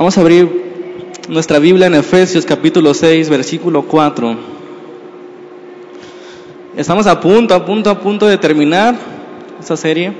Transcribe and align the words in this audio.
Vamos 0.00 0.16
a 0.16 0.22
abrir 0.22 0.48
nuestra 1.28 1.58
Biblia 1.58 1.86
en 1.86 1.94
Efesios 1.94 2.46
capítulo 2.46 2.94
6, 2.94 3.28
versículo 3.28 3.82
4. 3.82 4.34
Estamos 6.74 7.06
a 7.06 7.20
punto, 7.20 7.54
a 7.54 7.66
punto, 7.66 7.90
a 7.90 8.00
punto 8.00 8.26
de 8.26 8.38
terminar 8.38 8.96
esta 9.60 9.76
serie. 9.76 10.14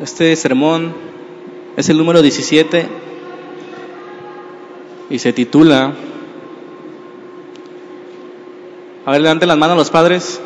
Este 0.00 0.34
sermón 0.34 0.94
es 1.76 1.90
el 1.90 1.98
número 1.98 2.22
17 2.22 2.88
y 5.10 5.18
se 5.18 5.34
titula... 5.34 5.92
A 9.04 9.10
ver, 9.10 9.20
levanten 9.20 9.48
las 9.48 9.58
manos 9.58 9.76
los 9.76 9.90
padres, 9.90 10.40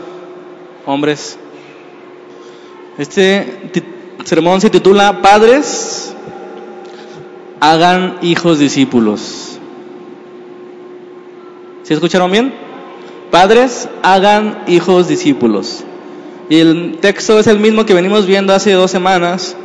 hombres. 0.86 1.38
Este 2.98 3.70
sermón 4.24 4.62
se 4.62 4.70
titula 4.70 5.20
Padres, 5.20 6.14
hagan 7.60 8.18
hijos 8.22 8.58
discípulos. 8.58 9.58
¿Sí 11.82 11.92
escucharon 11.92 12.32
bien? 12.32 12.54
Padres, 13.30 13.88
hagan 14.02 14.64
hijos 14.66 15.08
discípulos. 15.08 15.84
Y 16.48 16.58
el 16.58 16.98
texto 17.00 17.38
es 17.38 17.46
el 17.48 17.58
mismo 17.58 17.84
que 17.84 17.92
venimos 17.92 18.24
viendo 18.24 18.54
hace 18.54 18.72
dos 18.72 18.90
semanas. 18.90 19.56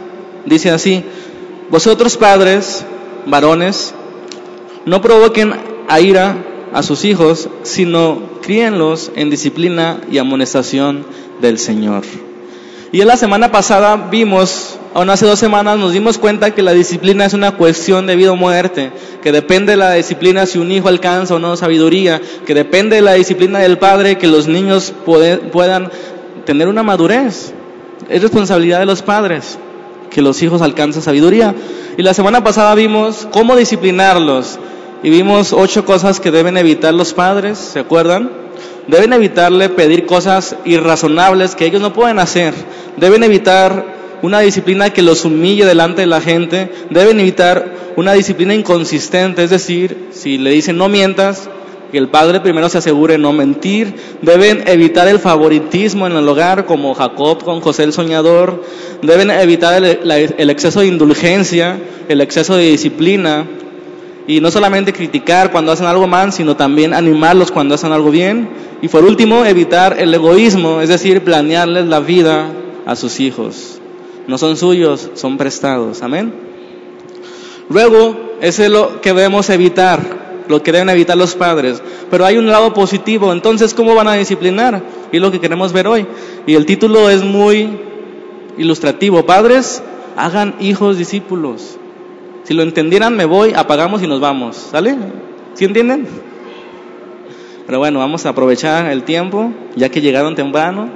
Dice 0.45 0.71
así, 0.71 1.03
vosotros 1.69 2.17
padres, 2.17 2.83
varones, 3.27 3.93
no 4.85 5.01
provoquen 5.01 5.53
a 5.87 6.01
ira 6.01 6.69
a 6.73 6.83
sus 6.83 7.05
hijos, 7.05 7.47
sino 7.63 8.21
críenlos 8.41 9.11
en 9.15 9.29
disciplina 9.29 10.01
y 10.11 10.17
amonestación 10.17 11.05
del 11.39 11.59
Señor. 11.59 12.03
Y 12.93 12.99
en 12.99 13.07
la 13.07 13.15
semana 13.15 13.53
pasada 13.53 13.95
vimos, 14.11 14.77
aún 14.93 15.09
hace 15.09 15.25
dos 15.25 15.39
semanas, 15.39 15.77
nos 15.77 15.93
dimos 15.93 16.17
cuenta 16.17 16.53
que 16.53 16.61
la 16.61 16.73
disciplina 16.73 17.23
es 17.23 17.33
una 17.33 17.51
cuestión 17.51 18.05
de 18.05 18.17
vida 18.17 18.33
o 18.33 18.35
muerte, 18.35 18.91
que 19.23 19.31
depende 19.31 19.71
de 19.71 19.77
la 19.77 19.93
disciplina 19.93 20.45
si 20.45 20.59
un 20.59 20.69
hijo 20.73 20.89
alcanza 20.89 21.35
o 21.35 21.39
no 21.39 21.55
sabiduría, 21.55 22.21
que 22.45 22.53
depende 22.53 22.97
de 22.97 23.01
la 23.01 23.13
disciplina 23.13 23.59
del 23.59 23.77
padre 23.77 24.17
que 24.17 24.27
los 24.27 24.49
niños 24.49 24.93
puedan 25.05 25.89
tener 26.45 26.67
una 26.67 26.83
madurez. 26.83 27.53
Es 28.09 28.21
responsabilidad 28.21 28.79
de 28.79 28.85
los 28.85 29.01
padres 29.01 29.57
que 30.09 30.21
los 30.21 30.43
hijos 30.43 30.61
alcancen 30.61 31.01
sabiduría. 31.01 31.55
Y 31.97 32.03
la 32.03 32.13
semana 32.13 32.43
pasada 32.43 32.75
vimos 32.75 33.25
cómo 33.31 33.55
disciplinarlos 33.55 34.59
y 35.01 35.09
vimos 35.09 35.53
ocho 35.53 35.85
cosas 35.85 36.19
que 36.19 36.29
deben 36.29 36.57
evitar 36.57 36.93
los 36.93 37.13
padres, 37.13 37.57
¿se 37.57 37.79
acuerdan? 37.79 38.40
Deben 38.87 39.13
evitarle 39.13 39.69
pedir 39.69 40.05
cosas 40.05 40.55
irrazonables 40.65 41.55
que 41.55 41.65
ellos 41.65 41.81
no 41.81 41.93
pueden 41.93 42.19
hacer. 42.19 42.53
Deben 42.97 43.23
evitar 43.23 44.19
una 44.21 44.39
disciplina 44.39 44.91
que 44.91 45.01
los 45.01 45.25
humille 45.25 45.65
delante 45.65 46.01
de 46.01 46.07
la 46.07 46.21
gente. 46.21 46.69
Deben 46.89 47.19
evitar 47.19 47.73
una 47.95 48.13
disciplina 48.13 48.53
inconsistente, 48.53 49.43
es 49.43 49.49
decir, 49.49 50.09
si 50.11 50.37
le 50.37 50.51
dicen 50.51 50.77
no 50.77 50.89
mientas, 50.89 51.49
que 51.91 51.97
el 51.97 52.07
padre 52.07 52.39
primero 52.39 52.69
se 52.69 52.77
asegure 52.77 53.17
no 53.17 53.33
mentir. 53.33 53.95
Deben 54.21 54.63
evitar 54.67 55.07
el 55.07 55.19
favoritismo 55.19 56.07
en 56.07 56.13
el 56.13 56.27
hogar, 56.27 56.65
como 56.65 56.93
Jacob 56.93 57.43
con 57.43 57.61
José 57.61 57.83
el 57.83 57.93
soñador. 57.93 58.63
Deben 59.01 59.29
evitar 59.29 59.83
el, 59.83 60.33
el 60.37 60.49
exceso 60.49 60.79
de 60.79 60.87
indulgencia, 60.87 61.79
el 62.07 62.21
exceso 62.21 62.55
de 62.55 62.63
disciplina. 62.63 63.47
Y 64.27 64.39
no 64.39 64.51
solamente 64.51 64.93
criticar 64.93 65.51
cuando 65.51 65.71
hacen 65.71 65.87
algo 65.87 66.07
mal, 66.07 66.31
sino 66.31 66.55
también 66.55 66.93
animarlos 66.93 67.51
cuando 67.51 67.75
hacen 67.75 67.91
algo 67.91 68.11
bien. 68.11 68.49
Y 68.81 68.87
por 68.87 69.03
último, 69.03 69.45
evitar 69.45 69.99
el 69.99 70.13
egoísmo, 70.13 70.81
es 70.81 70.89
decir, 70.89 71.23
planearles 71.23 71.87
la 71.87 71.99
vida 71.99 72.51
a 72.85 72.95
sus 72.95 73.19
hijos. 73.19 73.79
No 74.27 74.37
son 74.37 74.57
suyos, 74.57 75.09
son 75.15 75.37
prestados. 75.37 76.03
Amén. 76.03 76.33
Luego, 77.69 78.35
ese 78.41 78.65
es 78.65 78.71
lo 78.71 79.01
que 79.01 79.13
debemos 79.13 79.49
evitar, 79.49 80.43
lo 80.47 80.61
que 80.61 80.71
deben 80.71 80.89
evitar 80.89 81.17
los 81.17 81.35
padres. 81.35 81.81
Pero 82.09 82.25
hay 82.25 82.37
un 82.37 82.47
lado 82.47 82.73
positivo, 82.73 83.31
entonces, 83.31 83.73
¿cómo 83.73 83.95
van 83.95 84.07
a 84.07 84.13
disciplinar? 84.13 84.83
Y 85.11 85.17
es 85.17 85.21
lo 85.21 85.31
que 85.31 85.39
queremos 85.39 85.73
ver 85.73 85.87
hoy. 85.87 86.05
Y 86.45 86.55
el 86.55 86.65
título 86.65 87.09
es 87.09 87.23
muy 87.23 87.79
ilustrativo. 88.57 89.25
Padres, 89.25 89.81
hagan 90.15 90.55
hijos 90.59 90.97
discípulos. 90.97 91.77
Si 92.51 92.57
lo 92.57 92.63
entendieran, 92.63 93.15
me 93.15 93.23
voy, 93.23 93.53
apagamos 93.55 94.03
y 94.03 94.07
nos 94.07 94.19
vamos. 94.19 94.57
¿Sale? 94.71 94.93
¿Sí 95.53 95.63
entienden? 95.63 96.05
Pero 97.65 97.79
bueno, 97.79 97.99
vamos 97.99 98.25
a 98.25 98.29
aprovechar 98.31 98.91
el 98.91 99.03
tiempo, 99.03 99.53
ya 99.77 99.87
que 99.87 100.01
llegaron 100.01 100.35
temprano. 100.35 100.89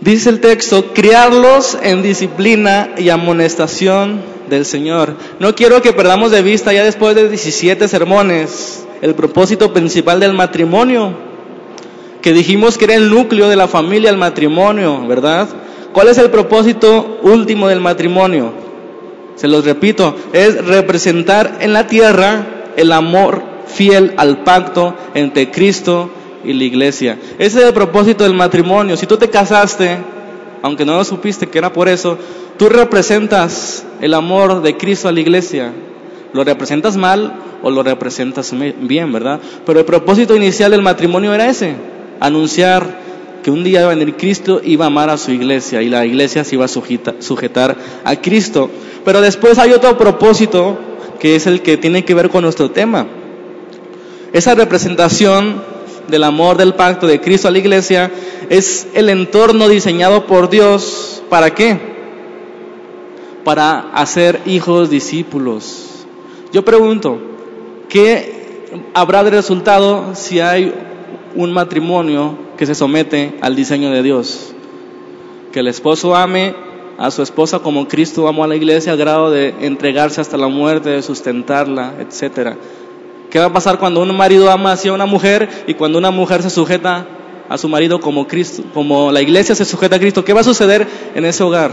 Dice 0.00 0.30
el 0.30 0.38
texto, 0.38 0.92
criarlos 0.94 1.76
en 1.82 2.04
disciplina 2.04 2.90
y 2.96 3.08
amonestación 3.08 4.20
del 4.48 4.64
Señor. 4.64 5.16
No 5.40 5.56
quiero 5.56 5.82
que 5.82 5.92
perdamos 5.92 6.30
de 6.30 6.42
vista 6.42 6.72
ya 6.72 6.84
después 6.84 7.16
de 7.16 7.28
17 7.28 7.88
sermones 7.88 8.86
el 9.00 9.16
propósito 9.16 9.72
principal 9.72 10.20
del 10.20 10.34
matrimonio, 10.34 11.16
que 12.20 12.32
dijimos 12.32 12.78
que 12.78 12.84
era 12.84 12.94
el 12.94 13.10
núcleo 13.10 13.48
de 13.48 13.56
la 13.56 13.66
familia, 13.66 14.08
el 14.08 14.18
matrimonio, 14.18 15.04
¿verdad? 15.08 15.48
¿Cuál 15.92 16.06
es 16.06 16.18
el 16.18 16.30
propósito 16.30 17.18
último 17.24 17.66
del 17.66 17.80
matrimonio? 17.80 18.70
Se 19.36 19.48
los 19.48 19.64
repito, 19.64 20.16
es 20.32 20.64
representar 20.64 21.58
en 21.60 21.72
la 21.72 21.86
tierra 21.86 22.72
el 22.76 22.92
amor 22.92 23.42
fiel 23.66 24.14
al 24.16 24.44
pacto 24.44 24.94
entre 25.14 25.50
Cristo 25.50 26.10
y 26.44 26.52
la 26.52 26.64
iglesia. 26.64 27.18
Ese 27.38 27.60
es 27.60 27.66
el 27.66 27.74
propósito 27.74 28.24
del 28.24 28.34
matrimonio. 28.34 28.96
Si 28.96 29.06
tú 29.06 29.16
te 29.16 29.30
casaste, 29.30 29.98
aunque 30.62 30.84
no 30.84 30.96
lo 30.96 31.04
supiste 31.04 31.48
que 31.48 31.58
era 31.58 31.72
por 31.72 31.88
eso, 31.88 32.18
tú 32.58 32.68
representas 32.68 33.84
el 34.00 34.14
amor 34.14 34.62
de 34.62 34.76
Cristo 34.76 35.08
a 35.08 35.12
la 35.12 35.20
iglesia. 35.20 35.72
¿Lo 36.32 36.44
representas 36.44 36.96
mal 36.96 37.34
o 37.62 37.70
lo 37.70 37.82
representas 37.82 38.54
bien, 38.80 39.12
verdad? 39.12 39.40
Pero 39.66 39.80
el 39.80 39.84
propósito 39.84 40.34
inicial 40.34 40.70
del 40.70 40.82
matrimonio 40.82 41.34
era 41.34 41.48
ese, 41.48 41.74
anunciar 42.20 43.01
que 43.42 43.50
un 43.50 43.64
día 43.64 43.80
iba 43.80 43.90
a 43.90 43.94
venir 43.94 44.16
Cristo 44.16 44.60
iba 44.64 44.84
a 44.84 44.88
amar 44.88 45.10
a 45.10 45.18
su 45.18 45.32
iglesia 45.32 45.82
y 45.82 45.88
la 45.88 46.06
iglesia 46.06 46.44
se 46.44 46.54
iba 46.54 46.64
a 46.64 46.68
sujetar 46.68 47.76
a 48.04 48.16
Cristo. 48.16 48.70
Pero 49.04 49.20
después 49.20 49.58
hay 49.58 49.72
otro 49.72 49.98
propósito 49.98 50.78
que 51.18 51.36
es 51.36 51.46
el 51.46 51.62
que 51.62 51.76
tiene 51.76 52.04
que 52.04 52.14
ver 52.14 52.30
con 52.30 52.42
nuestro 52.42 52.70
tema. 52.70 53.06
Esa 54.32 54.54
representación 54.54 55.62
del 56.08 56.24
amor 56.24 56.56
del 56.56 56.74
pacto 56.74 57.06
de 57.06 57.20
Cristo 57.20 57.48
a 57.48 57.50
la 57.50 57.58
iglesia 57.58 58.10
es 58.48 58.88
el 58.94 59.08
entorno 59.08 59.68
diseñado 59.68 60.26
por 60.26 60.48
Dios. 60.48 61.22
¿Para 61.28 61.54
qué? 61.54 61.78
Para 63.44 63.90
hacer 63.92 64.40
hijos 64.46 64.90
discípulos. 64.90 66.06
Yo 66.52 66.64
pregunto, 66.64 67.18
¿qué 67.88 68.42
habrá 68.94 69.24
de 69.24 69.30
resultado 69.30 70.14
si 70.14 70.40
hay 70.40 70.72
un 71.34 71.52
matrimonio 71.52 72.36
que 72.62 72.66
se 72.66 72.76
somete 72.76 73.34
al 73.40 73.56
diseño 73.56 73.90
de 73.90 74.04
Dios? 74.04 74.54
Que 75.50 75.58
el 75.58 75.66
esposo 75.66 76.14
ame 76.14 76.54
a 76.96 77.10
su 77.10 77.20
esposa 77.20 77.58
como 77.58 77.88
Cristo 77.88 78.28
amó 78.28 78.44
a 78.44 78.46
la 78.46 78.54
iglesia 78.54 78.92
al 78.92 78.98
grado 78.98 79.32
de 79.32 79.52
entregarse 79.62 80.20
hasta 80.20 80.36
la 80.36 80.46
muerte, 80.46 80.90
de 80.90 81.02
sustentarla, 81.02 81.94
etcétera. 81.98 82.56
¿Qué 83.30 83.40
va 83.40 83.46
a 83.46 83.52
pasar 83.52 83.80
cuando 83.80 84.00
un 84.00 84.16
marido 84.16 84.48
ama 84.48 84.70
hacia 84.70 84.92
una 84.92 85.06
mujer 85.06 85.48
y 85.66 85.74
cuando 85.74 85.98
una 85.98 86.12
mujer 86.12 86.40
se 86.40 86.50
sujeta 86.50 87.04
a 87.48 87.58
su 87.58 87.68
marido 87.68 87.98
como 87.98 88.28
Cristo, 88.28 88.62
como 88.72 89.10
la 89.10 89.20
iglesia 89.20 89.56
se 89.56 89.64
sujeta 89.64 89.96
a 89.96 89.98
Cristo? 89.98 90.24
¿Qué 90.24 90.32
va 90.32 90.42
a 90.42 90.44
suceder 90.44 90.86
en 91.16 91.24
ese 91.24 91.42
hogar? 91.42 91.72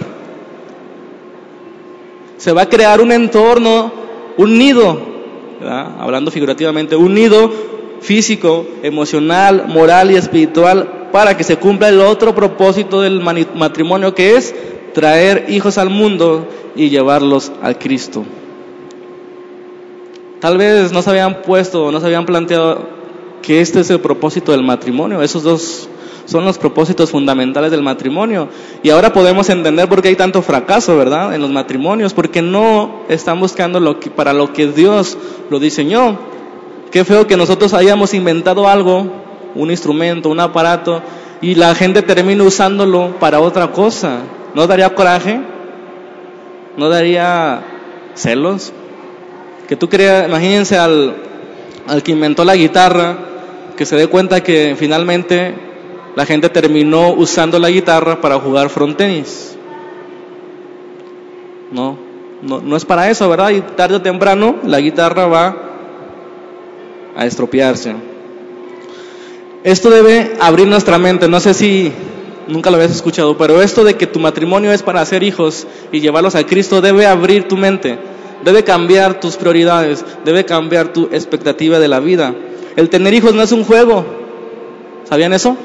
Se 2.37 2.51
va 2.51 2.63
a 2.63 2.65
crear 2.67 2.99
un 2.99 3.11
entorno, 3.11 3.91
un 4.37 4.57
nido, 4.57 4.99
hablando 5.99 6.31
figurativamente, 6.31 6.95
un 6.95 7.13
nido 7.13 7.78
físico, 8.01 8.65
emocional, 8.83 9.65
moral 9.67 10.11
y 10.11 10.15
espiritual 10.15 11.09
para 11.11 11.35
que 11.35 11.43
se 11.43 11.57
cumpla 11.57 11.89
el 11.89 11.99
otro 12.01 12.35
propósito 12.35 13.01
del 13.01 13.21
matrimonio 13.21 14.13
que 14.13 14.35
es 14.35 14.53
traer 14.93 15.45
hijos 15.49 15.77
al 15.77 15.89
mundo 15.89 16.47
y 16.75 16.89
llevarlos 16.89 17.51
a 17.61 17.73
Cristo. 17.73 18.25
Tal 20.39 20.57
vez 20.57 20.91
no 20.91 21.01
se 21.01 21.09
habían 21.09 21.41
puesto, 21.41 21.91
no 21.91 21.99
se 21.99 22.05
habían 22.05 22.25
planteado 22.25 22.87
que 23.41 23.61
este 23.61 23.81
es 23.81 23.89
el 23.89 23.99
propósito 23.99 24.51
del 24.51 24.63
matrimonio. 24.63 25.21
Esos 25.21 25.43
dos 25.43 25.89
son 26.25 26.45
los 26.45 26.57
propósitos 26.57 27.09
fundamentales 27.09 27.71
del 27.71 27.81
matrimonio. 27.81 28.47
Y 28.83 28.89
ahora 28.89 29.11
podemos 29.11 29.49
entender 29.49 29.89
por 29.89 30.01
qué 30.01 30.09
hay 30.09 30.15
tanto 30.15 30.41
fracaso, 30.41 30.95
¿verdad? 30.95 31.33
En 31.33 31.41
los 31.41 31.49
matrimonios, 31.49 32.13
porque 32.13 32.41
no 32.41 33.01
están 33.09 33.39
buscando 33.39 33.79
lo 33.79 33.99
que, 33.99 34.09
para 34.09 34.31
lo 34.33 34.53
que 34.53 34.67
Dios 34.67 35.17
lo 35.49 35.59
diseñó. 35.59 36.19
Qué 36.91 37.05
feo 37.05 37.27
que 37.27 37.37
nosotros 37.37 37.73
hayamos 37.73 38.13
inventado 38.13 38.67
algo, 38.67 39.05
un 39.53 39.69
instrumento, 39.69 40.29
un 40.29 40.39
aparato, 40.39 41.01
y 41.41 41.55
la 41.55 41.75
gente 41.75 42.01
termina 42.01 42.43
usándolo 42.43 43.15
para 43.19 43.39
otra 43.39 43.71
cosa. 43.71 44.19
¿No 44.55 44.65
daría 44.65 44.93
coraje? 44.95 45.39
¿No 46.77 46.89
daría 46.89 47.61
celos? 48.15 48.73
Que 49.67 49.75
tú 49.75 49.87
creas, 49.87 50.27
imagínense 50.27 50.77
al, 50.77 51.15
al 51.87 52.01
que 52.01 52.11
inventó 52.11 52.43
la 52.43 52.55
guitarra, 52.55 53.17
que 53.77 53.85
se 53.85 53.95
dé 53.95 54.07
cuenta 54.07 54.41
que 54.41 54.75
finalmente 54.77 55.53
la 56.15 56.25
gente 56.25 56.49
terminó 56.49 57.11
usando 57.11 57.59
la 57.59 57.69
guitarra 57.69 58.19
para 58.19 58.39
jugar 58.39 58.69
frontenis. 58.69 59.55
No, 61.71 61.97
no, 62.41 62.61
no 62.61 62.75
es 62.75 62.83
para 62.83 63.11
eso, 63.11 63.29
¿verdad? 63.29 63.51
Y 63.51 63.61
tarde 63.61 63.97
o 63.97 64.01
temprano 64.01 64.55
la 64.63 64.79
guitarra 64.79 65.27
va 65.27 65.68
a 67.19 67.25
estropearse. 67.25 67.93
Esto 69.65 69.89
debe 69.89 70.37
abrir 70.39 70.67
nuestra 70.67 70.97
mente. 70.97 71.27
No 71.27 71.41
sé 71.41 71.53
si 71.53 71.91
nunca 72.47 72.69
lo 72.71 72.77
habías 72.77 72.95
escuchado, 72.95 73.37
pero 73.37 73.61
esto 73.61 73.83
de 73.83 73.95
que 73.95 74.07
tu 74.07 74.19
matrimonio 74.19 74.71
es 74.71 74.83
para 74.83 75.01
hacer 75.01 75.21
hijos 75.23 75.67
y 75.91 75.99
llevarlos 75.99 76.35
a 76.35 76.45
Cristo 76.45 76.79
debe 76.79 77.05
abrir 77.05 77.49
tu 77.49 77.57
mente, 77.57 77.99
debe 78.45 78.63
cambiar 78.63 79.19
tus 79.19 79.35
prioridades, 79.35 80.05
debe 80.23 80.45
cambiar 80.45 80.93
tu 80.93 81.09
expectativa 81.11 81.77
de 81.77 81.89
la 81.89 81.99
vida. 81.99 82.33
El 82.77 82.89
tener 82.89 83.13
hijos 83.13 83.35
no 83.35 83.43
es 83.43 83.51
un 83.51 83.65
juego, 83.65 84.05
¿sabían 85.03 85.33
eso? 85.33 85.57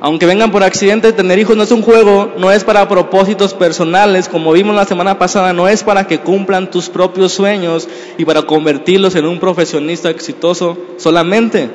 Aunque 0.00 0.26
vengan 0.26 0.52
por 0.52 0.62
accidente, 0.62 1.12
tener 1.12 1.38
hijos 1.38 1.56
no 1.56 1.64
es 1.64 1.72
un 1.72 1.82
juego, 1.82 2.32
no 2.38 2.52
es 2.52 2.62
para 2.62 2.88
propósitos 2.88 3.52
personales, 3.54 4.28
como 4.28 4.52
vimos 4.52 4.76
la 4.76 4.84
semana 4.84 5.18
pasada, 5.18 5.52
no 5.52 5.66
es 5.66 5.82
para 5.82 6.06
que 6.06 6.20
cumplan 6.20 6.70
tus 6.70 6.88
propios 6.88 7.32
sueños 7.32 7.88
y 8.16 8.24
para 8.24 8.42
convertirlos 8.42 9.16
en 9.16 9.26
un 9.26 9.40
profesionista 9.40 10.08
exitoso 10.08 10.78
solamente 10.98 11.68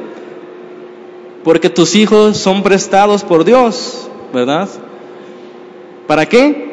porque 1.43 1.69
tus 1.69 1.95
hijos 1.95 2.37
son 2.37 2.63
prestados 2.63 3.23
por 3.23 3.43
Dios, 3.43 4.09
¿verdad? 4.33 4.69
¿Para 6.07 6.25
qué? 6.25 6.71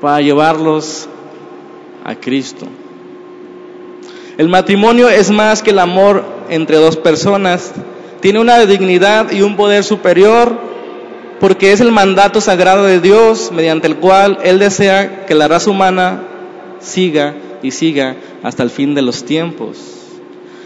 Para 0.00 0.20
llevarlos 0.20 1.08
a 2.04 2.14
Cristo. 2.14 2.66
El 4.36 4.48
matrimonio 4.48 5.08
es 5.08 5.30
más 5.30 5.62
que 5.62 5.70
el 5.70 5.78
amor 5.78 6.24
entre 6.48 6.76
dos 6.76 6.96
personas. 6.96 7.72
Tiene 8.20 8.40
una 8.40 8.58
dignidad 8.66 9.30
y 9.30 9.42
un 9.42 9.56
poder 9.56 9.84
superior 9.84 10.58
porque 11.40 11.72
es 11.72 11.80
el 11.80 11.92
mandato 11.92 12.40
sagrado 12.40 12.84
de 12.84 13.00
Dios 13.00 13.52
mediante 13.52 13.86
el 13.86 13.96
cual 13.96 14.38
Él 14.42 14.58
desea 14.58 15.24
que 15.26 15.34
la 15.34 15.46
raza 15.46 15.70
humana 15.70 16.22
siga 16.80 17.36
y 17.62 17.70
siga 17.70 18.16
hasta 18.42 18.62
el 18.62 18.70
fin 18.70 18.94
de 18.94 19.02
los 19.02 19.24
tiempos. 19.24 19.78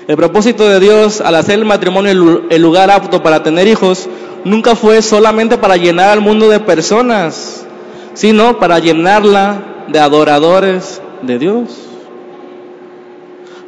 El 0.08 0.16
propósito 0.16 0.66
de 0.68 0.80
Dios 0.80 1.20
al 1.20 1.34
hacer 1.34 1.58
el 1.58 1.64
matrimonio 1.64 2.42
el 2.48 2.62
lugar 2.62 2.90
apto 2.90 3.22
para 3.22 3.42
tener 3.42 3.68
hijos 3.68 4.08
nunca 4.44 4.74
fue 4.74 5.02
solamente 5.02 5.58
para 5.58 5.76
llenar 5.76 6.10
al 6.10 6.20
mundo 6.20 6.48
de 6.48 6.60
personas, 6.60 7.66
sino 8.14 8.58
para 8.58 8.78
llenarla 8.78 9.84
de 9.88 9.98
adoradores 9.98 11.00
de 11.22 11.38
Dios. 11.38 11.68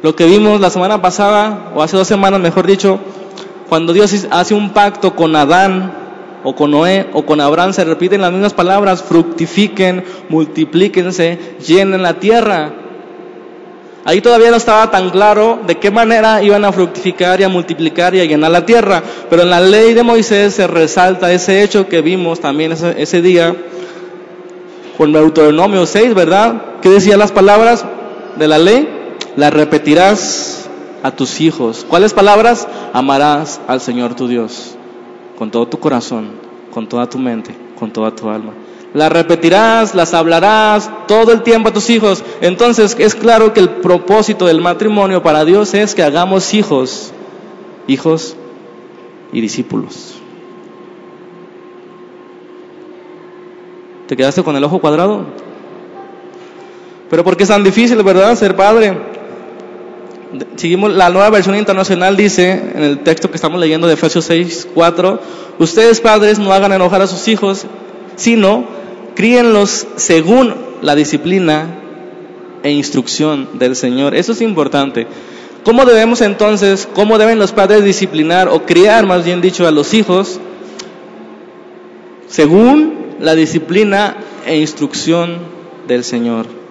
Lo 0.01 0.15
que 0.15 0.25
vimos 0.25 0.59
la 0.59 0.69
semana 0.69 1.01
pasada, 1.01 1.71
o 1.73 1.81
hace 1.81 1.97
dos 1.97 2.07
semanas 2.07 2.39
mejor 2.39 2.67
dicho, 2.67 2.99
cuando 3.69 3.93
Dios 3.93 4.27
hace 4.29 4.53
un 4.53 4.71
pacto 4.71 5.15
con 5.15 5.35
Adán, 5.35 6.05
o 6.45 6.55
con 6.55 6.71
Noé, 6.71 7.07
o 7.13 7.25
con 7.25 7.41
Abraham, 7.41 7.73
se 7.73 7.83
repiten 7.83 8.21
las 8.21 8.31
mismas 8.31 8.53
palabras, 8.53 9.01
fructifiquen, 9.01 10.03
multiplíquense, 10.29 11.39
llenen 11.65 12.03
la 12.03 12.19
tierra. 12.19 12.71
Ahí 14.07 14.21
todavía 14.21 14.51
no 14.51 14.57
estaba 14.57 14.91
tan 14.91 15.09
claro 15.09 15.61
de 15.65 15.79
qué 15.79 15.89
manera 15.89 16.43
iban 16.43 16.63
a 16.63 16.71
fructificar 16.71 17.41
y 17.41 17.43
a 17.43 17.49
multiplicar 17.49 18.13
y 18.13 18.19
a 18.19 18.25
llenar 18.25 18.51
la 18.51 18.63
tierra, 18.63 19.01
pero 19.31 19.41
en 19.41 19.49
la 19.49 19.59
ley 19.59 19.95
de 19.95 20.03
Moisés 20.03 20.53
se 20.53 20.67
resalta 20.67 21.33
ese 21.33 21.63
hecho 21.63 21.89
que 21.89 22.01
vimos 22.01 22.39
también 22.39 22.73
ese, 22.73 23.21
día 23.23 23.55
con 24.95 25.11
Deuteronomio 25.11 25.87
6, 25.87 26.13
¿verdad? 26.13 26.61
¿Qué 26.83 26.89
decían 26.89 27.17
las 27.17 27.31
palabras 27.31 27.83
de 28.35 28.47
la 28.47 28.59
ley? 28.59 28.87
Las 29.35 29.51
repetirás 29.51 30.64
a 31.05 31.15
tus 31.15 31.39
hijos. 31.41 31.85
¿Cuáles 31.87 32.13
palabras? 32.13 32.67
Amarás 32.93 33.61
al 33.67 33.79
Señor 33.79 34.15
tu 34.15 34.27
Dios 34.27 34.75
con 35.37 35.51
todo 35.51 35.67
tu 35.67 35.79
corazón, 35.79 36.31
con 36.73 36.87
toda 36.87 37.07
tu 37.07 37.19
mente, 37.19 37.55
con 37.77 37.91
toda 37.91 38.15
tu 38.15 38.29
alma 38.29 38.53
las 38.95 39.11
repetirás, 39.11 39.93
las 39.93 40.13
hablarás 40.13 40.89
todo 41.05 41.33
el 41.33 41.43
tiempo 41.43 41.67
a 41.67 41.73
tus 41.73 41.89
hijos. 41.89 42.23
Entonces 42.39 42.95
es 42.97 43.13
claro 43.13 43.53
que 43.53 43.59
el 43.59 43.69
propósito 43.69 44.45
del 44.45 44.61
matrimonio 44.61 45.21
para 45.21 45.43
Dios 45.43 45.73
es 45.73 45.93
que 45.93 46.01
hagamos 46.01 46.53
hijos, 46.53 47.11
hijos 47.87 48.37
y 49.33 49.41
discípulos. 49.41 50.15
¿Te 54.07 54.15
quedaste 54.15 54.43
con 54.43 54.55
el 54.55 54.63
ojo 54.63 54.79
cuadrado? 54.79 55.25
Pero 57.09 57.25
¿por 57.25 57.35
qué 57.35 57.43
es 57.43 57.49
tan 57.49 57.65
difícil, 57.65 58.01
verdad, 58.01 58.33
ser 58.35 58.55
padre? 58.55 59.14
Seguimos, 60.55 60.93
la 60.93 61.09
nueva 61.09 61.29
versión 61.29 61.55
internacional 61.55 62.17
dice, 62.17 62.51
en 62.51 62.83
el 62.83 62.99
texto 62.99 63.29
que 63.29 63.35
estamos 63.35 63.59
leyendo 63.59 63.87
de 63.87 63.93
Efesios 63.93 64.25
6, 64.25 64.69
4, 64.73 65.21
ustedes 65.59 66.01
padres 66.01 66.39
no 66.39 66.51
hagan 66.53 66.71
enojar 66.71 67.01
a 67.01 67.07
sus 67.07 67.27
hijos, 67.27 67.65
sino 68.15 68.65
críenlos 69.15 69.87
según 69.95 70.55
la 70.81 70.95
disciplina 70.95 71.79
e 72.63 72.71
instrucción 72.71 73.59
del 73.59 73.75
Señor. 73.75 74.15
Eso 74.15 74.31
es 74.31 74.41
importante. 74.41 75.07
¿Cómo 75.63 75.85
debemos 75.85 76.21
entonces, 76.21 76.87
cómo 76.93 77.17
deben 77.17 77.39
los 77.39 77.51
padres 77.51 77.83
disciplinar 77.83 78.47
o 78.49 78.65
criar, 78.65 79.05
más 79.05 79.25
bien 79.25 79.41
dicho, 79.41 79.67
a 79.67 79.71
los 79.71 79.93
hijos? 79.93 80.39
Según 82.27 83.15
la 83.19 83.35
disciplina 83.35 84.17
e 84.45 84.57
instrucción 84.57 85.37
del 85.87 86.03
Señor. 86.03 86.64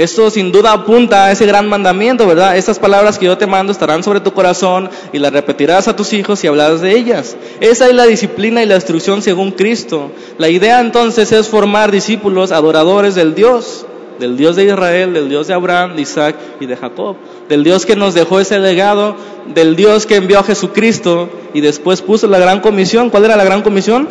Esto 0.00 0.30
sin 0.30 0.50
duda 0.50 0.72
apunta 0.72 1.26
a 1.26 1.32
ese 1.32 1.44
gran 1.44 1.68
mandamiento, 1.68 2.26
¿verdad? 2.26 2.56
Estas 2.56 2.78
palabras 2.78 3.18
que 3.18 3.26
yo 3.26 3.36
te 3.36 3.46
mando 3.46 3.70
estarán 3.70 4.02
sobre 4.02 4.20
tu 4.20 4.32
corazón 4.32 4.88
y 5.12 5.18
las 5.18 5.30
repetirás 5.30 5.88
a 5.88 5.94
tus 5.94 6.14
hijos 6.14 6.42
y 6.42 6.46
hablarás 6.46 6.80
de 6.80 6.96
ellas. 6.96 7.36
Esa 7.60 7.86
es 7.86 7.94
la 7.94 8.06
disciplina 8.06 8.62
y 8.62 8.66
la 8.66 8.76
instrucción 8.76 9.20
según 9.20 9.50
Cristo. 9.50 10.10
La 10.38 10.48
idea 10.48 10.80
entonces 10.80 11.30
es 11.32 11.48
formar 11.48 11.90
discípulos 11.90 12.50
adoradores 12.50 13.14
del 13.14 13.34
Dios, 13.34 13.84
del 14.18 14.38
Dios 14.38 14.56
de 14.56 14.64
Israel, 14.64 15.12
del 15.12 15.28
Dios 15.28 15.48
de 15.48 15.52
Abraham, 15.52 15.96
de 15.96 16.00
Isaac 16.00 16.34
y 16.60 16.64
de 16.64 16.78
Jacob, 16.78 17.16
del 17.50 17.62
Dios 17.62 17.84
que 17.84 17.94
nos 17.94 18.14
dejó 18.14 18.40
ese 18.40 18.58
legado, 18.58 19.16
del 19.52 19.76
Dios 19.76 20.06
que 20.06 20.16
envió 20.16 20.38
a 20.38 20.44
Jesucristo 20.44 21.28
y 21.52 21.60
después 21.60 22.00
puso 22.00 22.26
la 22.26 22.38
gran 22.38 22.60
comisión. 22.60 23.10
¿Cuál 23.10 23.26
era 23.26 23.36
la 23.36 23.44
gran 23.44 23.60
comisión? 23.60 24.08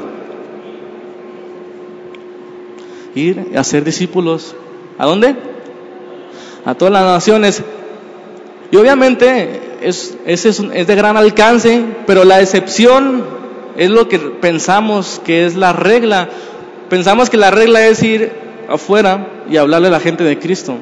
Ir 3.16 3.48
a 3.56 3.64
ser 3.64 3.84
discípulos. 3.84 4.56
¿A 5.00 5.08
dónde? 5.08 5.58
A 6.70 6.76
todas 6.76 6.94
las 6.94 7.04
naciones. 7.04 7.64
Y 8.72 8.78
obviamente 8.78 9.78
es, 9.82 10.16
es, 10.26 10.46
es 10.46 10.88
de 10.88 10.96
gran 10.96 11.18
alcance, 11.18 11.84
pero 12.06 12.24
la 12.24 12.42
excepción 12.42 13.24
es 13.76 13.90
lo 13.90 14.08
que 14.08 14.20
pensamos 14.20 15.20
que 15.26 15.48
es 15.48 15.56
la 15.56 15.74
regla. 15.74 16.30
Pensamos 16.90 17.32
que 17.32 17.38
la 17.38 17.50
regla 17.50 17.88
es 17.88 18.04
ir 18.04 18.32
afuera 18.70 19.28
y 19.50 19.58
hablarle 19.58 19.88
a 19.88 19.92
la 19.92 20.00
gente 20.00 20.24
de 20.24 20.38
Cristo. 20.38 20.76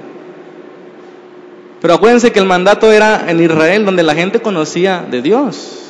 Pero 1.79 1.93
acuérdense 1.93 2.33
que 2.33 2.39
el 2.39 2.45
mandato 2.45 2.91
era 2.91 3.29
en 3.29 3.41
Israel, 3.41 3.85
donde 3.85 4.03
la 4.03 4.13
gente 4.13 4.41
conocía 4.41 5.05
de 5.09 5.21
Dios. 5.21 5.86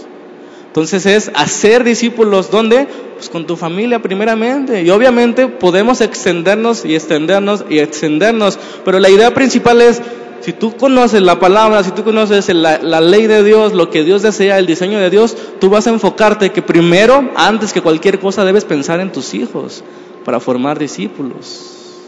Entonces 0.77 1.07
es 1.07 1.31
hacer 1.33 1.83
discípulos, 1.83 2.51
¿dónde? 2.51 2.87
Pues 3.15 3.29
con 3.29 3.47
tu 3.47 3.55
familia 3.55 3.99
primeramente. 3.99 4.83
Y 4.83 4.91
obviamente 4.91 5.47
podemos 5.47 6.01
extendernos 6.01 6.85
y 6.85 6.93
extendernos 6.93 7.65
y 7.67 7.79
extendernos. 7.79 8.59
Pero 8.85 8.99
la 8.99 9.09
idea 9.09 9.33
principal 9.33 9.81
es, 9.81 9.99
si 10.41 10.53
tú 10.53 10.77
conoces 10.77 11.23
la 11.23 11.39
palabra, 11.39 11.83
si 11.83 11.89
tú 11.89 12.03
conoces 12.03 12.53
la, 12.53 13.01
ley 13.01 13.25
de 13.25 13.43
Dios, 13.43 13.73
lo 13.73 13.89
que 13.89 14.03
Dios 14.03 14.21
desea, 14.21 14.59
el 14.59 14.67
diseño 14.67 14.99
de 14.99 15.09
Dios, 15.09 15.35
tú 15.59 15.71
vas 15.71 15.87
a 15.87 15.89
enfocarte 15.89 16.51
que 16.51 16.61
primero, 16.61 17.27
antes 17.35 17.73
que 17.73 17.81
cualquier 17.81 18.19
cosa, 18.19 18.45
debes 18.45 18.63
pensar 18.63 18.99
en 18.99 19.11
tus 19.11 19.33
hijos 19.33 19.83
para 20.23 20.39
formar 20.39 20.77
discípulos. 20.77 22.03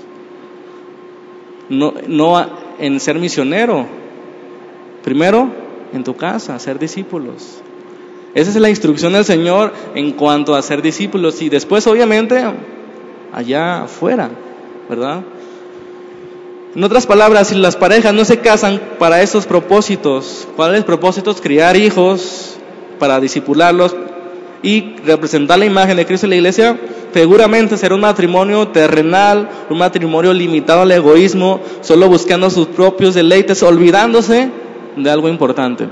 No, 1.70 1.96
no 2.08 2.48
en 2.78 3.00
ser 3.00 3.18
misionero. 3.18 3.88
Primero, 5.04 5.50
en 5.92 6.04
tu 6.04 6.16
casa, 6.16 6.60
ser 6.60 6.78
discípulos. 6.78 7.64
Esa 8.40 8.52
es 8.52 8.56
la 8.56 8.70
instrucción 8.70 9.12
del 9.12 9.26
Señor 9.26 9.74
en 9.96 10.14
cuanto 10.14 10.56
a 10.56 10.62
ser 10.62 10.82
discípulos 10.82 11.42
y 11.42 11.50
después 11.50 11.86
obviamente 11.88 12.42
allá 13.34 13.84
afuera, 13.84 14.30
¿verdad? 14.90 15.24
En 16.74 16.82
otras 16.82 17.06
palabras, 17.06 17.50
si 17.50 17.56
las 17.56 17.76
parejas 17.76 18.14
no 18.14 18.24
se 18.24 18.40
casan 18.40 18.80
para 18.98 19.22
esos 19.22 19.46
propósitos, 19.46 20.48
¿cuáles 20.56 20.86
propósitos? 20.86 21.42
Criar 21.42 21.76
hijos 21.76 22.56
para 22.98 23.20
discipularlos 23.20 23.94
y 24.64 24.96
representar 25.06 25.60
la 25.60 25.66
imagen 25.66 25.98
de 25.98 26.06
Cristo 26.06 26.26
en 26.26 26.30
la 26.30 26.36
iglesia, 26.38 26.80
seguramente 27.14 27.76
será 27.76 27.94
un 27.96 28.02
matrimonio 28.02 28.70
terrenal, 28.70 29.50
un 29.70 29.80
matrimonio 29.80 30.34
limitado 30.34 30.84
al 30.84 30.92
egoísmo, 30.92 31.60
solo 31.82 32.08
buscando 32.08 32.50
sus 32.50 32.68
propios 32.68 33.16
deleites, 33.16 33.62
olvidándose 33.64 34.50
de 34.96 35.10
algo 35.10 35.28
importante, 35.28 35.90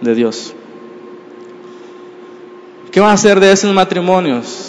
de 0.00 0.14
Dios. 0.16 0.54
¿Qué 2.90 2.98
va 2.98 3.10
a 3.10 3.14
hacer 3.14 3.38
de 3.38 3.52
esos 3.52 3.72
matrimonios? 3.72 4.66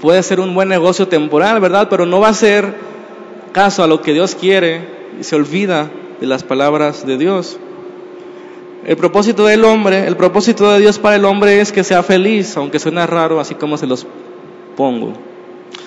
Puede 0.00 0.22
ser 0.22 0.40
un 0.40 0.54
buen 0.54 0.68
negocio 0.68 1.08
temporal, 1.08 1.60
¿verdad? 1.60 1.88
Pero 1.90 2.06
no 2.06 2.20
va 2.20 2.28
a 2.28 2.34
ser 2.34 2.74
caso 3.52 3.82
a 3.82 3.86
lo 3.86 4.00
que 4.00 4.14
Dios 4.14 4.34
quiere 4.34 4.88
y 5.20 5.24
se 5.24 5.36
olvida 5.36 5.90
de 6.20 6.26
las 6.26 6.42
palabras 6.42 7.06
de 7.06 7.18
Dios. 7.18 7.58
el 8.86 8.96
propósito 8.96 9.44
del 9.44 9.64
hombre, 9.64 10.06
el 10.06 10.16
propósito 10.16 10.72
de 10.72 10.80
Dios 10.80 10.98
para 10.98 11.16
el 11.16 11.24
hombre 11.26 11.60
es 11.60 11.70
que 11.70 11.84
sea 11.84 12.02
feliz, 12.02 12.56
aunque 12.56 12.78
suena 12.78 13.06
raro 13.06 13.38
así 13.38 13.54
como 13.54 13.76
se 13.76 13.86
los 13.86 14.06
pongo. 14.74 15.12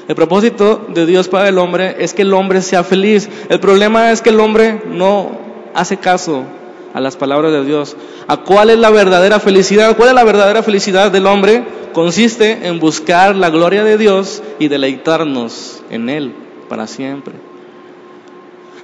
El 0.08 0.16
propósito 0.16 0.86
de 0.94 1.08
Dios 1.08 1.28
para 1.28 1.50
el 1.50 1.58
hombre 1.58 1.96
es 1.98 2.14
que 2.14 2.22
el 2.22 2.34
hombre 2.34 2.62
sea 2.62 2.84
feliz. 2.84 3.30
El 3.50 3.60
problema 3.60 4.12
es 4.12 4.22
que 4.22 4.30
el 4.30 4.40
hombre 4.40 4.80
no 4.88 5.32
hace 5.74 5.98
caso 5.98 6.44
a 6.94 7.00
las 7.00 7.16
palabras 7.16 7.52
de 7.52 7.64
Dios. 7.64 7.96
¿A 8.28 8.38
cuál 8.38 8.70
es 8.70 8.80
la 8.80 8.90
verdadera 8.90 9.40
felicidad? 9.40 9.96
¿Cuál 9.96 10.10
es 10.10 10.16
la 10.16 10.24
verdadera 10.24 10.64
felicidad 10.64 11.12
del 11.12 11.28
hombre? 11.28 11.64
Consiste 11.94 12.68
en 12.68 12.80
buscar 12.80 13.36
la 13.36 13.50
gloria 13.50 13.84
de 13.84 13.98
Dios 13.98 14.42
y 14.60 14.68
deleitarnos 14.68 15.82
en 15.90 16.10
Él 16.10 16.34
para 16.70 16.88
siempre. 16.88 17.51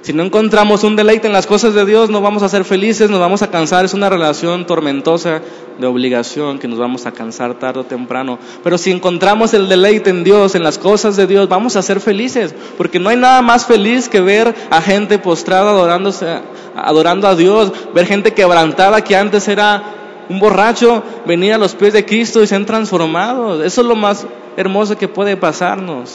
Si 0.08 0.14
no 0.14 0.22
encontramos 0.22 0.84
un 0.84 0.96
deleite 0.96 1.26
en 1.26 1.34
las 1.34 1.46
cosas 1.46 1.74
de 1.74 1.84
Dios, 1.84 2.08
no 2.08 2.22
vamos 2.22 2.42
a 2.42 2.48
ser 2.48 2.64
felices, 2.64 3.10
nos 3.10 3.20
vamos 3.20 3.42
a 3.42 3.50
cansar. 3.50 3.84
Es 3.84 3.92
una 3.92 4.08
relación 4.08 4.64
tormentosa 4.64 5.42
de 5.78 5.86
obligación 5.86 6.58
que 6.58 6.66
nos 6.66 6.78
vamos 6.78 7.04
a 7.04 7.12
cansar 7.12 7.58
tarde 7.58 7.80
o 7.80 7.84
temprano. 7.84 8.38
Pero 8.64 8.78
si 8.78 8.90
encontramos 8.90 9.52
el 9.52 9.68
deleite 9.68 10.08
en 10.08 10.24
Dios, 10.24 10.54
en 10.54 10.62
las 10.62 10.78
cosas 10.78 11.16
de 11.16 11.26
Dios, 11.26 11.46
vamos 11.50 11.76
a 11.76 11.82
ser 11.82 12.00
felices. 12.00 12.54
Porque 12.78 12.98
no 12.98 13.10
hay 13.10 13.18
nada 13.18 13.42
más 13.42 13.66
feliz 13.66 14.08
que 14.08 14.22
ver 14.22 14.54
a 14.70 14.80
gente 14.80 15.18
postrada 15.18 15.72
adorándose, 15.72 16.40
adorando 16.74 17.28
a 17.28 17.34
Dios, 17.34 17.70
ver 17.94 18.06
gente 18.06 18.32
quebrantada 18.32 19.04
que 19.04 19.14
antes 19.14 19.46
era 19.46 20.24
un 20.30 20.40
borracho, 20.40 21.02
venir 21.26 21.52
a 21.52 21.58
los 21.58 21.74
pies 21.74 21.92
de 21.92 22.06
Cristo 22.06 22.42
y 22.42 22.46
ser 22.46 22.64
transformados. 22.64 23.62
Eso 23.62 23.82
es 23.82 23.86
lo 23.86 23.94
más 23.94 24.26
hermoso 24.56 24.96
que 24.96 25.06
puede 25.06 25.36
pasarnos, 25.36 26.14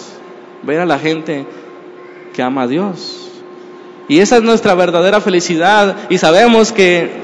ver 0.64 0.80
a 0.80 0.88
la 0.88 0.98
gente 0.98 1.46
que 2.34 2.42
ama 2.42 2.64
a 2.64 2.68
Dios. 2.68 3.30
Y 4.08 4.20
esa 4.20 4.38
es 4.38 4.44
nuestra 4.44 4.74
verdadera 4.76 5.22
felicidad. 5.22 5.96
Y 6.10 6.18
sabemos 6.18 6.72
que 6.72 7.24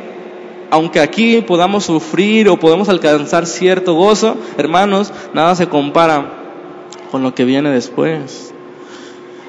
aunque 0.71 1.00
aquí 1.00 1.41
podamos 1.41 1.86
sufrir 1.86 2.48
o 2.50 2.57
podemos 2.57 2.89
alcanzar 2.89 3.45
cierto 3.45 3.93
gozo, 3.93 4.38
hermanos, 4.57 5.12
nada 5.33 5.55
se 5.55 5.67
compara 5.67 6.33
con 7.12 7.24
lo 7.24 7.33
que 7.33 7.43
viene 7.43 7.69
después. 7.71 8.53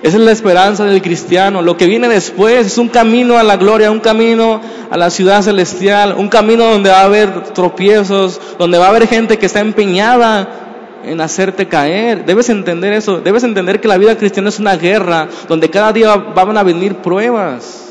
Esa 0.02 0.16
es 0.16 0.22
la 0.22 0.32
esperanza 0.32 0.87
del 0.87 1.02
cristiano. 1.02 1.60
Lo 1.60 1.76
que 1.76 1.87
viene 1.87 2.08
después 2.08 2.66
es 2.66 2.78
un 2.78 2.88
camino 2.88 3.37
a 3.37 3.42
la 3.42 3.58
gloria, 3.58 3.90
un 3.90 4.00
camino 4.00 4.60
a 4.90 4.96
la 4.96 5.10
ciudad 5.10 5.42
celestial, 5.42 6.14
un 6.16 6.28
camino 6.28 6.64
donde 6.64 6.88
va 6.88 7.00
a 7.00 7.04
haber 7.04 7.52
tropiezos, 7.52 8.40
donde 8.58 8.78
va 8.78 8.87
a 8.87 8.88
haber 8.88 9.06
gente 9.06 9.38
que 9.38 9.44
está 9.44 9.60
empeñada 9.60 10.69
en 11.04 11.21
hacerte 11.21 11.69
caer. 11.69 12.25
Debes 12.25 12.49
entender 12.49 12.92
eso. 12.92 13.21
Debes 13.21 13.45
entender 13.45 13.80
que 13.80 13.88
la 13.88 13.99
vida 13.99 14.16
cristiana 14.16 14.49
es 14.49 14.59
una 14.59 14.76
guerra 14.76 15.28
donde 15.49 15.71
cada 15.71 15.92
día 15.92 16.16
van 16.16 16.57
a 16.57 16.62
venir 16.62 16.97
pruebas. 16.97 17.87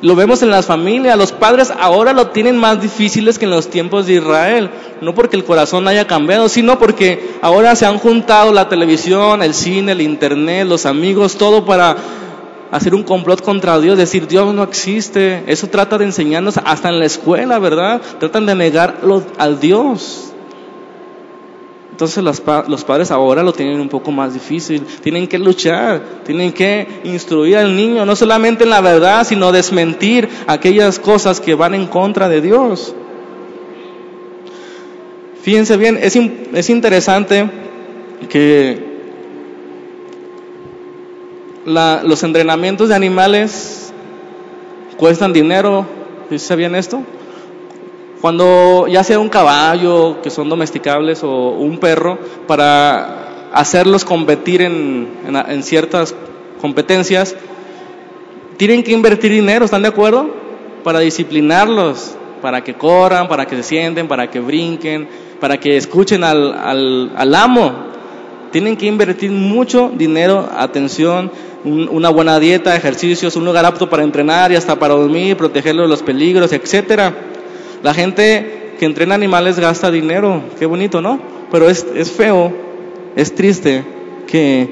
Lo 0.00 0.14
vemos 0.14 0.42
en 0.42 0.50
las 0.50 0.66
familias. 0.66 1.18
Los 1.18 1.32
padres 1.32 1.72
ahora 1.78 2.12
lo 2.12 2.28
tienen 2.28 2.56
más 2.56 2.80
difíciles 2.80 3.38
que 3.38 3.46
en 3.46 3.50
los 3.50 3.68
tiempos 3.68 4.06
de 4.06 4.14
Israel. 4.14 4.70
No 5.00 5.14
porque 5.14 5.36
el 5.36 5.44
corazón 5.44 5.88
haya 5.88 6.06
cambiado, 6.06 6.48
sino 6.48 6.78
porque 6.78 7.36
ahora 7.42 7.74
se 7.74 7.86
han 7.86 7.98
juntado 7.98 8.52
la 8.52 8.68
televisión, 8.68 9.42
el 9.42 9.54
cine, 9.54 9.92
el 9.92 10.00
internet, 10.00 10.68
los 10.68 10.86
amigos, 10.86 11.36
todo 11.36 11.64
para 11.64 11.96
hacer 12.70 12.94
un 12.94 13.02
complot 13.02 13.42
contra 13.42 13.80
Dios, 13.80 13.98
decir 13.98 14.28
Dios 14.28 14.54
no 14.54 14.62
existe. 14.62 15.42
Eso 15.46 15.68
trata 15.68 15.98
de 15.98 16.04
enseñarnos 16.04 16.58
hasta 16.58 16.88
en 16.90 17.00
la 17.00 17.06
escuela, 17.06 17.58
¿verdad? 17.58 18.00
Tratan 18.20 18.46
de 18.46 18.54
negarlo 18.54 19.22
al 19.38 19.58
Dios. 19.58 20.32
Entonces 21.98 22.22
los, 22.22 22.40
los, 22.68 22.84
padres 22.84 23.10
ahora 23.10 23.42
lo 23.42 23.52
tienen 23.52 23.80
un 23.80 23.88
poco 23.88 24.12
más 24.12 24.32
difícil. 24.32 24.86
Tienen 25.02 25.26
que 25.26 25.36
luchar, 25.36 26.00
tienen 26.24 26.52
que 26.52 26.86
instruir 27.02 27.56
al 27.56 27.74
niño, 27.74 28.06
no 28.06 28.14
solamente 28.14 28.62
en 28.62 28.70
la 28.70 28.80
verdad, 28.80 29.26
sino 29.26 29.50
desmentir 29.50 30.28
aquellas 30.46 31.00
cosas 31.00 31.40
que 31.40 31.56
van 31.56 31.74
en 31.74 31.88
contra 31.88 32.28
de 32.28 32.40
Dios. 32.40 32.94
Fíjense 35.42 35.76
bien, 35.76 35.98
es, 36.00 36.14
es 36.14 36.70
interesante 36.70 37.50
que 38.28 38.80
la, 41.66 42.02
los 42.04 42.22
entrenamientos 42.22 42.90
de 42.90 42.94
animales 42.94 43.92
cuestan 44.96 45.32
dinero. 45.32 45.84
¿Sabían 46.36 46.76
esto? 46.76 47.02
Cuando 48.20 48.86
ya 48.88 49.04
sea 49.04 49.20
un 49.20 49.28
caballo, 49.28 50.20
que 50.22 50.30
son 50.30 50.48
domesticables, 50.48 51.22
o 51.22 51.50
un 51.50 51.78
perro, 51.78 52.18
para 52.46 53.50
hacerlos 53.52 54.04
competir 54.04 54.62
en, 54.62 55.08
en, 55.26 55.62
ciertas 55.62 56.14
competencias, 56.60 57.36
tienen 58.56 58.82
que 58.82 58.92
invertir 58.92 59.30
dinero, 59.30 59.64
¿están 59.64 59.82
de 59.82 59.88
acuerdo? 59.88 60.30
Para 60.82 60.98
disciplinarlos, 60.98 62.16
para 62.42 62.64
que 62.64 62.74
corran, 62.74 63.28
para 63.28 63.46
que 63.46 63.56
se 63.56 63.62
sienten, 63.62 64.08
para 64.08 64.28
que 64.28 64.40
brinquen, 64.40 65.08
para 65.40 65.58
que 65.58 65.76
escuchen 65.76 66.24
al, 66.24 66.52
al, 66.54 67.12
al 67.16 67.34
amo. 67.36 67.88
Tienen 68.50 68.76
que 68.76 68.86
invertir 68.86 69.30
mucho 69.30 69.92
dinero, 69.94 70.48
atención, 70.56 71.30
una 71.64 72.08
buena 72.08 72.40
dieta, 72.40 72.74
ejercicios, 72.74 73.36
un 73.36 73.44
lugar 73.44 73.64
apto 73.64 73.88
para 73.90 74.02
entrenar 74.02 74.50
y 74.50 74.56
hasta 74.56 74.76
para 74.76 74.94
dormir, 74.94 75.36
protegerlos 75.36 75.84
de 75.84 75.88
los 75.88 76.02
peligros, 76.02 76.52
etcétera. 76.52 77.27
La 77.82 77.94
gente 77.94 78.74
que 78.78 78.86
entrena 78.86 79.14
animales 79.14 79.58
gasta 79.58 79.90
dinero, 79.90 80.42
qué 80.58 80.66
bonito, 80.66 81.00
¿no? 81.00 81.20
Pero 81.50 81.68
es, 81.68 81.86
es 81.94 82.10
feo, 82.10 82.52
es 83.16 83.34
triste 83.34 83.84
que, 84.26 84.68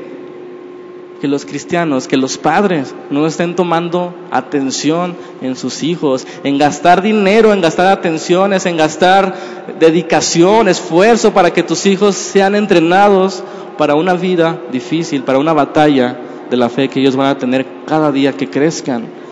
que 1.20 1.28
los 1.28 1.44
cristianos, 1.44 2.06
que 2.06 2.16
los 2.16 2.38
padres 2.38 2.94
no 3.10 3.26
estén 3.26 3.56
tomando 3.56 4.14
atención 4.30 5.16
en 5.40 5.56
sus 5.56 5.82
hijos, 5.82 6.26
en 6.44 6.58
gastar 6.58 7.02
dinero, 7.02 7.52
en 7.52 7.60
gastar 7.60 7.86
atenciones, 7.88 8.66
en 8.66 8.76
gastar 8.76 9.34
dedicación, 9.78 10.68
esfuerzo 10.68 11.32
para 11.32 11.52
que 11.52 11.62
tus 11.62 11.86
hijos 11.86 12.16
sean 12.16 12.54
entrenados 12.54 13.42
para 13.78 13.94
una 13.94 14.14
vida 14.14 14.60
difícil, 14.70 15.22
para 15.22 15.38
una 15.38 15.52
batalla 15.52 16.18
de 16.50 16.56
la 16.56 16.68
fe 16.68 16.88
que 16.88 17.00
ellos 17.00 17.16
van 17.16 17.28
a 17.28 17.38
tener 17.38 17.66
cada 17.86 18.12
día 18.12 18.32
que 18.32 18.48
crezcan. 18.48 19.25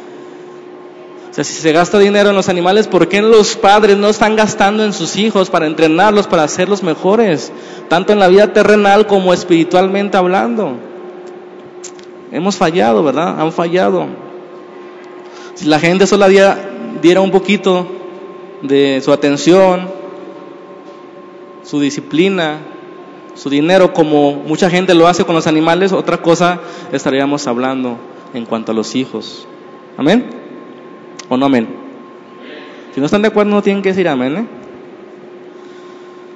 O 1.35 1.37
sea, 1.37 1.43
si 1.43 1.55
se 1.55 1.73
gasta 1.73 1.99
dinero 1.99 2.31
en 2.31 2.37
los 2.37 2.49
animales, 2.49 2.87
¿por 2.87 3.09
qué 3.09 3.21
los 3.21 3.57
padres 3.57 3.97
no 3.97 4.09
están 4.09 4.37
gastando 4.37 4.85
en 4.85 4.93
sus 4.93 5.17
hijos 5.17 5.51
para 5.51 5.67
entrenarlos, 5.67 6.29
para 6.29 6.45
hacerlos 6.45 6.85
mejores? 6.85 7.53
Tanto 7.89 8.13
en 8.13 8.21
la 8.21 8.29
vida 8.29 8.53
terrenal 8.53 9.09
como 9.09 9.35
espiritualmente 9.35 10.17
hablando. 10.17 10.77
Hemos 12.31 12.55
fallado, 12.55 13.03
¿verdad? 13.03 13.41
Han 13.41 13.51
fallado. 13.51 14.07
Si 15.55 15.65
la 15.65 15.81
gente 15.81 16.07
solo 16.07 16.29
diera 16.29 17.21
un 17.21 17.33
poquito 17.33 17.85
de 18.63 19.01
su 19.05 19.13
atención, 19.13 19.89
su 21.65 21.81
disciplina, 21.81 22.59
su 23.35 23.51
dinero, 23.51 23.93
como 23.93 24.35
mucha 24.35 24.71
gente 24.71 24.95
lo 24.95 25.09
hace 25.09 25.25
con 25.25 25.35
los 25.35 25.49
animales, 25.49 25.91
otra 25.91 26.19
cosa 26.19 26.61
estaríamos 26.93 27.49
hablando 27.49 27.99
en 28.35 28.47
cuanto 28.47 28.71
a 28.71 28.75
los 28.77 28.95
hijos. 28.95 29.49
Amén. 29.97 30.44
¿O 31.29 31.37
no 31.37 31.47
amén? 31.47 31.69
Si 32.95 33.01
no 33.01 33.07
están 33.07 33.23
de 33.23 33.29
acuerdo 33.29 33.51
no 33.51 33.63
tienen 33.63 33.83
que 33.83 33.89
decir 33.89 34.09
amén. 34.09 34.37
¿eh? 34.37 34.47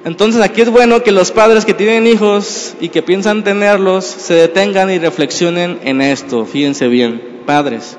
Entonces 0.05 0.41
aquí 0.41 0.61
es 0.61 0.69
bueno 0.69 1.03
que 1.03 1.11
los 1.11 1.31
padres 1.31 1.65
que 1.65 1.73
tienen 1.73 2.07
hijos 2.07 2.75
y 2.79 2.89
que 2.89 3.01
piensan 3.01 3.43
tenerlos 3.43 4.05
se 4.05 4.33
detengan 4.33 4.89
y 4.89 4.99
reflexionen 4.99 5.79
en 5.83 6.01
esto. 6.01 6.45
Fíjense 6.45 6.87
bien, 6.87 7.41
padres. 7.45 7.97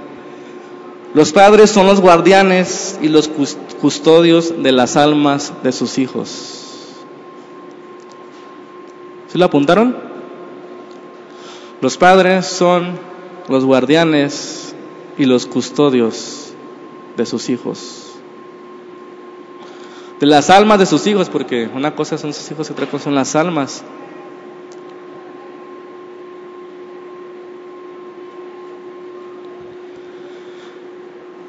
Los 1.15 1.33
padres 1.33 1.71
son 1.71 1.87
los 1.87 2.01
guardianes 2.01 2.99
y 3.03 3.09
los 3.09 3.29
custodios 3.81 4.63
de 4.63 4.73
las 4.73 4.97
almas 4.97 5.53
de 5.63 5.73
sus 5.73 5.99
hijos. 5.99 6.97
¿Se 9.29 9.39
lo 9.39 9.45
apuntaron? 9.45 9.97
Los 11.81 11.97
padres 11.97 12.47
son 12.47 12.99
los 13.49 13.65
guardianes 13.65 14.75
y 15.19 15.25
los 15.25 15.47
custodios 15.47 16.50
de 17.17 17.27
sus 17.27 17.49
hijos. 17.49 18.13
De 20.19 20.27
las 20.27 20.51
almas 20.51 20.79
de 20.79 20.87
sus 20.87 21.07
hijos, 21.07 21.29
porque 21.29 21.69
una 21.75 21.95
cosa 21.95 22.19
son 22.19 22.35
sus 22.35 22.51
hijos 22.51 22.69
y 22.69 22.73
otra 22.73 22.87
cosa 22.87 23.05
son 23.05 23.15
las 23.15 23.35
almas. 23.37 23.83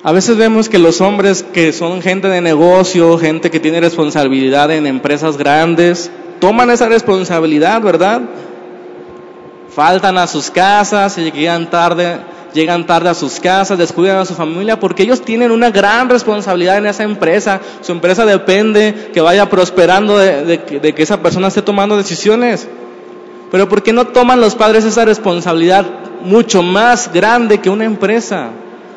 A 0.03 0.11
veces 0.11 0.35
vemos 0.35 0.67
que 0.67 0.79
los 0.79 0.99
hombres 0.99 1.43
que 1.43 1.71
son 1.73 2.01
gente 2.01 2.27
de 2.27 2.41
negocio, 2.41 3.19
gente 3.19 3.51
que 3.51 3.59
tiene 3.59 3.79
responsabilidad 3.79 4.71
en 4.71 4.87
empresas 4.87 5.37
grandes, 5.37 6.09
toman 6.39 6.71
esa 6.71 6.89
responsabilidad, 6.89 7.81
¿verdad? 7.81 8.21
Faltan 9.69 10.17
a 10.17 10.25
sus 10.25 10.49
casas 10.49 11.19
y 11.19 11.31
llegan 11.31 11.69
tarde 11.69 12.19
llegan 12.53 12.85
tarde 12.85 13.09
a 13.09 13.13
sus 13.13 13.39
casas, 13.39 13.77
descuidan 13.77 14.17
a 14.17 14.25
su 14.25 14.35
familia, 14.35 14.79
porque 14.79 15.03
ellos 15.03 15.21
tienen 15.21 15.51
una 15.51 15.71
gran 15.71 16.09
responsabilidad 16.09 16.77
en 16.77 16.85
esa 16.85 17.03
empresa. 17.03 17.61
Su 17.81 17.91
empresa 17.91 18.25
depende 18.25 19.09
que 19.13 19.21
vaya 19.21 19.49
prosperando 19.49 20.17
de, 20.17 20.63
que 20.95 21.03
esa 21.03 21.21
persona 21.21 21.47
esté 21.47 21.61
tomando 21.61 21.97
decisiones. 21.97 22.67
Pero 23.51 23.67
¿por 23.67 23.83
qué 23.83 23.93
no 23.93 24.07
toman 24.07 24.39
los 24.39 24.55
padres 24.55 24.85
esa 24.85 25.05
responsabilidad 25.05 25.85
mucho 26.23 26.63
más 26.63 27.11
grande 27.13 27.59
que 27.59 27.69
una 27.69 27.85
empresa, 27.85 28.49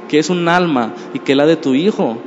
que 0.09 0.19
es 0.19 0.31
un 0.31 0.49
alma 0.49 0.93
y 1.13 1.19
que 1.19 1.35
la 1.35 1.47
de 1.47 1.57
tu 1.57 1.75
hijo? 1.75 2.19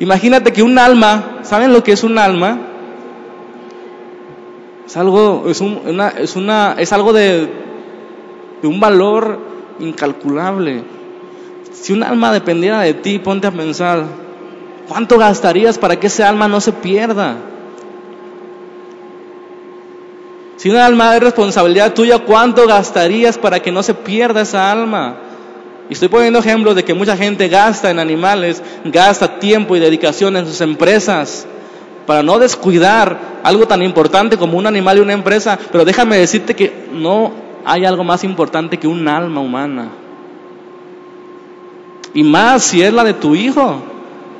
Imagínate 0.00 0.52
que 0.52 0.62
un 0.62 0.78
alma, 0.78 1.40
¿saben 1.42 1.72
lo 1.72 1.82
que 1.82 1.92
es 1.92 2.04
un 2.04 2.18
alma? 2.18 2.58
Es 4.86 4.96
algo, 4.96 5.44
es, 5.48 5.60
una, 5.60 6.08
es, 6.08 6.34
una, 6.34 6.76
es 6.78 6.92
algo 6.92 7.12
de, 7.12 7.48
de 8.62 8.68
un 8.68 8.80
valor 8.80 9.47
incalculable. 9.80 10.82
Si 11.72 11.92
un 11.92 12.02
alma 12.02 12.32
dependiera 12.32 12.80
de 12.80 12.94
ti, 12.94 13.18
ponte 13.18 13.46
a 13.46 13.50
pensar, 13.50 14.04
¿cuánto 14.88 15.18
gastarías 15.18 15.78
para 15.78 15.98
que 15.98 16.08
ese 16.08 16.24
alma 16.24 16.48
no 16.48 16.60
se 16.60 16.72
pierda? 16.72 17.36
Si 20.56 20.68
un 20.68 20.76
alma 20.76 21.14
es 21.14 21.22
responsabilidad 21.22 21.94
tuya, 21.94 22.18
¿cuánto 22.18 22.66
gastarías 22.66 23.38
para 23.38 23.60
que 23.60 23.70
no 23.70 23.82
se 23.82 23.94
pierda 23.94 24.40
esa 24.40 24.72
alma? 24.72 25.16
Y 25.88 25.92
estoy 25.92 26.08
poniendo 26.08 26.40
ejemplos 26.40 26.74
de 26.74 26.84
que 26.84 26.94
mucha 26.94 27.16
gente 27.16 27.48
gasta 27.48 27.90
en 27.90 27.98
animales, 27.98 28.62
gasta 28.84 29.38
tiempo 29.38 29.76
y 29.76 29.80
dedicación 29.80 30.36
en 30.36 30.46
sus 30.46 30.60
empresas 30.60 31.46
para 32.06 32.22
no 32.22 32.38
descuidar 32.38 33.38
algo 33.44 33.68
tan 33.68 33.82
importante 33.82 34.36
como 34.36 34.58
un 34.58 34.66
animal 34.66 34.98
y 34.98 35.00
una 35.00 35.12
empresa. 35.12 35.58
Pero 35.70 35.84
déjame 35.84 36.18
decirte 36.18 36.56
que 36.56 36.88
no 36.92 37.47
hay 37.64 37.84
algo 37.84 38.04
más 38.04 38.24
importante 38.24 38.78
que 38.78 38.86
un 38.86 39.06
alma 39.08 39.40
humana. 39.40 39.88
Y 42.14 42.22
más 42.22 42.62
si 42.62 42.82
es 42.82 42.92
la 42.92 43.04
de 43.04 43.14
tu 43.14 43.34
hijo. 43.34 43.82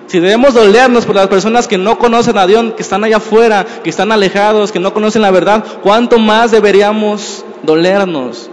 Si 0.07 0.21
debemos 0.21 0.55
dolernos 0.55 1.05
por 1.05 1.17
las 1.17 1.27
personas 1.27 1.69
que 1.69 1.77
no 1.77 1.99
conocen 1.99 2.39
a 2.39 2.47
Dios, 2.47 2.73
que 2.75 2.83
están 2.83 3.05
allá 3.05 3.19
afuera, 3.19 3.67
que 3.85 3.91
están 3.91 4.11
alejados, 4.11 4.73
que 4.73 4.81
no 4.81 4.95
conocen 4.95 5.21
la 5.21 5.31
verdad, 5.31 5.63
¿cuánto 5.83 6.19
más 6.19 6.51
deberíamos 6.51 7.45
dolernos? 7.63 8.49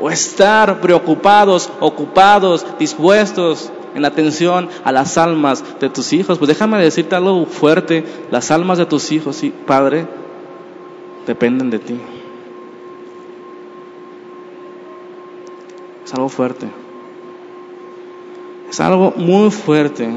O 0.00 0.08
estar 0.08 0.80
preocupados, 0.80 1.68
ocupados, 1.80 2.64
dispuestos 2.78 3.72
en 3.94 4.02
la 4.02 4.08
atención 4.08 4.68
a 4.84 4.92
las 4.92 5.18
almas 5.18 5.64
de 5.80 5.88
tus 5.88 6.12
hijos. 6.12 6.38
Pues 6.38 6.48
déjame 6.48 6.80
decirte 6.80 7.16
algo 7.16 7.46
fuerte, 7.46 8.04
las 8.30 8.52
almas 8.52 8.78
de 8.78 8.86
tus 8.86 9.10
hijos, 9.10 9.34
sí, 9.34 9.52
Padre, 9.66 10.06
dependen 11.26 11.70
de 11.70 11.78
ti. 11.80 12.00
Es 16.04 16.12
algo 16.14 16.28
fuerte. 16.28 16.66
Es 18.68 18.80
algo 18.80 19.14
muy 19.16 19.50
fuerte. 19.50 20.08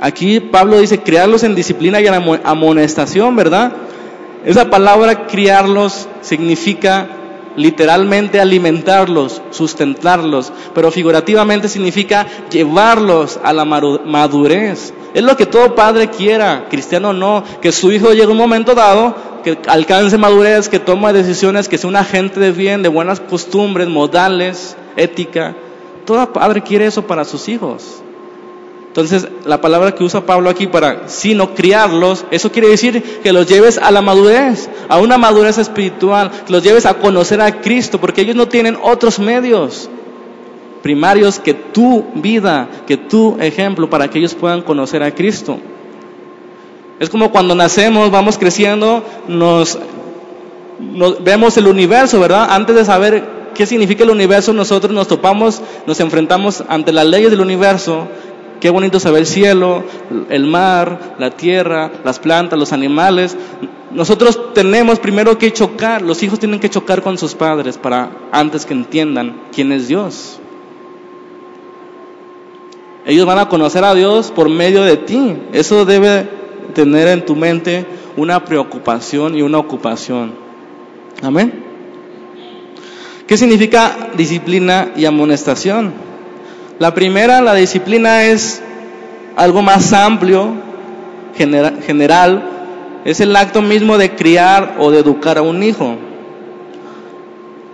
Aquí 0.00 0.40
Pablo 0.40 0.78
dice 0.78 0.98
criarlos 1.00 1.42
en 1.44 1.54
disciplina 1.54 2.00
y 2.00 2.06
en 2.06 2.14
amonestación, 2.44 3.36
¿verdad? 3.36 3.72
Esa 4.44 4.68
palabra 4.68 5.26
criarlos 5.26 6.08
significa 6.20 7.06
literalmente 7.56 8.40
alimentarlos, 8.40 9.42
sustentarlos, 9.50 10.52
pero 10.74 10.90
figurativamente 10.90 11.68
significa 11.68 12.26
llevarlos 12.50 13.38
a 13.42 13.52
la 13.52 13.64
madurez. 13.64 14.92
Es 15.14 15.22
lo 15.22 15.36
que 15.36 15.46
todo 15.46 15.74
padre 15.74 16.10
quiera, 16.10 16.66
cristiano 16.68 17.12
no, 17.12 17.44
que 17.60 17.72
su 17.72 17.92
hijo 17.92 18.12
llegue 18.12 18.24
a 18.24 18.30
un 18.30 18.36
momento 18.36 18.74
dado, 18.74 19.14
que 19.44 19.58
alcance 19.68 20.18
madurez, 20.18 20.68
que 20.68 20.80
tome 20.80 21.12
decisiones, 21.12 21.68
que 21.68 21.78
sea 21.78 21.88
un 21.88 21.96
agente 21.96 22.40
de 22.40 22.50
bien, 22.50 22.82
de 22.82 22.88
buenas 22.88 23.20
costumbres, 23.20 23.88
modales, 23.88 24.76
ética. 24.96 25.54
Todo 26.04 26.32
padre 26.32 26.62
quiere 26.62 26.86
eso 26.86 27.06
para 27.06 27.24
sus 27.24 27.48
hijos. 27.48 28.02
Entonces, 28.94 29.26
la 29.44 29.60
palabra 29.60 29.92
que 29.92 30.04
usa 30.04 30.24
Pablo 30.24 30.48
aquí 30.48 30.68
para 30.68 31.08
sino 31.08 31.52
criarlos, 31.52 32.24
eso 32.30 32.52
quiere 32.52 32.68
decir 32.68 33.02
que 33.24 33.32
los 33.32 33.48
lleves 33.48 33.76
a 33.76 33.90
la 33.90 34.02
madurez, 34.02 34.70
a 34.88 35.00
una 35.00 35.18
madurez 35.18 35.58
espiritual, 35.58 36.30
que 36.46 36.52
los 36.52 36.62
lleves 36.62 36.86
a 36.86 36.94
conocer 36.94 37.40
a 37.40 37.60
Cristo, 37.60 37.98
porque 38.00 38.20
ellos 38.20 38.36
no 38.36 38.46
tienen 38.46 38.78
otros 38.80 39.18
medios 39.18 39.90
primarios 40.80 41.40
que 41.40 41.54
tu 41.54 42.04
vida, 42.14 42.68
que 42.86 42.96
tu 42.96 43.36
ejemplo, 43.40 43.90
para 43.90 44.06
que 44.06 44.20
ellos 44.20 44.34
puedan 44.36 44.62
conocer 44.62 45.02
a 45.02 45.12
Cristo. 45.12 45.58
Es 47.00 47.10
como 47.10 47.32
cuando 47.32 47.56
nacemos, 47.56 48.12
vamos 48.12 48.38
creciendo, 48.38 49.02
nos, 49.26 49.76
nos 50.78 51.24
vemos 51.24 51.56
el 51.56 51.66
universo, 51.66 52.20
¿verdad? 52.20 52.46
Antes 52.48 52.76
de 52.76 52.84
saber 52.84 53.28
qué 53.56 53.66
significa 53.66 54.04
el 54.04 54.10
universo, 54.10 54.52
nosotros 54.52 54.92
nos 54.92 55.08
topamos, 55.08 55.62
nos 55.84 55.98
enfrentamos 55.98 56.62
ante 56.68 56.92
las 56.92 57.06
leyes 57.06 57.32
del 57.32 57.40
universo 57.40 58.06
Qué 58.60 58.70
bonito 58.70 58.98
saber 58.98 59.20
el 59.20 59.26
cielo, 59.26 59.84
el 60.30 60.46
mar, 60.46 61.16
la 61.18 61.30
tierra, 61.30 61.90
las 62.04 62.18
plantas, 62.18 62.58
los 62.58 62.72
animales. 62.72 63.36
Nosotros 63.90 64.54
tenemos 64.54 64.98
primero 64.98 65.36
que 65.38 65.52
chocar, 65.52 66.02
los 66.02 66.22
hijos 66.22 66.38
tienen 66.38 66.60
que 66.60 66.70
chocar 66.70 67.02
con 67.02 67.18
sus 67.18 67.34
padres 67.34 67.78
para 67.78 68.10
antes 68.32 68.64
que 68.64 68.74
entiendan 68.74 69.42
quién 69.52 69.70
es 69.72 69.88
Dios. 69.88 70.40
Ellos 73.06 73.26
van 73.26 73.38
a 73.38 73.48
conocer 73.48 73.84
a 73.84 73.94
Dios 73.94 74.30
por 74.30 74.48
medio 74.48 74.82
de 74.82 74.96
ti. 74.96 75.36
Eso 75.52 75.84
debe 75.84 76.26
tener 76.74 77.08
en 77.08 77.24
tu 77.26 77.36
mente 77.36 77.86
una 78.16 78.44
preocupación 78.44 79.36
y 79.36 79.42
una 79.42 79.58
ocupación. 79.58 80.32
Amén. 81.22 81.64
¿Qué 83.26 83.36
significa 83.36 84.10
disciplina 84.16 84.92
y 84.96 85.04
amonestación? 85.04 85.92
La 86.78 86.92
primera, 86.92 87.40
la 87.40 87.54
disciplina 87.54 88.24
es 88.24 88.60
algo 89.36 89.62
más 89.62 89.92
amplio, 89.92 90.54
general, 91.36 92.50
es 93.04 93.20
el 93.20 93.36
acto 93.36 93.62
mismo 93.62 93.96
de 93.96 94.14
criar 94.16 94.76
o 94.80 94.90
de 94.90 94.98
educar 94.98 95.38
a 95.38 95.42
un 95.42 95.62
hijo. 95.62 95.96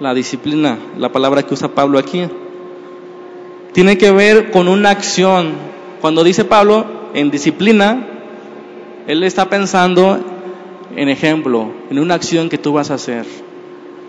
La 0.01 0.13
disciplina, 0.13 0.79
la 0.99 1.11
palabra 1.13 1.43
que 1.43 1.55
usa 1.55 1.69
Pablo 1.69 1.99
aquí, 1.99 2.29
tiene 3.73 3.97
que 3.97 4.11
ver 4.11 4.51
con 4.51 4.69
una 4.69 4.91
acción. 4.91 5.53
Cuando 6.01 6.23
dice 6.23 6.45
Pablo 6.45 6.85
en 7.15 7.31
disciplina, 7.31 8.07
él 9.07 9.23
está 9.23 9.49
pensando 9.49 10.19
en 10.95 11.09
ejemplo, 11.09 11.73
en 11.91 11.99
una 11.99 12.15
acción 12.15 12.49
que 12.51 12.59
tú 12.59 12.75
vas 12.75 12.91
a 12.91 12.95
hacer. 12.95 13.25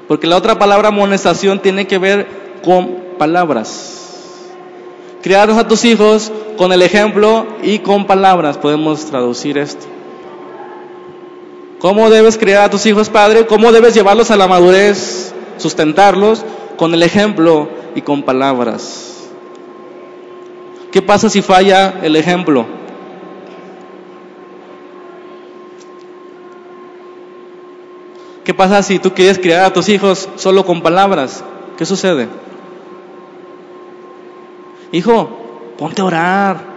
Porque 0.08 0.28
la 0.28 0.36
otra 0.36 0.60
palabra 0.60 0.90
amonestación 0.90 1.60
tiene 1.60 1.88
que 1.88 1.98
ver 1.98 2.28
con 2.64 3.18
palabras. 3.18 4.01
Criarnos 5.22 5.58
a 5.58 5.68
tus 5.68 5.86
hijos 5.86 6.32
con 6.58 6.72
el 6.72 6.82
ejemplo 6.82 7.46
y 7.62 7.80
con 7.80 8.08
palabras, 8.08 8.58
podemos 8.58 9.06
traducir 9.06 9.58
esto. 9.58 9.86
¿Cómo 11.80 12.10
debes 12.10 12.38
criar 12.38 12.64
a 12.64 12.70
tus 12.70 12.86
hijos, 12.86 13.10
Padre? 13.10 13.46
¿Cómo 13.46 13.72
debes 13.72 13.94
llevarlos 13.94 14.32
a 14.32 14.38
la 14.38 14.48
madurez, 14.48 15.34
sustentarlos? 15.58 16.44
Con 16.78 16.94
el 16.94 17.04
ejemplo 17.04 17.70
y 17.96 18.02
con 18.02 18.24
palabras. 18.24 19.30
¿Qué 20.92 21.02
pasa 21.02 21.30
si 21.30 21.42
falla 21.42 22.00
el 22.02 22.16
ejemplo? 22.16 22.66
¿Qué 28.44 28.54
pasa 28.54 28.82
si 28.82 29.00
tú 29.00 29.14
quieres 29.14 29.38
criar 29.38 29.66
a 29.66 29.74
tus 29.74 29.88
hijos 29.88 30.28
solo 30.36 30.66
con 30.66 30.82
palabras? 30.82 31.44
¿Qué 31.78 31.86
sucede? 31.86 32.28
Hijo, 34.92 35.30
ponte 35.78 36.02
a 36.02 36.06
orar. 36.06 36.72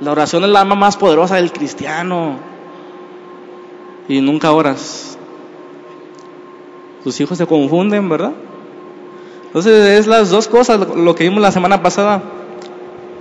La 0.00 0.12
oración 0.12 0.44
es 0.44 0.50
la 0.50 0.60
arma 0.60 0.74
más 0.74 0.96
poderosa 0.96 1.36
del 1.36 1.52
cristiano. 1.52 2.36
Y 4.08 4.20
nunca 4.20 4.52
oras. 4.52 5.16
Tus 7.04 7.20
hijos 7.20 7.38
se 7.38 7.46
confunden, 7.46 8.08
¿verdad? 8.08 8.32
Entonces 9.46 10.00
es 10.00 10.06
las 10.06 10.30
dos 10.30 10.48
cosas, 10.48 10.80
lo 10.96 11.14
que 11.14 11.24
vimos 11.24 11.42
la 11.42 11.52
semana 11.52 11.82
pasada. 11.82 12.22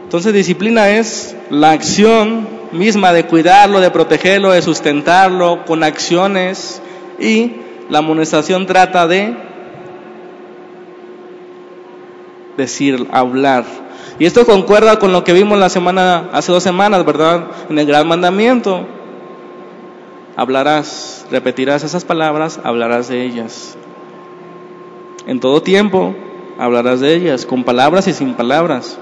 Entonces 0.04 0.34
disciplina 0.34 0.89
es 0.89 1.36
la 1.50 1.72
acción 1.72 2.48
misma 2.72 3.13
de 3.13 3.26
cuidarlo, 3.26 3.80
de 3.80 3.91
protegerlo, 3.91 4.52
de 4.52 4.62
sustentarlo 4.62 5.65
con 5.65 5.84
acciones 5.84 6.82
y 7.20 7.54
la 7.89 8.00
amonestación 8.00 8.65
trata 8.65 9.08
de 9.08 9.36
decir, 12.62 13.08
hablar. 13.12 13.65
Y 14.19 14.26
esto 14.26 14.45
concuerda 14.45 15.00
con 15.00 15.12
lo 15.12 15.24
que 15.24 15.34
vimos 15.34 15.58
la 15.58 15.69
semana, 15.69 16.30
hace 16.32 16.52
dos 16.52 16.63
semanas, 16.63 17.06
¿verdad? 17.06 17.47
En 17.69 17.80
el 17.80 17.86
gran 17.86 18.08
mandamiento. 18.08 18.86
Hablarás, 20.36 21.26
repetirás 21.32 21.84
esas 21.84 22.06
palabras, 22.06 22.60
hablarás 22.63 23.08
de 23.08 23.24
ellas. 23.26 23.78
En 25.28 25.39
todo 25.39 25.62
tiempo 25.62 26.15
hablarás 26.58 27.00
de 27.00 27.13
ellas, 27.15 27.45
con 27.45 27.63
palabras 27.63 28.08
y 28.08 28.13
sin 28.13 28.34
palabras. 28.36 28.97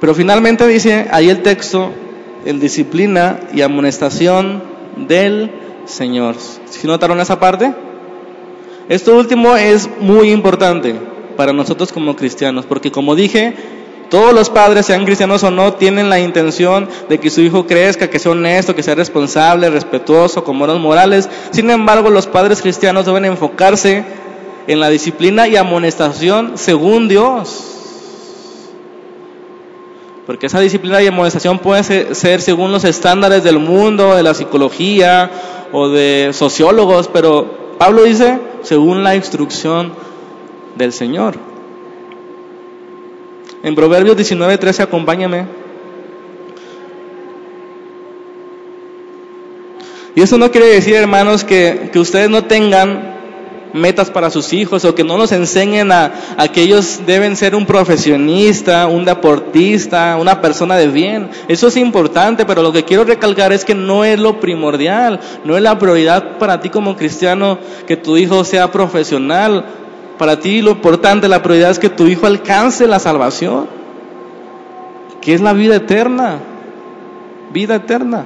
Pero 0.00 0.14
finalmente 0.14 0.66
dice 0.66 1.08
ahí 1.12 1.30
el 1.30 1.42
texto, 1.42 1.92
en 2.44 2.60
disciplina 2.60 3.40
y 3.54 3.62
amonestación 3.62 4.62
del 4.96 5.50
Señor. 5.86 6.36
¿Si 6.68 6.86
notaron 6.86 7.20
esa 7.20 7.38
parte? 7.40 7.83
Esto 8.88 9.16
último 9.16 9.56
es 9.56 9.88
muy 10.00 10.30
importante 10.30 10.94
para 11.36 11.52
nosotros 11.52 11.92
como 11.92 12.16
cristianos, 12.16 12.66
porque 12.66 12.92
como 12.92 13.14
dije, 13.14 13.54
todos 14.10 14.34
los 14.34 14.50
padres, 14.50 14.86
sean 14.86 15.06
cristianos 15.06 15.42
o 15.42 15.50
no, 15.50 15.72
tienen 15.72 16.10
la 16.10 16.20
intención 16.20 16.88
de 17.08 17.18
que 17.18 17.30
su 17.30 17.40
hijo 17.40 17.66
crezca, 17.66 18.10
que 18.10 18.18
sea 18.18 18.32
honesto, 18.32 18.74
que 18.74 18.82
sea 18.82 18.94
responsable, 18.94 19.70
respetuoso, 19.70 20.44
con 20.44 20.56
moros 20.56 20.78
morales. 20.78 21.28
Sin 21.50 21.70
embargo, 21.70 22.10
los 22.10 22.26
padres 22.26 22.60
cristianos 22.60 23.06
deben 23.06 23.24
enfocarse 23.24 24.04
en 24.66 24.80
la 24.80 24.90
disciplina 24.90 25.48
y 25.48 25.56
amonestación 25.56 26.52
según 26.56 27.08
Dios. 27.08 27.70
Porque 30.26 30.46
esa 30.46 30.60
disciplina 30.60 31.02
y 31.02 31.06
amonestación 31.06 31.58
puede 31.58 32.14
ser 32.14 32.40
según 32.40 32.70
los 32.70 32.84
estándares 32.84 33.42
del 33.44 33.58
mundo, 33.58 34.14
de 34.14 34.22
la 34.22 34.34
psicología 34.34 35.30
o 35.72 35.88
de 35.88 36.30
sociólogos, 36.32 37.08
pero 37.08 37.76
Pablo 37.78 38.04
dice 38.04 38.38
según 38.64 39.04
la 39.04 39.14
instrucción 39.14 39.92
del 40.74 40.92
Señor. 40.92 41.36
En 43.62 43.74
Proverbios 43.74 44.16
19:13, 44.16 44.82
acompáñame. 44.82 45.46
Y 50.16 50.20
eso 50.20 50.38
no 50.38 50.50
quiere 50.50 50.66
decir, 50.68 50.94
hermanos, 50.94 51.44
que, 51.44 51.90
que 51.92 51.98
ustedes 51.98 52.30
no 52.30 52.44
tengan 52.44 53.14
metas 53.74 54.08
para 54.08 54.30
sus 54.30 54.52
hijos 54.52 54.84
o 54.84 54.94
que 54.94 55.02
no 55.02 55.18
nos 55.18 55.32
enseñen 55.32 55.90
a, 55.90 56.12
que 56.52 56.62
ellos 56.62 57.00
deben 57.04 57.34
ser 57.34 57.56
un 57.56 57.66
profesionista, 57.66 58.86
un 58.86 59.04
deportista, 59.04 60.16
una 60.16 60.40
persona 60.40 60.76
de 60.76 60.86
bien. 60.86 61.28
Eso 61.48 61.66
es 61.66 61.76
importante, 61.76 62.46
pero 62.46 62.62
lo 62.62 62.72
que 62.72 62.84
quiero 62.84 63.02
recalcar 63.02 63.52
es 63.52 63.64
que 63.64 63.74
no 63.74 64.04
es 64.04 64.18
lo 64.18 64.38
primordial, 64.38 65.18
no 65.44 65.56
es 65.56 65.62
la 65.62 65.76
prioridad 65.76 66.38
para 66.38 66.60
ti 66.60 66.70
como 66.70 66.96
cristiano 66.96 67.58
que 67.86 67.96
tu 67.96 68.16
hijo 68.16 68.44
sea 68.44 68.70
profesional. 68.70 69.64
Para 70.18 70.38
ti 70.38 70.62
lo 70.62 70.70
importante, 70.70 71.28
la 71.28 71.42
prioridad 71.42 71.72
es 71.72 71.80
que 71.80 71.90
tu 71.90 72.06
hijo 72.06 72.26
alcance 72.26 72.86
la 72.86 73.00
salvación, 73.00 73.66
que 75.20 75.34
es 75.34 75.40
la 75.40 75.52
vida 75.52 75.74
eterna, 75.74 76.38
vida 77.52 77.74
eterna. 77.74 78.24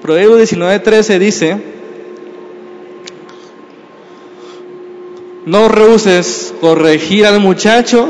Proverbio 0.00 0.38
19:13 0.38 1.18
dice, 1.18 1.75
No 5.46 5.68
rehuses 5.68 6.52
corregir 6.60 7.24
al 7.24 7.38
muchacho. 7.38 8.04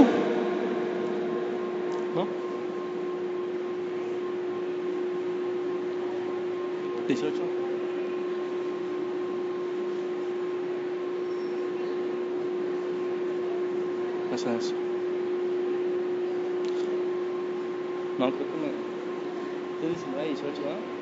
¿No? 2.15 2.27
18. 7.07 7.33
Eso 14.35 14.51
es. 14.59 14.75
No, 18.19 18.31
creo 18.31 18.47
que 18.47 18.57
me. 18.63 18.71
19, 19.89 20.27
18, 20.27 20.53
¿no? 20.63 20.97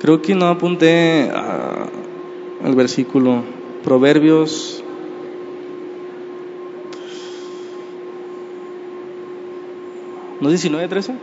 Creo 0.00 0.20
que 0.20 0.34
no 0.34 0.48
apunté 0.48 1.30
al 1.30 2.74
versículo. 2.74 3.61
Proverbios 3.84 4.82
¿No 10.42 10.48
es 10.48 10.60
19, 10.60 10.88
13? 10.88 11.14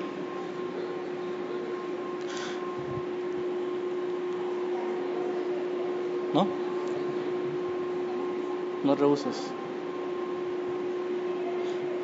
¿No? 6.33 6.47
No 8.85 8.95
rehuses. 8.95 9.51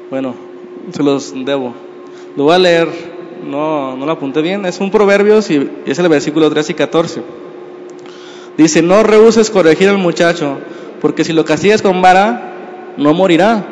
Bueno, 0.09 0.35
se 0.91 1.03
los 1.03 1.33
debo. 1.45 1.73
Lo 2.35 2.43
voy 2.43 2.55
a 2.55 2.59
leer, 2.59 2.89
no, 3.45 3.95
no 3.95 4.05
lo 4.05 4.11
apunté 4.11 4.41
bien. 4.41 4.65
Es 4.65 4.81
un 4.81 4.91
Proverbios 4.91 5.49
y 5.49 5.71
es 5.85 5.97
el 5.97 6.09
versículo 6.09 6.49
13 6.49 6.73
y 6.73 6.75
14. 6.75 7.44
Dice, 8.57 8.81
no 8.81 9.03
rehuses 9.03 9.49
corregir 9.49 9.89
al 9.89 9.97
muchacho, 9.97 10.59
porque 11.01 11.23
si 11.23 11.33
lo 11.33 11.43
castigas 11.43 11.81
con 11.81 12.01
vara, 12.01 12.93
no 12.97 13.13
morirá. 13.13 13.65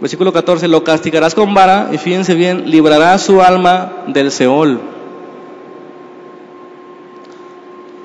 Versículo 0.00 0.32
14, 0.32 0.66
lo 0.68 0.82
castigarás 0.82 1.34
con 1.34 1.54
vara 1.54 1.90
y 1.92 1.98
fíjense 1.98 2.34
bien, 2.34 2.70
librará 2.70 3.18
su 3.18 3.40
alma 3.42 4.04
del 4.08 4.30
Seol. 4.30 4.80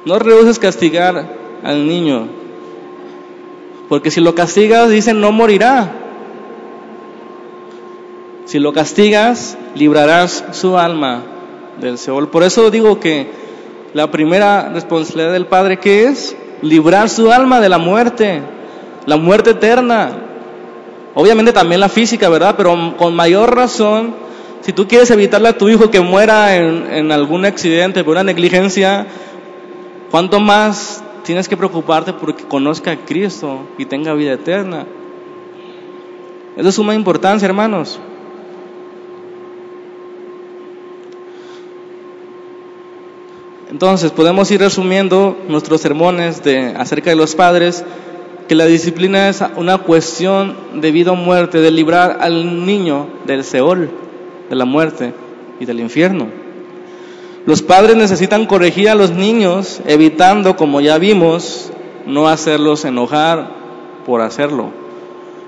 No 0.06 0.19
rehuses 0.19 0.60
castigar 0.60 1.38
al 1.63 1.88
niño, 1.88 2.27
porque 3.88 4.12
si 4.12 4.19
lo 4.21 4.36
castigas, 4.36 4.89
dice, 4.89 5.13
no 5.13 5.32
morirá. 5.32 5.91
Si 8.45 8.60
lo 8.60 8.73
castigas, 8.73 9.58
librarás 9.75 10.43
su 10.51 10.77
alma 10.77 11.23
del 11.80 11.97
Seol. 11.97 12.30
Por 12.30 12.43
eso 12.43 12.71
digo 12.71 12.99
que 12.99 13.40
la 13.93 14.10
primera 14.10 14.69
responsabilidad 14.69 15.34
del 15.34 15.47
Padre 15.47 15.77
que 15.77 16.06
es 16.06 16.36
librar 16.62 17.10
su 17.10 17.32
alma 17.32 17.60
de 17.60 17.69
la 17.69 17.77
muerte, 17.77 18.41
la 19.06 19.17
muerte 19.17 19.51
eterna. 19.51 20.12
Obviamente 21.13 21.51
también 21.51 21.82
la 21.82 21.89
física, 21.89 22.30
¿verdad? 22.30 22.56
Pero 22.56 22.95
con 22.97 23.13
mayor 23.15 23.56
razón, 23.56 24.15
si 24.62 24.71
tú 24.73 24.88
quieres 24.88 25.12
evitarle 25.12 25.49
a 25.49 25.58
tu 25.58 25.67
hijo 25.67 25.89
que 25.91 25.99
muera 25.99 26.56
en, 26.56 27.12
algún 27.12 27.45
accidente 27.45 28.04
por 28.04 28.13
una 28.13 28.23
negligencia, 28.23 29.08
¿cuánto 30.10 30.39
más 30.39 31.04
tienes 31.23 31.49
que 31.49 31.58
preocuparte 31.58 32.13
porque 32.13 32.43
conozca 32.43 32.91
a 32.91 32.97
Cristo 32.97 33.67
y 33.77 33.86
tenga 33.86 34.13
vida 34.13 34.34
eterna? 34.34 34.86
Es 36.56 36.63
de 36.63 36.71
suma 36.71 36.95
importancia, 36.95 37.45
hermanos. 37.45 37.99
Entonces, 43.71 44.12
podemos 44.12 44.51
ir 44.51 44.60
resumiendo 44.60 45.38
nuestros 45.47 45.79
sermones 45.79 46.43
de, 46.43 46.73
acerca 46.77 47.10
de 47.10 47.15
los 47.15 47.36
padres, 47.36 47.86
que 48.49 48.53
la 48.53 48.65
disciplina 48.65 49.29
es 49.29 49.41
una 49.55 49.77
cuestión 49.77 50.57
de 50.81 50.91
vida 50.91 51.13
o 51.13 51.15
muerte, 51.15 51.62
de 51.62 51.71
librar 51.71 52.17
al 52.19 52.65
niño 52.65 53.07
del 53.25 53.45
Seol, 53.45 53.89
de 54.49 54.55
la 54.57 54.65
muerte 54.65 55.13
y 55.62 55.65
del 55.65 55.79
infierno. 55.79 56.27
Los 57.45 57.62
padres 57.62 57.95
necesitan 57.95 58.45
corregir 58.45 58.89
a 58.89 58.95
los 58.95 59.12
niños, 59.12 59.79
evitando, 59.86 60.57
como 60.57 60.81
ya 60.81 60.97
vimos, 60.97 61.71
no 62.05 62.27
hacerlos 62.27 62.84
enojar 62.84 63.51
por 64.05 64.19
hacerlo, 64.19 64.71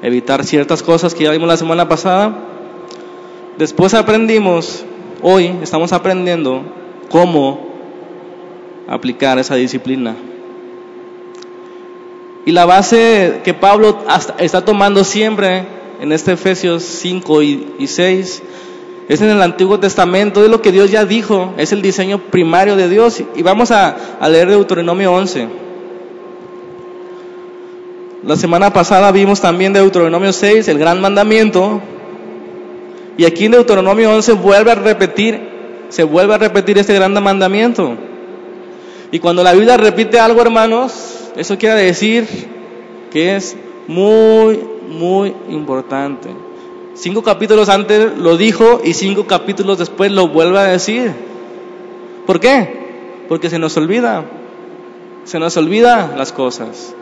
evitar 0.01 0.45
ciertas 0.45 0.81
cosas 0.81 1.13
que 1.13 1.25
ya 1.25 1.31
vimos 1.31 1.49
la 1.49 1.57
semana 1.57 1.89
pasada. 1.89 2.33
Después 3.57 3.93
aprendimos, 3.93 4.85
hoy 5.21 5.53
estamos 5.61 5.91
aprendiendo 5.91 6.61
cómo 7.09 7.72
aplicar 8.87 9.39
esa 9.39 9.55
disciplina. 9.55 10.15
Y 12.45 12.51
la 12.51 12.65
base 12.65 13.41
que 13.43 13.53
Pablo 13.53 13.99
está 14.37 14.65
tomando 14.65 15.03
siempre 15.03 15.65
en 16.01 16.11
este 16.11 16.33
Efesios 16.33 16.83
5 16.83 17.41
y, 17.41 17.87
6 17.87 18.43
es 19.07 19.21
en 19.21 19.29
el 19.29 19.41
Antiguo 19.41 19.79
Testamento, 19.79 20.43
es 20.43 20.49
lo 20.49 20.61
que 20.61 20.71
Dios 20.71 20.91
ya 20.91 21.05
dijo, 21.05 21.53
es 21.57 21.71
el 21.71 21.81
diseño 21.81 22.19
primario 22.19 22.75
de 22.75 22.89
Dios. 22.89 23.21
Y 23.35 23.41
vamos 23.41 23.71
a, 23.71 24.17
a 24.19 24.29
leer 24.29 24.49
Deuteronomio 24.49 25.13
11. 25.13 25.47
La 28.25 28.37
semana 28.37 28.71
pasada 28.71 29.11
vimos 29.11 29.41
también 29.41 29.73
Deuteronomio 29.73 30.31
6, 30.31 30.67
el 30.69 30.79
gran 30.79 31.01
mandamiento. 31.01 31.81
Y 33.17 33.25
aquí 33.25 33.45
en 33.45 33.51
Deuteronomio 33.51 34.11
11 34.11 34.33
vuelve 34.33 34.71
a 34.71 34.75
repetir, 34.75 35.39
se 35.89 36.03
vuelve 36.03 36.33
a 36.33 36.37
repetir 36.37 36.77
este 36.77 36.93
gran 36.93 37.13
mandamiento. 37.13 37.97
Y 39.13 39.19
cuando 39.19 39.43
la 39.43 39.53
Biblia 39.53 39.77
repite 39.77 40.19
algo, 40.19 40.41
hermanos, 40.41 41.29
eso 41.35 41.55
quiere 41.59 41.75
decir 41.75 42.27
que 43.11 43.35
es 43.35 43.55
muy, 43.87 44.59
muy 44.89 45.35
importante. 45.49 46.29
Cinco 46.95 47.21
capítulos 47.21 47.69
antes 47.69 48.17
lo 48.17 48.37
dijo 48.37 48.81
y 48.83 48.95
cinco 48.95 49.27
capítulos 49.27 49.77
después 49.77 50.11
lo 50.11 50.29
vuelve 50.29 50.57
a 50.57 50.63
decir. 50.63 51.13
¿Por 52.25 52.39
qué? 52.39 53.25
Porque 53.29 53.51
se 53.51 53.59
nos 53.59 53.77
olvida. 53.77 54.25
Se 55.25 55.37
nos 55.37 55.55
olvida 55.57 56.15
las 56.17 56.31
cosas. 56.31 56.95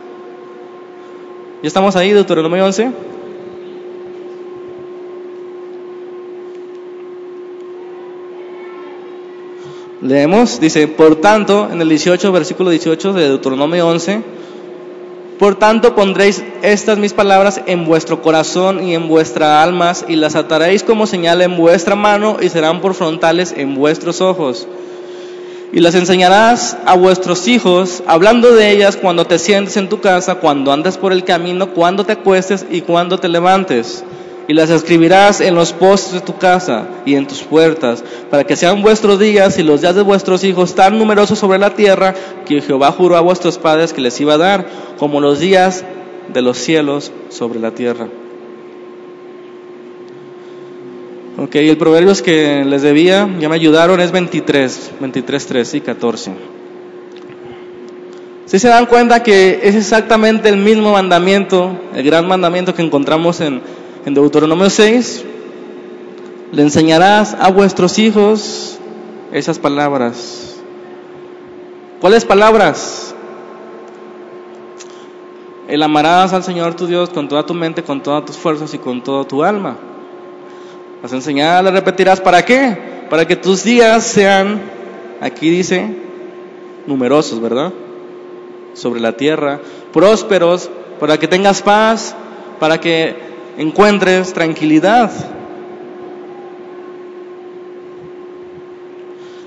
¿Ya 1.62 1.66
estamos 1.66 1.96
ahí, 1.96 2.10
Deuteronomio 2.10 2.66
11? 2.66 2.90
Leemos, 10.02 10.58
dice, 10.58 10.88
por 10.88 11.20
tanto, 11.20 11.68
en 11.70 11.80
el 11.80 11.88
18, 11.88 12.32
versículo 12.32 12.70
18 12.70 13.12
de 13.12 13.28
Deuteronomio 13.28 13.86
11, 13.86 14.20
por 15.38 15.54
tanto 15.54 15.94
pondréis 15.94 16.42
estas 16.62 16.98
mis 16.98 17.12
palabras 17.12 17.60
en 17.66 17.84
vuestro 17.84 18.20
corazón 18.20 18.82
y 18.82 18.96
en 18.96 19.06
vuestras 19.06 19.62
almas 19.62 20.04
y 20.08 20.16
las 20.16 20.34
ataréis 20.34 20.82
como 20.82 21.06
señal 21.06 21.40
en 21.40 21.56
vuestra 21.56 21.94
mano 21.94 22.38
y 22.42 22.48
serán 22.48 22.80
por 22.80 22.94
frontales 22.94 23.54
en 23.56 23.76
vuestros 23.76 24.20
ojos. 24.20 24.66
Y 25.72 25.78
las 25.78 25.94
enseñarás 25.94 26.76
a 26.84 26.96
vuestros 26.96 27.46
hijos, 27.46 28.02
hablando 28.08 28.52
de 28.56 28.72
ellas 28.72 28.96
cuando 28.96 29.24
te 29.24 29.38
sientes 29.38 29.76
en 29.76 29.88
tu 29.88 30.00
casa, 30.00 30.34
cuando 30.34 30.72
andes 30.72 30.98
por 30.98 31.12
el 31.12 31.22
camino, 31.22 31.70
cuando 31.74 32.04
te 32.04 32.14
acuestes 32.14 32.66
y 32.68 32.80
cuando 32.80 33.18
te 33.18 33.28
levantes 33.28 34.04
y 34.48 34.54
las 34.54 34.70
escribirás 34.70 35.40
en 35.40 35.54
los 35.54 35.72
postes 35.72 36.14
de 36.14 36.20
tu 36.20 36.36
casa 36.36 36.86
y 37.06 37.14
en 37.14 37.26
tus 37.26 37.42
puertas, 37.42 38.02
para 38.30 38.44
que 38.44 38.56
sean 38.56 38.82
vuestros 38.82 39.18
días 39.18 39.58
y 39.58 39.62
los 39.62 39.80
días 39.80 39.94
de 39.94 40.02
vuestros 40.02 40.44
hijos 40.44 40.74
tan 40.74 40.98
numerosos 40.98 41.38
sobre 41.38 41.58
la 41.58 41.74
tierra 41.74 42.14
que 42.46 42.60
Jehová 42.60 42.92
juró 42.92 43.16
a 43.16 43.20
vuestros 43.20 43.58
padres 43.58 43.92
que 43.92 44.00
les 44.00 44.20
iba 44.20 44.34
a 44.34 44.38
dar, 44.38 44.66
como 44.98 45.20
los 45.20 45.38
días 45.38 45.84
de 46.32 46.42
los 46.42 46.58
cielos 46.58 47.12
sobre 47.28 47.60
la 47.60 47.72
tierra. 47.72 48.08
Ok, 51.38 51.54
el 51.56 51.76
proverbios 51.76 52.20
que 52.22 52.64
les 52.64 52.82
debía, 52.82 53.28
ya 53.40 53.48
me 53.48 53.54
ayudaron, 53.54 54.00
es 54.00 54.12
23, 54.12 54.92
23, 55.00 55.46
3 55.46 55.74
y 55.74 55.80
14. 55.80 56.32
Si 58.46 58.58
se 58.58 58.68
dan 58.68 58.84
cuenta 58.84 59.22
que 59.22 59.60
es 59.62 59.74
exactamente 59.74 60.50
el 60.50 60.58
mismo 60.58 60.92
mandamiento, 60.92 61.74
el 61.94 62.04
gran 62.04 62.28
mandamiento 62.28 62.74
que 62.74 62.82
encontramos 62.82 63.40
en, 63.40 63.62
en 64.04 64.14
Deuteronomio 64.14 64.68
6, 64.68 65.24
le 66.52 66.62
enseñarás 66.62 67.34
a 67.34 67.50
vuestros 67.50 67.98
hijos 67.98 68.78
esas 69.32 69.58
palabras. 69.58 70.60
¿Cuáles 72.00 72.24
palabras? 72.24 73.14
El 75.68 75.82
amarás 75.82 76.32
al 76.32 76.42
Señor 76.42 76.74
tu 76.74 76.86
Dios 76.86 77.10
con 77.10 77.28
toda 77.28 77.46
tu 77.46 77.54
mente, 77.54 77.82
con 77.82 78.02
todas 78.02 78.24
tus 78.24 78.36
fuerzas 78.36 78.74
y 78.74 78.78
con 78.78 79.02
toda 79.02 79.24
tu 79.24 79.42
alma. 79.42 79.76
Las 81.02 81.12
enseñarás, 81.12 81.64
las 81.64 81.72
repetirás. 81.72 82.20
¿Para 82.20 82.44
qué? 82.44 83.06
Para 83.08 83.26
que 83.26 83.36
tus 83.36 83.62
días 83.64 84.04
sean, 84.04 84.60
aquí 85.20 85.48
dice, 85.48 85.96
numerosos, 86.86 87.40
¿verdad? 87.40 87.72
Sobre 88.74 89.00
la 89.00 89.16
tierra, 89.16 89.60
prósperos, 89.92 90.68
para 90.98 91.18
que 91.18 91.28
tengas 91.28 91.62
paz, 91.62 92.14
para 92.58 92.78
que 92.80 93.31
encuentres 93.58 94.32
tranquilidad. 94.32 95.10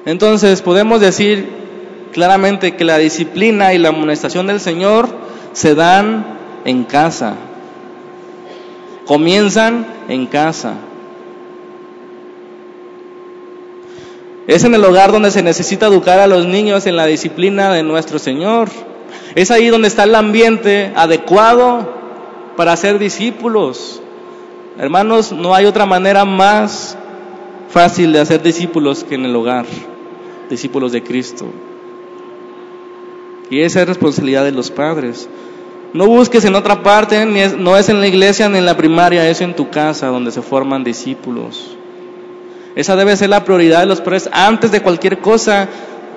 Entonces 0.06 0.62
podemos 0.62 1.02
decir 1.02 1.50
claramente 2.14 2.76
que 2.76 2.84
la 2.84 2.98
disciplina 2.98 3.74
y 3.74 3.78
la 3.80 3.90
amonestación 3.90 4.48
del 4.48 4.60
Señor 4.60 5.10
se 5.54 5.74
dan 5.74 6.38
en 6.64 6.84
casa. 6.84 7.34
Comienzan 9.06 9.86
en 10.08 10.28
casa. 10.28 10.76
Es 14.48 14.64
en 14.64 14.76
el 14.76 14.84
hogar 14.84 15.12
donde 15.12 15.32
se 15.32 15.42
necesita 15.42 15.88
educar 15.88 16.20
a 16.20 16.28
los 16.28 16.46
niños 16.46 16.86
en 16.86 16.96
la 16.96 17.08
disciplina 17.08 17.74
de 17.74 17.82
nuestro 17.82 18.20
Señor. 18.20 18.70
Es 19.34 19.50
ahí 19.50 19.68
donde 19.68 19.88
está 19.88 20.04
el 20.04 20.14
ambiente 20.14 20.94
adecuado 20.96 21.95
para 22.56 22.76
ser 22.76 23.00
discípulos. 23.00 24.02
Hermanos, 24.78 25.32
no 25.32 25.54
hay 25.54 25.66
otra 25.66 25.86
manera 25.86 26.26
más 26.26 26.98
fácil 27.70 28.14
de 28.14 28.20
hacer 28.20 28.42
discípulos 28.42 29.04
que 29.04 29.16
en 29.16 29.26
el 29.26 29.36
hogar, 29.36 29.66
discípulos 30.50 30.92
de 30.92 31.04
Cristo. 31.04 31.46
Y 33.50 33.62
esa 33.62 33.82
es 33.82 33.88
responsabilidad 33.88 34.44
de 34.44 34.52
los 34.52 34.72
padres. 34.72 35.30
No 35.94 36.08
busques 36.08 36.44
en 36.46 36.56
otra 36.56 36.84
parte, 36.84 37.26
no 37.26 37.78
es 37.78 37.90
en 37.90 38.02
la 38.02 38.08
iglesia 38.08 38.50
ni 38.50 38.58
en 38.58 38.66
la 38.66 38.76
primaria, 38.76 39.30
es 39.30 39.40
en 39.42 39.56
tu 39.56 39.70
casa 39.70 40.08
donde 40.08 40.32
se 40.32 40.42
forman 40.42 40.84
discípulos. 40.84 41.78
Esa 42.76 42.98
debe 42.98 43.16
ser 43.16 43.30
la 43.30 43.46
prioridad 43.46 43.80
de 43.80 43.86
los 43.86 44.02
padres 44.02 44.30
antes 44.34 44.72
de 44.72 44.82
cualquier 44.82 45.20
cosa. 45.20 45.70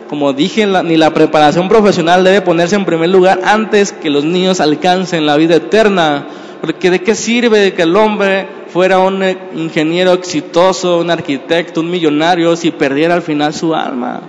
Como 0.09 0.33
dije, 0.33 0.66
ni 0.66 0.97
la 0.97 1.12
preparación 1.12 1.68
profesional 1.68 2.25
debe 2.25 2.40
ponerse 2.40 2.77
en 2.77 2.87
primer 2.87 3.11
lugar 3.11 3.40
antes 3.44 3.92
que 3.92 4.09
los 4.09 4.25
niños 4.25 4.61
alcancen 4.61 5.27
la 5.27 5.37
vida 5.37 5.57
eterna. 5.57 6.27
Porque 6.61 6.90
de 6.90 7.03
qué 7.03 7.14
sirve 7.14 7.75
que 7.75 7.83
el 7.83 7.94
hombre 7.94 8.49
fuera 8.68 8.99
un 9.01 9.23
ingeniero 9.55 10.12
exitoso, 10.12 10.99
un 10.99 11.11
arquitecto, 11.11 11.81
un 11.81 11.90
millonario, 11.90 12.57
si 12.57 12.71
perdiera 12.71 13.14
al 13.14 13.23
final 13.23 13.53
su 13.53 13.75
alma. 13.75 14.23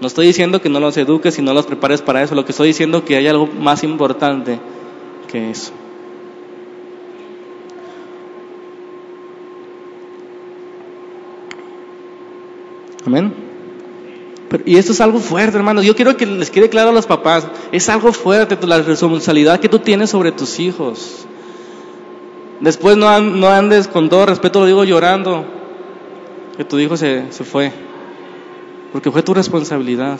No 0.00 0.06
estoy 0.06 0.26
diciendo 0.26 0.60
que 0.60 0.68
no 0.68 0.80
los 0.80 0.96
eduques 0.96 1.38
y 1.38 1.42
no 1.42 1.54
los 1.54 1.66
prepares 1.66 2.02
para 2.02 2.22
eso, 2.22 2.34
lo 2.34 2.44
que 2.44 2.52
estoy 2.52 2.68
diciendo 2.68 2.98
es 2.98 3.04
que 3.04 3.16
hay 3.16 3.28
algo 3.28 3.46
más 3.46 3.84
importante 3.84 4.58
que 5.30 5.50
eso. 5.50 5.72
Amén. 13.06 13.43
Y 14.64 14.76
esto 14.76 14.92
es 14.92 15.00
algo 15.00 15.18
fuerte, 15.18 15.56
hermanos. 15.56 15.84
Yo 15.84 15.96
quiero 15.96 16.16
que 16.16 16.26
les 16.26 16.50
quede 16.50 16.68
claro 16.68 16.90
a 16.90 16.92
los 16.92 17.06
papás. 17.06 17.46
Es 17.72 17.88
algo 17.88 18.12
fuerte 18.12 18.58
la 18.66 18.80
responsabilidad 18.80 19.60
que 19.60 19.68
tú 19.68 19.78
tienes 19.78 20.10
sobre 20.10 20.32
tus 20.32 20.60
hijos. 20.60 21.26
Después 22.60 22.96
no, 22.96 23.18
no 23.20 23.48
andes, 23.48 23.88
con 23.88 24.08
todo 24.08 24.26
respeto 24.26 24.60
lo 24.60 24.66
digo 24.66 24.84
llorando, 24.84 25.44
que 26.56 26.64
tu 26.64 26.78
hijo 26.78 26.96
se, 26.96 27.24
se 27.30 27.44
fue. 27.44 27.72
Porque 28.92 29.10
fue 29.10 29.22
tu 29.22 29.34
responsabilidad. 29.34 30.18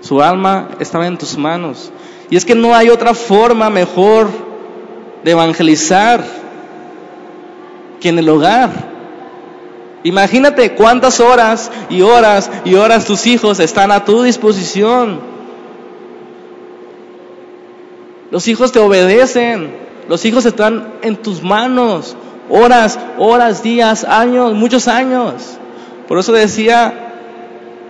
Su 0.00 0.22
alma 0.22 0.70
estaba 0.78 1.06
en 1.06 1.18
tus 1.18 1.36
manos. 1.36 1.90
Y 2.30 2.36
es 2.36 2.44
que 2.44 2.54
no 2.54 2.74
hay 2.74 2.90
otra 2.90 3.14
forma 3.14 3.70
mejor 3.70 4.28
de 5.24 5.30
evangelizar 5.32 6.24
que 8.00 8.10
en 8.10 8.18
el 8.18 8.28
hogar. 8.28 8.97
Imagínate 10.04 10.72
cuántas 10.74 11.20
horas 11.20 11.70
y 11.90 12.02
horas 12.02 12.50
y 12.64 12.74
horas 12.74 13.04
tus 13.04 13.26
hijos 13.26 13.58
están 13.58 13.90
a 13.90 14.04
tu 14.04 14.22
disposición. 14.22 15.20
Los 18.30 18.46
hijos 18.46 18.72
te 18.72 18.78
obedecen, 18.78 19.74
los 20.08 20.24
hijos 20.24 20.46
están 20.46 20.94
en 21.02 21.16
tus 21.16 21.42
manos, 21.42 22.16
horas, 22.48 22.98
horas, 23.18 23.62
días, 23.62 24.04
años, 24.04 24.54
muchos 24.54 24.86
años. 24.86 25.58
Por 26.06 26.18
eso 26.18 26.32
decía 26.32 27.06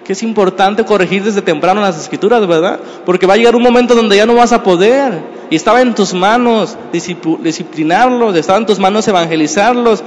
que 0.05 0.13
es 0.15 0.23
importante 0.23 0.85
corregir 0.85 1.23
desde 1.23 1.43
temprano 1.43 1.83
las 1.83 2.01
escrituras, 2.01 2.47
¿verdad? 2.47 2.81
Porque 3.05 3.27
va 3.27 3.35
a 3.35 3.37
llegar 3.37 3.55
un 3.55 3.63
momento 3.63 3.95
donde 3.95 4.17
ya 4.17 4.25
no 4.25 4.35
vas 4.35 4.53
a 4.53 4.63
poder. 4.63 5.37
Y 5.51 5.57
estaba 5.57 5.83
en 5.83 5.95
tus 5.95 6.15
manos 6.15 6.77
disciplinarlos, 6.93 8.35
estaba 8.35 8.59
en 8.59 8.67
tus 8.67 8.79
manos 8.79 9.07
evangelizarlos 9.09 10.03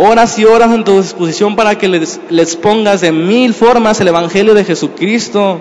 horas 0.00 0.38
y 0.38 0.44
horas 0.44 0.72
en 0.72 0.84
tu 0.84 1.02
disposición 1.02 1.56
para 1.56 1.76
que 1.76 1.88
les, 1.88 2.56
pongas 2.56 3.00
de 3.00 3.10
mil 3.10 3.52
formas 3.52 4.00
el 4.00 4.06
Evangelio 4.06 4.54
de 4.54 4.64
Jesucristo. 4.64 5.60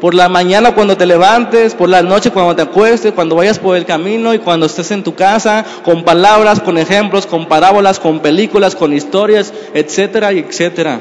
Por 0.00 0.14
la 0.14 0.28
mañana 0.28 0.74
cuando 0.74 0.96
te 0.96 1.06
levantes, 1.06 1.74
por 1.74 1.88
la 1.88 2.02
noche 2.02 2.32
cuando 2.32 2.56
te 2.56 2.62
acuestes, 2.62 3.12
cuando 3.12 3.36
vayas 3.36 3.58
por 3.58 3.76
el 3.76 3.84
camino 3.84 4.34
y 4.34 4.38
cuando 4.38 4.66
estés 4.66 4.90
en 4.90 5.04
tu 5.04 5.14
casa, 5.14 5.64
con 5.84 6.04
palabras, 6.04 6.58
con 6.60 6.78
ejemplos, 6.78 7.26
con 7.26 7.46
parábolas, 7.46 8.00
con 8.00 8.20
películas, 8.20 8.74
con 8.74 8.92
historias, 8.92 9.52
etcétera 9.72 10.32
y 10.32 10.38
etcétera. 10.40 11.00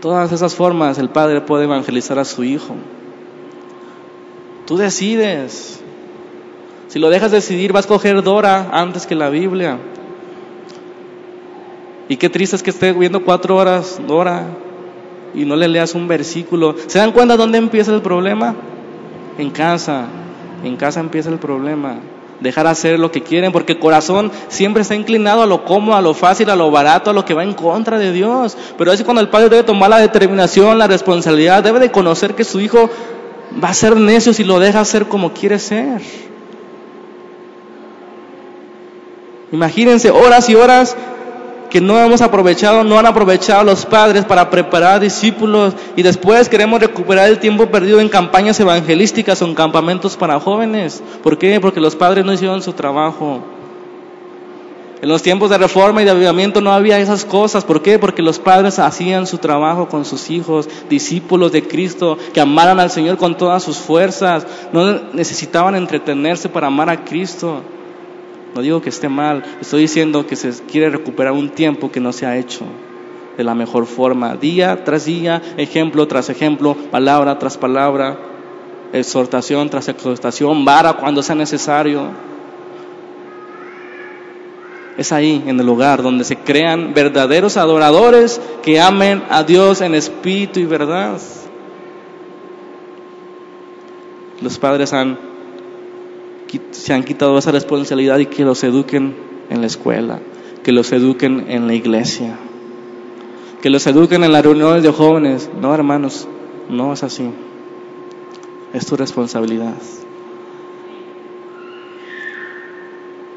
Todas 0.00 0.32
esas 0.32 0.54
formas 0.54 0.98
el 0.98 1.10
Padre 1.10 1.42
puede 1.42 1.64
evangelizar 1.64 2.18
a 2.18 2.24
su 2.24 2.42
Hijo. 2.44 2.74
Tú 4.66 4.78
decides. 4.78 5.80
Si 6.90 6.98
lo 6.98 7.08
dejas 7.08 7.30
decidir, 7.30 7.72
vas 7.72 7.84
a 7.84 7.88
coger 7.88 8.20
Dora 8.20 8.68
antes 8.72 9.06
que 9.06 9.14
la 9.14 9.30
Biblia. 9.30 9.78
Y 12.08 12.16
qué 12.16 12.28
triste 12.28 12.56
es 12.56 12.64
que 12.64 12.70
esté 12.70 12.92
viendo 12.92 13.24
cuatro 13.24 13.54
horas 13.54 14.00
Dora 14.08 14.48
y 15.32 15.44
no 15.44 15.54
le 15.54 15.68
leas 15.68 15.94
un 15.94 16.08
versículo. 16.08 16.74
¿Se 16.88 16.98
dan 16.98 17.12
cuenta 17.12 17.36
dónde 17.36 17.58
empieza 17.58 17.94
el 17.94 18.02
problema? 18.02 18.56
En 19.38 19.50
casa. 19.50 20.06
En 20.64 20.74
casa 20.74 20.98
empieza 20.98 21.30
el 21.30 21.38
problema. 21.38 22.00
Dejar 22.40 22.66
hacer 22.66 22.98
lo 22.98 23.12
que 23.12 23.22
quieren, 23.22 23.52
porque 23.52 23.74
el 23.74 23.78
corazón 23.78 24.32
siempre 24.48 24.82
está 24.82 24.96
inclinado 24.96 25.42
a 25.42 25.46
lo 25.46 25.64
cómodo, 25.64 25.94
a 25.94 26.02
lo 26.02 26.12
fácil, 26.12 26.50
a 26.50 26.56
lo 26.56 26.72
barato, 26.72 27.10
a 27.10 27.12
lo 27.12 27.24
que 27.24 27.34
va 27.34 27.44
en 27.44 27.54
contra 27.54 28.00
de 28.00 28.10
Dios. 28.10 28.58
Pero 28.76 28.92
es 28.92 29.04
cuando 29.04 29.20
el 29.20 29.28
padre 29.28 29.48
debe 29.48 29.62
tomar 29.62 29.90
la 29.90 29.98
determinación, 29.98 30.76
la 30.76 30.88
responsabilidad, 30.88 31.62
debe 31.62 31.78
de 31.78 31.92
conocer 31.92 32.34
que 32.34 32.42
su 32.42 32.58
hijo 32.58 32.90
va 33.62 33.68
a 33.68 33.74
ser 33.74 33.96
necio 33.96 34.32
si 34.32 34.42
lo 34.42 34.58
deja 34.58 34.80
hacer 34.80 35.06
como 35.06 35.32
quiere 35.32 35.60
ser. 35.60 36.29
Imagínense 39.52 40.10
horas 40.10 40.48
y 40.48 40.54
horas 40.54 40.96
que 41.70 41.80
no 41.80 41.98
hemos 41.98 42.20
aprovechado, 42.20 42.84
no 42.84 42.98
han 42.98 43.06
aprovechado 43.06 43.64
los 43.64 43.86
padres 43.86 44.24
para 44.24 44.50
preparar 44.50 45.00
discípulos 45.00 45.74
y 45.96 46.02
después 46.02 46.48
queremos 46.48 46.80
recuperar 46.80 47.28
el 47.28 47.38
tiempo 47.38 47.66
perdido 47.66 48.00
en 48.00 48.08
campañas 48.08 48.60
evangelísticas 48.60 49.40
o 49.40 49.46
en 49.46 49.54
campamentos 49.54 50.16
para 50.16 50.38
jóvenes. 50.40 51.02
¿Por 51.22 51.38
qué? 51.38 51.60
Porque 51.60 51.80
los 51.80 51.96
padres 51.96 52.24
no 52.24 52.32
hicieron 52.32 52.60
su 52.60 52.72
trabajo. 52.72 53.40
En 55.00 55.08
los 55.08 55.22
tiempos 55.22 55.48
de 55.48 55.56
reforma 55.56 56.02
y 56.02 56.04
de 56.04 56.10
avivamiento 56.10 56.60
no 56.60 56.72
había 56.72 56.98
esas 56.98 57.24
cosas. 57.24 57.64
¿Por 57.64 57.80
qué? 57.80 57.98
Porque 57.98 58.20
los 58.20 58.38
padres 58.38 58.78
hacían 58.78 59.26
su 59.26 59.38
trabajo 59.38 59.88
con 59.88 60.04
sus 60.04 60.28
hijos, 60.28 60.68
discípulos 60.90 61.52
de 61.52 61.62
Cristo, 61.62 62.18
que 62.34 62.40
amaran 62.40 62.78
al 62.78 62.90
Señor 62.90 63.16
con 63.16 63.38
todas 63.38 63.62
sus 63.62 63.78
fuerzas. 63.78 64.46
No 64.74 65.00
necesitaban 65.14 65.74
entretenerse 65.74 66.50
para 66.50 66.66
amar 66.66 66.90
a 66.90 67.02
Cristo. 67.02 67.62
No 68.54 68.62
digo 68.62 68.82
que 68.82 68.88
esté 68.88 69.08
mal, 69.08 69.44
estoy 69.60 69.82
diciendo 69.82 70.26
que 70.26 70.36
se 70.36 70.52
quiere 70.64 70.90
recuperar 70.90 71.32
un 71.32 71.50
tiempo 71.50 71.90
que 71.90 72.00
no 72.00 72.12
se 72.12 72.26
ha 72.26 72.36
hecho 72.36 72.64
de 73.36 73.44
la 73.44 73.54
mejor 73.54 73.86
forma, 73.86 74.34
día 74.36 74.84
tras 74.84 75.04
día, 75.04 75.40
ejemplo 75.56 76.06
tras 76.08 76.28
ejemplo, 76.28 76.74
palabra 76.90 77.38
tras 77.38 77.56
palabra, 77.56 78.18
exhortación 78.92 79.70
tras 79.70 79.88
exhortación, 79.88 80.64
vara 80.64 80.94
cuando 80.94 81.22
sea 81.22 81.36
necesario. 81.36 82.08
Es 84.98 85.12
ahí, 85.12 85.42
en 85.46 85.58
el 85.58 85.64
lugar, 85.64 86.02
donde 86.02 86.24
se 86.24 86.36
crean 86.36 86.92
verdaderos 86.92 87.56
adoradores 87.56 88.40
que 88.62 88.80
amen 88.80 89.22
a 89.30 89.44
Dios 89.44 89.80
en 89.80 89.94
espíritu 89.94 90.60
y 90.60 90.66
verdad. 90.66 91.18
Los 94.42 94.58
padres 94.58 94.92
han 94.92 95.18
se 96.70 96.92
han 96.92 97.04
quitado 97.04 97.38
esa 97.38 97.52
responsabilidad 97.52 98.18
y 98.18 98.26
que 98.26 98.44
los 98.44 98.64
eduquen 98.64 99.14
en 99.50 99.60
la 99.60 99.66
escuela, 99.66 100.20
que 100.62 100.72
los 100.72 100.90
eduquen 100.92 101.46
en 101.48 101.66
la 101.66 101.74
iglesia, 101.74 102.36
que 103.60 103.70
los 103.70 103.86
eduquen 103.86 104.24
en 104.24 104.32
las 104.32 104.44
reuniones 104.44 104.82
de 104.82 104.90
jóvenes. 104.90 105.50
No, 105.60 105.74
hermanos, 105.74 106.26
no 106.68 106.92
es 106.92 107.02
así. 107.02 107.30
Es 108.72 108.86
tu 108.86 108.96
responsabilidad. 108.96 109.74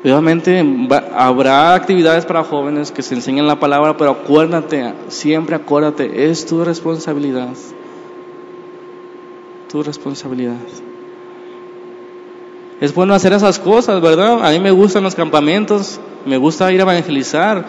Obviamente 0.04 0.62
habrá 1.16 1.74
actividades 1.74 2.26
para 2.26 2.44
jóvenes 2.44 2.92
que 2.92 3.02
se 3.02 3.16
enseñen 3.16 3.48
la 3.48 3.60
palabra, 3.60 3.96
pero 3.96 4.12
acuérdate, 4.12 4.94
siempre 5.08 5.56
acuérdate, 5.56 6.30
es 6.30 6.46
tu 6.46 6.64
responsabilidad. 6.66 7.54
Tu 9.72 9.82
responsabilidad. 9.82 10.58
Es 12.82 12.94
bueno 12.94 13.14
hacer 13.14 13.34
esas 13.34 13.60
cosas, 13.60 14.02
¿verdad? 14.02 14.46
A 14.46 14.52
mí 14.52 14.60
me 14.60 14.72
gustan 14.72 15.04
los 15.04 15.16
campamentos, 15.16 16.00
me 16.26 16.38
gusta 16.38 16.72
ir 16.72 16.80
a 16.80 16.84
evangelizar. 16.84 17.66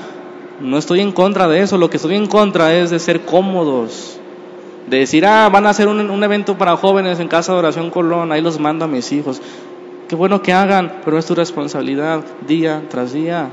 No 0.61 0.79
estoy 0.79 1.01
en 1.01 1.13
contra 1.13 1.49
de 1.49 1.61
eso, 1.61 1.79
lo 1.79 1.91
que 1.91 1.97
estoy 1.97 2.17
en 2.17 2.27
contra 2.27 2.75
es 2.75 2.91
de 2.91 2.99
ser 2.99 3.21
cómodos. 3.23 4.19
De 4.89 4.99
decir, 4.99 5.25
ah, 5.27 5.49
van 5.49 5.67
a 5.67 5.71
hacer 5.71 5.89
un, 5.89 5.99
un 6.11 6.25
evento 6.25 6.57
para 6.59 6.77
jóvenes 6.77 7.21
en 7.21 7.29
Casa 7.29 7.53
de 7.53 7.59
Oración 7.59 7.91
Colón, 7.91 8.33
ahí 8.33 8.41
los 8.41 8.59
mando 8.59 8.85
a 8.85 8.89
mis 8.89 9.13
hijos. 9.13 9.41
Qué 10.09 10.17
bueno 10.17 10.43
que 10.43 10.53
hagan, 10.53 11.01
pero 11.05 11.19
es 11.19 11.27
tu 11.27 11.35
responsabilidad 11.35 12.25
día 12.47 12.83
tras 12.89 13.13
día. 13.13 13.51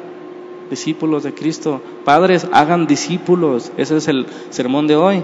Discípulos 0.70 1.24
de 1.24 1.34
Cristo. 1.34 1.82
Padres, 2.06 2.48
hagan 2.52 2.88
discípulos. 2.88 3.72
Ese 3.78 3.98
es 3.98 4.08
el 4.08 4.26
sermón 4.50 4.88
de 4.88 4.96
hoy. 4.96 5.24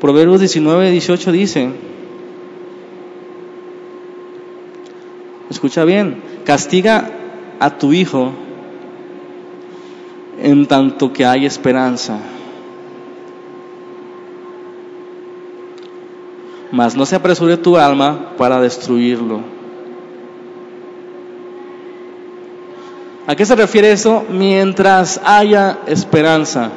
Proverbios 0.00 0.40
19, 0.40 0.90
18 0.90 1.32
dice, 1.32 1.70
escucha 5.50 5.84
bien, 5.84 6.22
castiga 6.44 7.10
a 7.58 7.76
tu 7.78 7.92
hijo 7.92 8.32
en 10.38 10.66
tanto 10.66 11.12
que 11.12 11.26
hay 11.26 11.44
esperanza 11.44 12.18
mas 16.72 16.94
no 16.94 17.04
se 17.04 17.16
apresure 17.16 17.56
tu 17.56 17.76
alma 17.76 18.32
para 18.36 18.60
destruirlo. 18.60 19.40
¿A 23.26 23.36
qué 23.36 23.44
se 23.44 23.54
refiere 23.54 23.92
eso? 23.92 24.24
Mientras 24.28 25.20
haya 25.24 25.80
esperanza. 25.86 26.70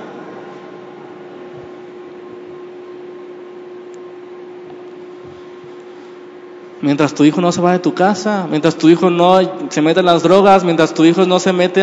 Mientras 6.83 7.13
tu 7.13 7.23
hijo 7.23 7.39
no 7.39 7.49
se 7.53 7.61
va 7.61 7.71
de 7.71 7.79
tu 7.79 7.93
casa, 7.93 8.45
mientras 8.49 8.75
tu 8.75 8.89
hijo 8.89 9.09
no 9.09 9.39
se 9.69 9.81
mete 9.81 10.01
en 10.01 10.05
las 10.05 10.21
drogas, 10.21 10.65
mientras 10.65 10.93
tu 10.93 11.05
hijo 11.05 11.25
no 11.25 11.39
se 11.39 11.53
mete 11.53 11.81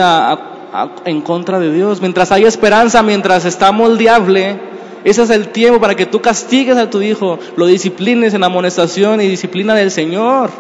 en 1.06 1.22
contra 1.22 1.58
de 1.58 1.72
Dios, 1.72 2.02
mientras 2.02 2.30
haya 2.32 2.46
esperanza, 2.46 3.02
mientras 3.02 3.46
está 3.46 3.72
moldeable, 3.72 4.60
ese 5.02 5.22
es 5.22 5.30
el 5.30 5.48
tiempo 5.48 5.80
para 5.80 5.94
que 5.94 6.04
tú 6.04 6.20
castigues 6.20 6.76
a 6.76 6.90
tu 6.90 7.00
hijo, 7.00 7.38
lo 7.56 7.64
disciplines 7.64 8.34
en 8.34 8.44
amonestación 8.44 9.22
y 9.22 9.26
disciplina 9.26 9.74
del 9.74 9.90
Señor. 9.90 10.50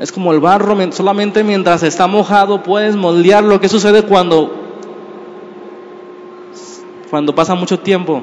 Es 0.00 0.10
como 0.10 0.32
el 0.32 0.40
barro, 0.40 0.78
solamente 0.92 1.44
mientras 1.44 1.82
está 1.82 2.06
mojado 2.06 2.62
puedes 2.62 2.96
moldearlo. 2.96 3.60
¿Qué 3.60 3.68
sucede 3.68 4.00
cuando, 4.00 4.50
cuando 7.10 7.34
pasa 7.34 7.54
mucho 7.54 7.78
tiempo 7.80 8.22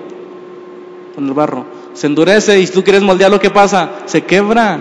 con 1.13 1.27
el 1.27 1.33
barro? 1.35 1.80
Se 1.93 2.07
endurece 2.07 2.59
y 2.59 2.67
si 2.67 2.73
tú 2.73 2.83
quieres 2.83 3.01
moldearlo, 3.01 3.39
¿qué 3.39 3.49
pasa? 3.49 3.89
Se 4.05 4.23
quebra. 4.23 4.79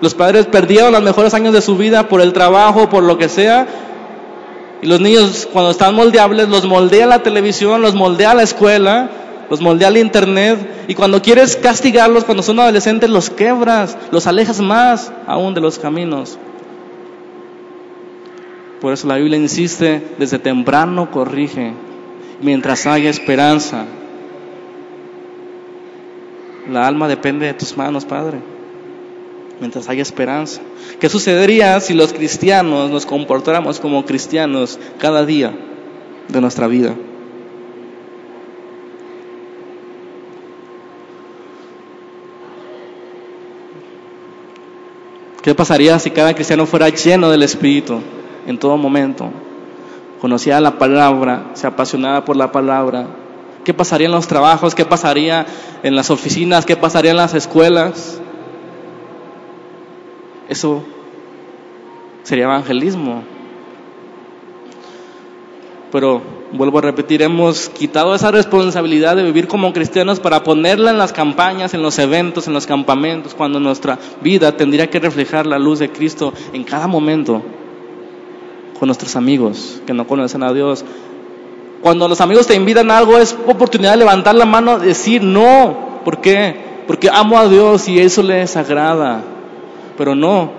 Los 0.00 0.14
padres 0.14 0.46
perdieron 0.46 0.92
los 0.92 1.02
mejores 1.02 1.34
años 1.34 1.52
de 1.52 1.62
su 1.62 1.76
vida 1.76 2.08
por 2.08 2.20
el 2.20 2.32
trabajo, 2.32 2.88
por 2.88 3.02
lo 3.02 3.16
que 3.16 3.28
sea, 3.28 3.66
y 4.84 4.86
los 4.86 5.00
niños 5.00 5.48
cuando 5.50 5.70
están 5.70 5.94
moldeables 5.94 6.50
los 6.50 6.66
moldea 6.66 7.06
la 7.06 7.22
televisión, 7.22 7.80
los 7.80 7.94
moldea 7.94 8.34
la 8.34 8.42
escuela, 8.42 9.08
los 9.48 9.62
moldea 9.62 9.88
el 9.88 9.96
internet. 9.96 10.84
Y 10.88 10.94
cuando 10.94 11.22
quieres 11.22 11.56
castigarlos, 11.56 12.24
cuando 12.24 12.42
son 12.42 12.60
adolescentes, 12.60 13.08
los 13.08 13.30
quebras, 13.30 13.96
los 14.10 14.26
alejas 14.26 14.60
más 14.60 15.10
aún 15.26 15.54
de 15.54 15.62
los 15.62 15.78
caminos. 15.78 16.38
Por 18.82 18.92
eso 18.92 19.08
la 19.08 19.16
Biblia 19.16 19.38
insiste, 19.38 20.06
desde 20.18 20.38
temprano 20.38 21.10
corrige, 21.10 21.72
mientras 22.42 22.86
haya 22.86 23.08
esperanza. 23.08 23.86
La 26.70 26.86
alma 26.86 27.08
depende 27.08 27.46
de 27.46 27.54
tus 27.54 27.76
manos, 27.76 28.04
Padre 28.04 28.54
mientras 29.60 29.88
haya 29.88 30.02
esperanza. 30.02 30.60
¿Qué 30.98 31.08
sucedería 31.08 31.78
si 31.80 31.94
los 31.94 32.12
cristianos 32.12 32.90
nos 32.90 33.06
comportáramos 33.06 33.80
como 33.80 34.04
cristianos 34.04 34.78
cada 34.98 35.24
día 35.24 35.54
de 36.28 36.40
nuestra 36.40 36.66
vida? 36.66 36.94
¿Qué 45.42 45.54
pasaría 45.54 45.98
si 45.98 46.10
cada 46.10 46.34
cristiano 46.34 46.64
fuera 46.64 46.88
lleno 46.88 47.30
del 47.30 47.42
Espíritu 47.42 48.00
en 48.46 48.58
todo 48.58 48.78
momento? 48.78 49.30
Conocía 50.20 50.58
la 50.58 50.78
palabra, 50.78 51.50
se 51.52 51.66
apasionaba 51.66 52.24
por 52.24 52.34
la 52.34 52.50
palabra. 52.50 53.06
¿Qué 53.64 53.72
pasaría 53.74 54.06
en 54.06 54.12
los 54.12 54.28
trabajos? 54.28 54.74
¿Qué 54.74 54.84
pasaría 54.84 55.46
en 55.82 55.96
las 55.96 56.10
oficinas? 56.10 56.66
¿Qué 56.66 56.76
pasaría 56.76 57.12
en 57.12 57.16
las 57.16 57.34
escuelas? 57.34 58.20
Eso 60.48 60.84
sería 62.22 62.44
evangelismo. 62.44 63.22
Pero 65.90 66.20
vuelvo 66.52 66.78
a 66.78 66.82
repetir, 66.82 67.22
hemos 67.22 67.68
quitado 67.68 68.14
esa 68.14 68.30
responsabilidad 68.30 69.16
de 69.16 69.22
vivir 69.22 69.48
como 69.48 69.72
cristianos 69.72 70.20
para 70.20 70.42
ponerla 70.42 70.90
en 70.90 70.98
las 70.98 71.12
campañas, 71.12 71.72
en 71.72 71.82
los 71.82 71.98
eventos, 71.98 72.46
en 72.46 72.52
los 72.52 72.66
campamentos, 72.66 73.34
cuando 73.34 73.60
nuestra 73.60 73.98
vida 74.20 74.56
tendría 74.56 74.90
que 74.90 75.00
reflejar 75.00 75.46
la 75.46 75.58
luz 75.58 75.78
de 75.78 75.90
Cristo 75.90 76.34
en 76.52 76.64
cada 76.64 76.86
momento 76.86 77.42
con 78.78 78.88
nuestros 78.88 79.16
amigos 79.16 79.80
que 79.86 79.94
no 79.94 80.06
conocen 80.06 80.42
a 80.42 80.52
Dios. 80.52 80.84
Cuando 81.84 82.08
los 82.08 82.20
amigos 82.20 82.48
te 82.48 82.56
invitan 82.56 82.90
a 82.90 82.98
algo 82.98 83.16
es 83.16 83.36
oportunidad 83.46 83.92
de 83.92 83.98
levantar 83.98 84.34
la 84.34 84.44
mano 84.44 84.82
y 84.82 84.86
decir 84.86 85.22
no. 85.22 86.00
¿Por 86.04 86.20
qué? 86.20 86.82
Porque 86.88 87.08
amo 87.08 87.38
a 87.38 87.46
Dios 87.46 87.88
y 87.88 88.00
eso 88.00 88.24
les 88.24 88.56
agrada 88.56 89.22
pero 89.96 90.14
no 90.14 90.50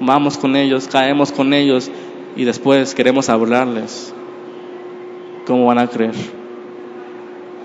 vamos 0.00 0.36
con 0.36 0.56
ellos, 0.56 0.88
caemos 0.88 1.32
con 1.32 1.52
ellos 1.52 1.90
y 2.36 2.44
después 2.44 2.94
queremos 2.94 3.28
hablarles. 3.28 4.12
¿Cómo 5.46 5.66
van 5.66 5.78
a 5.78 5.86
creer? 5.88 6.14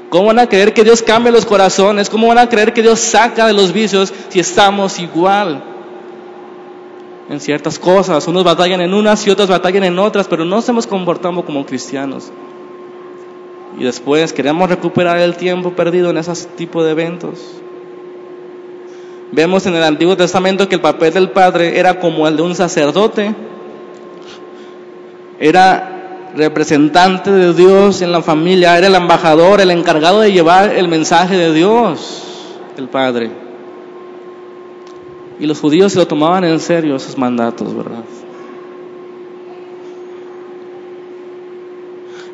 ¿Cómo 0.10 0.28
van 0.28 0.40
a 0.40 0.48
creer 0.48 0.74
que 0.74 0.84
Dios 0.84 1.02
cambie 1.02 1.32
los 1.32 1.46
corazones? 1.46 2.10
¿Cómo 2.10 2.28
van 2.28 2.38
a 2.38 2.48
creer 2.48 2.74
que 2.74 2.82
Dios 2.82 3.00
saca 3.00 3.48
de 3.48 3.54
los 3.54 3.74
vicios 3.74 4.14
si 4.30 4.40
estamos 4.40 5.00
igual 5.00 5.64
en 7.30 7.40
ciertas 7.40 7.78
cosas? 7.80 8.28
Unos 8.28 8.44
batallan 8.44 8.82
en 8.82 8.94
unas 8.94 9.26
y 9.28 9.30
otros 9.30 9.50
batallan 9.50 9.84
en 9.84 10.00
otras, 10.00 10.28
pero 10.28 10.46
no 10.46 10.60
estamos 10.60 10.88
comportando 10.88 11.44
como 11.44 11.66
cristianos. 11.66 12.32
Y 13.78 13.84
después 13.84 14.32
queremos 14.32 14.70
recuperar 14.70 15.20
el 15.20 15.36
tiempo 15.36 15.72
perdido 15.72 16.10
en 16.10 16.18
ese 16.18 16.48
tipo 16.56 16.84
de 16.84 16.92
eventos. 16.92 17.62
Vemos 19.32 19.66
en 19.66 19.76
el 19.76 19.84
Antiguo 19.84 20.16
Testamento 20.16 20.70
que 20.70 20.76
el 20.76 20.82
papel 20.82 21.14
del 21.14 21.32
padre 21.32 21.78
era 21.78 22.00
como 22.00 22.28
el 22.28 22.38
de 22.38 22.44
un 22.44 22.56
sacerdote. 22.56 23.36
Era 25.40 26.32
representante 26.36 27.32
de 27.32 27.54
Dios 27.54 28.02
en 28.02 28.12
la 28.12 28.22
familia, 28.22 28.78
era 28.78 28.88
el 28.88 28.96
embajador, 28.96 29.62
el 29.62 29.72
encargado 29.72 30.22
de 30.22 30.32
llevar 30.32 30.70
el 30.70 30.88
mensaje 30.88 31.36
de 31.36 31.54
Dios, 31.54 32.24
el 32.78 32.88
padre. 32.88 33.30
Y 35.40 35.46
los 35.48 35.60
judíos 35.60 35.92
se 35.92 36.00
lo 36.00 36.08
tomaban 36.08 36.44
en 36.46 36.60
serio 36.60 36.96
esos 36.96 37.18
mandatos, 37.18 37.76
¿verdad? 37.76 38.04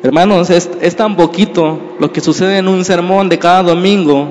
Hermanos, 0.02 0.50
es, 0.50 0.96
tan 0.96 1.14
poquito 1.14 1.78
lo 2.00 2.12
que 2.12 2.20
sucede 2.20 2.58
en 2.58 2.66
un 2.66 2.84
sermón 2.84 3.28
de 3.28 3.38
cada 3.38 3.62
domingo 3.62 4.28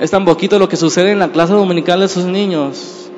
es 0.00 0.10
tan 0.10 0.24
poquito 0.24 0.58
lo 0.58 0.66
que 0.66 0.76
sucede 0.76 1.12
en 1.12 1.18
la 1.18 1.28
clase 1.28 1.52
dominical 1.52 2.00
de 2.00 2.08
sus 2.08 2.24
niños 2.24 3.10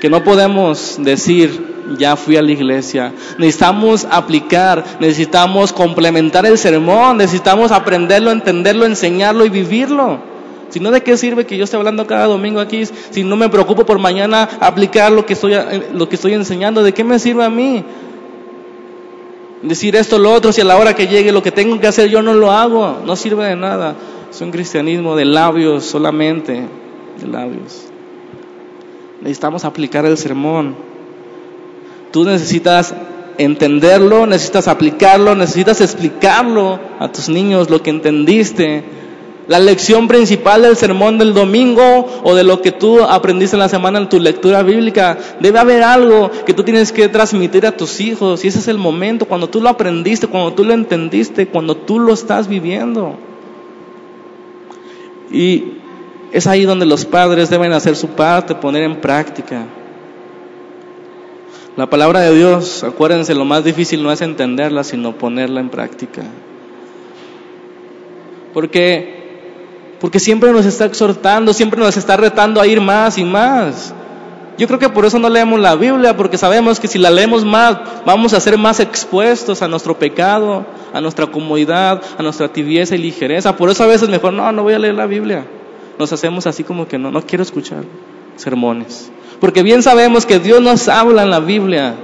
que 0.00 0.10
no 0.10 0.22
podemos 0.22 0.96
decir, 0.98 1.96
ya 1.98 2.14
fui 2.16 2.36
a 2.36 2.42
la 2.42 2.52
iglesia. 2.52 3.12
Necesitamos 3.38 4.06
aplicar, 4.08 4.84
necesitamos 5.00 5.72
complementar 5.72 6.46
el 6.46 6.56
sermón, 6.56 7.16
necesitamos 7.16 7.72
aprenderlo, 7.72 8.30
entenderlo, 8.30 8.84
enseñarlo 8.84 9.44
y 9.44 9.48
vivirlo. 9.48 10.20
Si 10.68 10.80
no, 10.80 10.90
¿de 10.90 11.02
qué 11.02 11.16
sirve 11.16 11.46
que 11.46 11.56
yo 11.56 11.64
esté 11.64 11.76
hablando 11.76 12.06
cada 12.06 12.26
domingo 12.26 12.60
aquí 12.60 12.84
si 12.86 13.24
no 13.24 13.36
me 13.36 13.48
preocupo 13.48 13.86
por 13.86 13.98
mañana 13.98 14.48
aplicar 14.60 15.10
lo 15.10 15.24
que 15.24 15.32
estoy, 15.32 15.54
lo 15.92 16.08
que 16.08 16.16
estoy 16.16 16.34
enseñando? 16.34 16.82
¿De 16.82 16.92
qué 16.92 17.02
me 17.02 17.18
sirve 17.18 17.42
a 17.42 17.50
mí? 17.50 17.84
Decir 19.62 19.96
esto, 19.96 20.18
lo 20.18 20.32
otro, 20.32 20.52
si 20.52 20.60
a 20.60 20.64
la 20.64 20.76
hora 20.76 20.94
que 20.94 21.08
llegue 21.08 21.32
lo 21.32 21.42
que 21.42 21.50
tengo 21.50 21.80
que 21.80 21.88
hacer 21.88 22.08
yo 22.08 22.22
no 22.22 22.32
lo 22.32 22.52
hago, 22.52 22.98
no 23.04 23.16
sirve 23.16 23.46
de 23.46 23.56
nada. 23.56 23.96
es 24.30 24.40
un 24.40 24.50
cristianismo 24.50 25.16
de 25.16 25.24
labios 25.24 25.84
solamente, 25.84 26.64
de 27.20 27.26
labios. 27.26 27.86
Necesitamos 29.20 29.64
aplicar 29.64 30.06
el 30.06 30.16
sermón. 30.16 30.76
Tú 32.12 32.24
necesitas 32.24 32.94
entenderlo, 33.36 34.26
necesitas 34.26 34.68
aplicarlo, 34.68 35.34
necesitas 35.34 35.80
explicarlo 35.80 36.78
a 36.98 37.10
tus 37.10 37.28
niños 37.28 37.68
lo 37.68 37.82
que 37.82 37.90
entendiste. 37.90 38.84
La 39.48 39.58
lección 39.58 40.08
principal 40.08 40.62
del 40.62 40.76
sermón 40.76 41.16
del 41.16 41.32
domingo 41.32 42.06
o 42.22 42.34
de 42.34 42.44
lo 42.44 42.60
que 42.60 42.70
tú 42.70 43.02
aprendiste 43.02 43.56
en 43.56 43.60
la 43.60 43.68
semana 43.68 43.98
en 43.98 44.08
tu 44.10 44.20
lectura 44.20 44.62
bíblica, 44.62 45.18
debe 45.40 45.58
haber 45.58 45.82
algo 45.82 46.30
que 46.44 46.52
tú 46.52 46.62
tienes 46.62 46.92
que 46.92 47.08
transmitir 47.08 47.66
a 47.66 47.72
tus 47.72 47.98
hijos. 48.00 48.44
Y 48.44 48.48
ese 48.48 48.58
es 48.58 48.68
el 48.68 48.76
momento, 48.76 49.24
cuando 49.24 49.48
tú 49.48 49.62
lo 49.62 49.70
aprendiste, 49.70 50.26
cuando 50.26 50.52
tú 50.52 50.64
lo 50.64 50.74
entendiste, 50.74 51.46
cuando 51.48 51.76
tú 51.76 51.98
lo 51.98 52.12
estás 52.12 52.46
viviendo. 52.46 53.16
Y 55.30 55.78
es 56.32 56.46
ahí 56.46 56.64
donde 56.64 56.84
los 56.86 57.04
padres 57.06 57.48
deben 57.48 57.72
hacer 57.72 57.96
su 57.96 58.08
parte, 58.08 58.54
poner 58.54 58.82
en 58.82 59.00
práctica. 59.00 59.64
La 61.76 61.88
palabra 61.88 62.20
de 62.20 62.34
Dios, 62.34 62.84
acuérdense, 62.84 63.34
lo 63.34 63.44
más 63.44 63.64
difícil 63.64 64.02
no 64.02 64.12
es 64.12 64.20
entenderla, 64.20 64.84
sino 64.84 65.12
ponerla 65.16 65.60
en 65.60 65.68
práctica. 65.68 66.22
Porque, 68.52 69.17
porque 70.00 70.20
siempre 70.20 70.52
nos 70.52 70.66
está 70.66 70.84
exhortando, 70.84 71.52
siempre 71.52 71.80
nos 71.80 71.96
está 71.96 72.16
retando 72.16 72.60
a 72.60 72.66
ir 72.66 72.80
más 72.80 73.18
y 73.18 73.24
más. 73.24 73.94
Yo 74.58 74.66
creo 74.66 74.78
que 74.80 74.88
por 74.88 75.04
eso 75.04 75.20
no 75.20 75.28
leemos 75.28 75.60
la 75.60 75.76
Biblia, 75.76 76.16
porque 76.16 76.36
sabemos 76.36 76.80
que 76.80 76.88
si 76.88 76.98
la 76.98 77.10
leemos 77.10 77.44
más, 77.44 77.78
vamos 78.04 78.32
a 78.32 78.40
ser 78.40 78.58
más 78.58 78.80
expuestos 78.80 79.62
a 79.62 79.68
nuestro 79.68 79.96
pecado, 79.96 80.66
a 80.92 81.00
nuestra 81.00 81.26
comodidad, 81.26 82.02
a 82.18 82.22
nuestra 82.22 82.48
tibieza 82.48 82.96
y 82.96 82.98
ligereza. 82.98 83.56
Por 83.56 83.70
eso 83.70 83.84
a 83.84 83.86
veces 83.86 84.08
mejor, 84.08 84.32
no, 84.32 84.50
no 84.50 84.64
voy 84.64 84.74
a 84.74 84.80
leer 84.80 84.94
la 84.94 85.06
Biblia. 85.06 85.46
Nos 85.96 86.12
hacemos 86.12 86.46
así 86.48 86.64
como 86.64 86.88
que 86.88 86.98
no, 86.98 87.12
no 87.12 87.22
quiero 87.22 87.42
escuchar 87.42 87.84
sermones. 88.34 89.12
Porque 89.40 89.62
bien 89.62 89.82
sabemos 89.84 90.26
que 90.26 90.40
Dios 90.40 90.60
nos 90.60 90.88
habla 90.88 91.22
en 91.22 91.30
la 91.30 91.38
Biblia. 91.38 91.94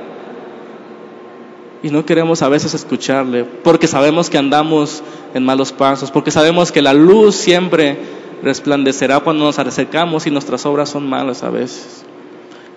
Y 1.85 1.91
no 1.91 2.07
queremos 2.07 2.41
a 2.41 2.49
veces 2.49 2.73
escucharle, 2.73 3.45
porque 3.45 3.87
sabemos 3.87 4.31
que 4.31 4.39
andamos 4.39 5.03
en 5.35 5.45
malos 5.45 5.71
pasos, 5.71 6.11
porque 6.11 6.31
sabemos 6.31 6.73
que 6.73 6.81
la 6.81 6.95
luz 6.95 7.35
siempre 7.35 7.99
resplandecerá 8.43 9.21
cuando 9.21 9.45
nos 9.45 9.59
acercamos 9.59 10.27
y 10.27 10.31
nuestras 10.31 10.65
obras 10.65 10.89
son 10.89 11.07
malas 11.07 11.43
a 11.43 11.51
veces. 11.51 12.03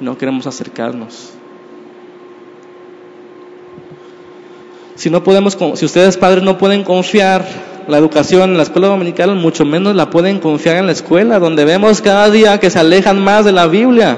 No 0.02 0.18
queremos 0.18 0.46
acercarnos. 0.46 1.30
Si 4.96 5.10
no 5.10 5.24
podemos, 5.24 5.58
si 5.76 5.86
ustedes 5.86 6.18
padres 6.18 6.44
no 6.44 6.58
pueden 6.58 6.84
confiar 6.84 7.46
la 7.88 7.98
educación 8.00 8.50
en 8.50 8.58
la 8.58 8.64
escuela 8.64 8.90
dominical, 8.90 9.34
mucho 9.38 9.64
menos 9.64 9.96
la 9.96 10.10
pueden 10.10 10.40
confiar 10.40 10.76
en 10.76 10.86
la 10.86 10.92
escuela, 10.92 11.40
donde 11.40 11.64
vemos 11.64 12.02
cada 12.02 12.30
día 12.30 12.60
que 12.60 12.70
se 12.70 12.80
alejan 12.80 13.24
más 13.24 13.46
de 13.46 13.54
la 13.54 13.68
Biblia. 13.68 14.18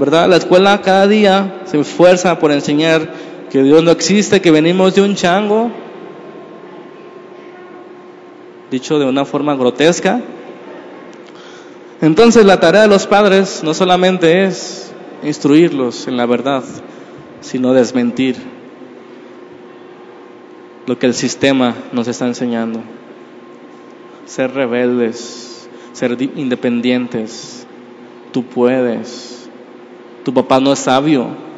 ¿verdad? 0.00 0.30
La 0.30 0.36
escuela 0.36 0.80
cada 0.80 1.06
día 1.06 1.60
se 1.66 1.78
esfuerza 1.78 2.38
por 2.38 2.50
enseñar 2.52 3.06
que 3.50 3.62
Dios 3.64 3.82
no 3.82 3.90
existe, 3.90 4.40
que 4.40 4.52
venimos 4.52 4.94
de 4.94 5.02
un 5.02 5.16
chango, 5.16 5.70
dicho 8.70 8.98
de 8.98 9.06
una 9.06 9.24
forma 9.24 9.56
grotesca. 9.56 10.20
Entonces 12.00 12.46
la 12.46 12.60
tarea 12.60 12.82
de 12.82 12.88
los 12.88 13.06
padres 13.06 13.62
no 13.64 13.74
solamente 13.74 14.44
es 14.44 14.92
instruirlos 15.24 16.06
en 16.06 16.16
la 16.16 16.26
verdad, 16.26 16.62
sino 17.40 17.72
desmentir 17.72 18.36
lo 20.86 20.98
que 20.98 21.06
el 21.06 21.14
sistema 21.14 21.74
nos 21.92 22.06
está 22.06 22.26
enseñando. 22.26 22.80
Ser 24.26 24.54
rebeldes, 24.54 25.68
ser 25.92 26.16
independientes. 26.36 27.66
Tú 28.32 28.44
puedes. 28.44 29.50
Tu 30.24 30.32
papá 30.32 30.60
no 30.60 30.72
es 30.72 30.78
sabio. 30.78 31.49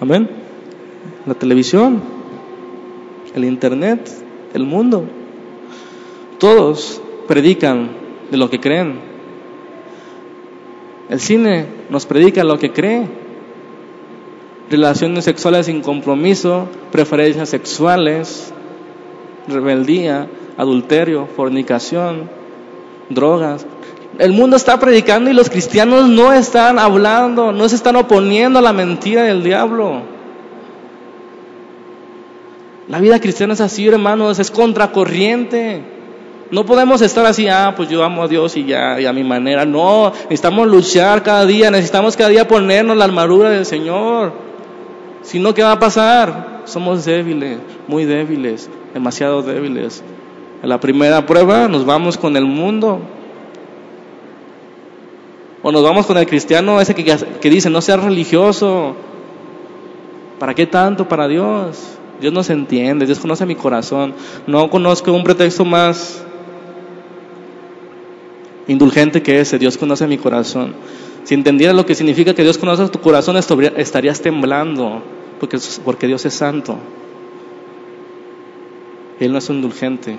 Amén. 0.00 0.30
La 1.26 1.34
televisión, 1.34 2.00
el 3.34 3.44
internet, 3.44 4.10
el 4.54 4.64
mundo. 4.64 5.04
Todos 6.38 7.02
predican 7.28 7.90
de 8.30 8.38
lo 8.38 8.48
que 8.48 8.60
creen. 8.60 8.98
El 11.10 11.20
cine 11.20 11.66
nos 11.90 12.06
predica 12.06 12.44
lo 12.44 12.58
que 12.58 12.72
cree. 12.72 13.06
Relaciones 14.70 15.24
sexuales 15.26 15.66
sin 15.66 15.82
compromiso, 15.82 16.66
preferencias 16.90 17.50
sexuales, 17.50 18.54
rebeldía, 19.48 20.28
adulterio, 20.56 21.26
fornicación, 21.26 22.30
drogas, 23.10 23.66
el 24.20 24.32
mundo 24.32 24.54
está 24.54 24.78
predicando 24.78 25.30
y 25.30 25.32
los 25.32 25.48
cristianos 25.48 26.06
no 26.06 26.30
están 26.30 26.78
hablando, 26.78 27.52
no 27.52 27.66
se 27.70 27.76
están 27.76 27.96
oponiendo 27.96 28.58
a 28.58 28.62
la 28.62 28.74
mentira 28.74 29.22
del 29.22 29.42
diablo. 29.42 30.02
La 32.86 33.00
vida 33.00 33.18
cristiana 33.18 33.54
es 33.54 33.62
así, 33.62 33.88
hermanos, 33.88 34.38
es 34.38 34.50
contracorriente. 34.50 35.82
No 36.50 36.66
podemos 36.66 37.00
estar 37.00 37.24
así, 37.24 37.48
ah, 37.48 37.72
pues 37.74 37.88
yo 37.88 38.04
amo 38.04 38.24
a 38.24 38.28
Dios 38.28 38.58
y 38.58 38.66
ya, 38.66 39.00
y 39.00 39.06
a 39.06 39.12
mi 39.14 39.24
manera. 39.24 39.64
No, 39.64 40.12
necesitamos 40.24 40.68
luchar 40.68 41.22
cada 41.22 41.46
día, 41.46 41.70
necesitamos 41.70 42.14
cada 42.14 42.28
día 42.28 42.46
ponernos 42.46 42.98
la 42.98 43.06
armadura 43.06 43.48
del 43.48 43.64
Señor. 43.64 44.34
Si 45.22 45.38
no, 45.38 45.54
¿qué 45.54 45.62
va 45.62 45.72
a 45.72 45.78
pasar? 45.78 46.60
Somos 46.66 47.06
débiles, 47.06 47.56
muy 47.88 48.04
débiles, 48.04 48.68
demasiado 48.92 49.40
débiles. 49.40 50.04
En 50.62 50.68
la 50.68 50.78
primera 50.78 51.24
prueba 51.24 51.68
nos 51.68 51.86
vamos 51.86 52.18
con 52.18 52.36
el 52.36 52.44
mundo, 52.44 53.00
o 55.62 55.72
nos 55.72 55.82
vamos 55.82 56.06
con 56.06 56.16
el 56.16 56.26
cristiano 56.26 56.80
ese 56.80 56.94
que, 56.94 57.50
dice, 57.50 57.70
no 57.70 57.80
seas 57.80 58.02
religioso. 58.02 58.94
¿Para 60.38 60.54
qué 60.54 60.66
tanto 60.66 61.06
para 61.06 61.28
Dios? 61.28 61.98
Dios 62.20 62.32
no 62.32 62.42
se 62.42 62.54
entiende, 62.54 63.04
Dios 63.04 63.18
conoce 63.18 63.44
mi 63.44 63.54
corazón. 63.54 64.14
No 64.46 64.70
conozco 64.70 65.12
un 65.12 65.22
pretexto 65.22 65.64
más 65.64 66.24
indulgente 68.68 69.22
que 69.22 69.40
ese, 69.40 69.58
Dios 69.58 69.76
conoce 69.76 70.06
mi 70.06 70.16
corazón. 70.16 70.74
Si 71.24 71.34
entendieras 71.34 71.76
lo 71.76 71.84
que 71.84 71.94
significa 71.94 72.34
que 72.34 72.42
Dios 72.42 72.56
conoce 72.56 72.88
tu 72.88 73.00
corazón, 73.00 73.36
estarías 73.36 74.22
temblando, 74.22 75.02
porque, 75.38 75.58
porque 75.84 76.06
Dios 76.06 76.24
es 76.24 76.32
santo. 76.32 76.78
Él 79.18 79.32
no 79.32 79.38
es 79.38 79.50
indulgente. 79.50 80.16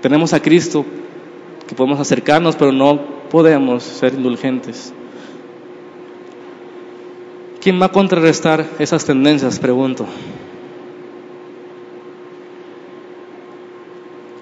Tenemos 0.00 0.32
a 0.32 0.42
Cristo 0.42 0.84
podemos 1.74 2.00
acercarnos, 2.00 2.56
pero 2.56 2.72
no 2.72 3.00
podemos 3.30 3.82
ser 3.82 4.14
indulgentes. 4.14 4.92
¿Quién 7.60 7.80
va 7.80 7.86
a 7.86 7.92
contrarrestar 7.92 8.66
esas 8.78 9.04
tendencias? 9.04 9.58
Pregunto. 9.58 10.04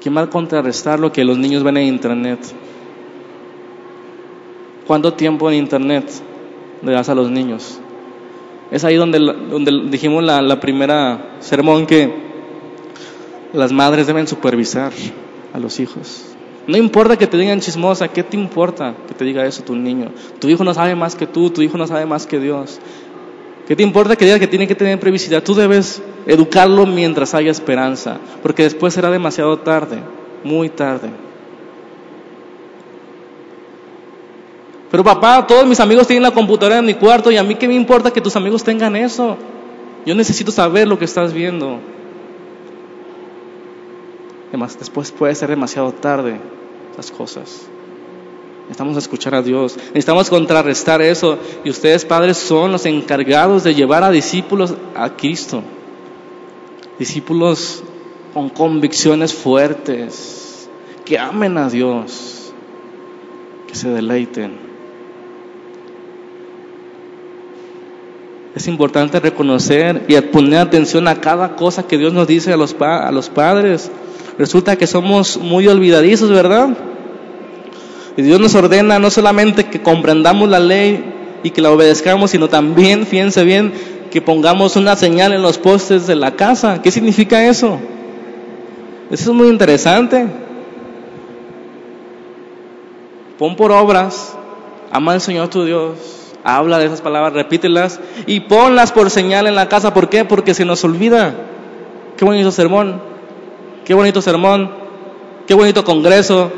¿Quién 0.01 0.17
va 0.17 0.23
a 0.23 0.31
contrarrestar 0.31 0.99
lo 0.99 1.13
que 1.13 1.25
los 1.25 1.37
niños 1.37 1.63
ven 1.63 1.77
en 1.77 1.89
Internet? 1.89 2.41
¿Cuánto 4.87 5.13
tiempo 5.13 5.51
en 5.51 5.59
Internet 5.59 6.11
le 6.83 6.93
das 6.93 7.11
a 7.11 7.15
los 7.15 7.31
niños? 7.31 7.79
Es 8.71 8.85
ahí 8.85 8.97
donde, 8.97 9.19
donde 9.19 9.91
dijimos 9.91 10.25
la, 10.25 10.41
la 10.41 10.59
primera 10.59 11.37
sermón 11.41 11.87
que 11.87 12.11
las 13.53 13.73
madres 13.73 14.07
deben 14.07 14.27
supervisar 14.27 14.93
a 15.53 15.59
los 15.59 15.79
hijos. 15.79 16.25
No 16.67 16.77
importa 16.77 17.17
que 17.17 17.27
te 17.27 17.37
digan 17.37 17.61
chismosa, 17.61 18.09
¿qué 18.09 18.23
te 18.23 18.37
importa 18.37 18.95
que 19.09 19.15
te 19.15 19.25
diga 19.25 19.45
eso 19.47 19.63
tu 19.63 19.75
niño? 19.75 20.11
Tu 20.39 20.49
hijo 20.49 20.63
no 20.63 20.75
sabe 20.75 20.95
más 20.95 21.15
que 21.15 21.27
tú, 21.27 21.51
tu 21.51 21.63
hijo 21.63 21.79
no 21.79 21.87
sabe 21.87 22.07
más 22.07 22.27
que 22.27 22.39
Dios. 22.39 22.79
¿Qué 23.67 23.77
te 23.77 23.83
importa 23.83 24.17
que 24.17 24.25
diga 24.25 24.39
que 24.39 24.47
tiene 24.47 24.67
que 24.67 24.75
tener 24.75 24.99
previsión? 24.99 25.43
Tú 25.43 25.55
debes 25.55 26.03
educarlo 26.27 26.87
mientras 26.87 27.35
haya 27.35 27.51
esperanza, 27.51 28.19
porque 28.43 28.65
después 28.65 28.95
será 28.95 29.11
demasiado 29.11 29.59
tarde, 29.59 29.99
muy 30.45 30.69
tarde. 30.69 31.11
Pero 34.91 35.05
papá, 35.05 35.47
todos 35.47 35.67
mis 35.67 35.79
amigos 35.79 36.07
tienen 36.07 36.25
la 36.25 36.33
computadora 36.33 36.79
en 36.79 36.87
mi 36.87 36.95
cuarto 36.95 37.31
y 37.31 37.37
a 37.37 37.45
mí 37.45 37.55
qué 37.55 37.69
me 37.69 37.75
importa 37.75 38.11
que 38.11 38.21
tus 38.21 38.35
amigos 38.35 38.65
tengan 38.65 38.97
eso. 38.97 39.37
Yo 40.05 40.15
necesito 40.15 40.51
saber 40.51 40.89
lo 40.89 40.99
que 40.99 41.05
estás 41.05 41.33
viendo. 41.33 41.79
Después 44.53 45.13
puede 45.13 45.35
ser 45.35 45.51
demasiado 45.51 45.93
tarde 45.93 46.41
las 46.97 47.11
cosas. 47.11 47.67
Necesitamos 48.63 48.97
escuchar 48.97 49.35
a 49.35 49.43
Dios, 49.43 49.77
necesitamos 49.77 50.31
contrarrestar 50.31 51.03
eso. 51.03 51.39
Y 51.65 51.71
ustedes, 51.71 52.05
padres, 52.05 52.37
son 52.37 52.73
los 52.73 52.87
encargados 52.87 53.65
de 53.65 53.75
llevar 53.75 54.05
a 54.05 54.11
discípulos 54.11 54.75
a 54.95 55.17
Cristo. 55.17 55.63
Discípulos 56.99 57.83
con 58.33 58.49
convicciones 58.49 59.35
fuertes, 59.35 60.69
que 61.05 61.19
amen 61.19 61.59
a 61.59 61.69
Dios, 61.69 62.53
que 63.67 63.75
se 63.75 63.89
deleiten. 63.89 64.71
Es 68.55 68.67
importante 68.67 69.21
reconocer 69.21 70.05
y 70.09 70.21
poner 70.21 70.59
atención 70.59 71.09
a 71.09 71.21
cada 71.21 71.57
cosa 71.57 71.87
que 71.87 71.97
Dios 71.97 72.13
nos 72.13 72.27
dice 72.27 72.53
a 72.53 72.57
los, 72.57 72.77
a 72.81 73.11
los 73.13 73.29
padres. 73.31 73.91
Resulta 74.41 74.77
que 74.77 74.87
somos 74.87 75.37
muy 75.37 75.69
olvidadizos, 75.69 76.31
¿verdad? 76.31 76.71
Y 78.17 78.23
Dios 78.23 78.41
nos 78.41 78.55
ordena 78.55 78.99
no 78.99 79.11
solamente 79.11 79.67
que 79.67 79.83
comprendamos 79.83 80.49
la 80.49 80.59
ley 80.59 81.05
y 81.43 81.51
que 81.51 81.61
la 81.61 81.71
obedezcamos, 81.71 82.31
sino 82.31 82.49
también, 82.49 83.05
fíjense 83.05 83.45
bien, 83.45 83.71
que 84.11 84.23
pongamos 84.23 84.77
una 84.77 84.97
señal 84.97 85.35
en 85.35 85.43
los 85.43 85.59
postes 85.59 86.07
de 86.07 86.17
la 86.17 86.37
casa. 86.37 86.81
¿Qué 86.81 86.91
significa 86.91 87.45
eso? 87.45 87.79
Eso 89.11 89.31
es 89.31 89.37
muy 89.37 89.49
interesante. 89.49 90.27
Pon 93.39 93.57
por 93.57 93.73
obras, 93.73 94.39
ama 94.91 95.13
al 95.13 95.21
Señor 95.21 95.49
tu 95.49 95.67
Dios, 95.67 96.33
habla 96.45 96.79
de 96.79 96.87
esas 96.87 97.03
palabras, 97.03 97.35
repítelas 97.35 98.01
y 98.25 98.41
ponlas 98.41 98.91
por 98.91 99.11
señal 99.11 99.47
en 99.47 99.55
la 99.55 99.69
casa. 99.69 99.93
¿Por 99.93 100.09
qué? 100.09 100.25
Porque 100.25 100.55
se 100.55 100.65
nos 100.65 100.83
olvida. 100.83 101.35
Qué 102.17 102.25
bonito 102.25 102.51
sermón, 102.51 103.10
qué 103.85 103.95
bonito 103.95 104.21
sermón, 104.23 104.71
qué 105.47 105.55
bonito 105.55 105.85
congreso, 105.85 106.51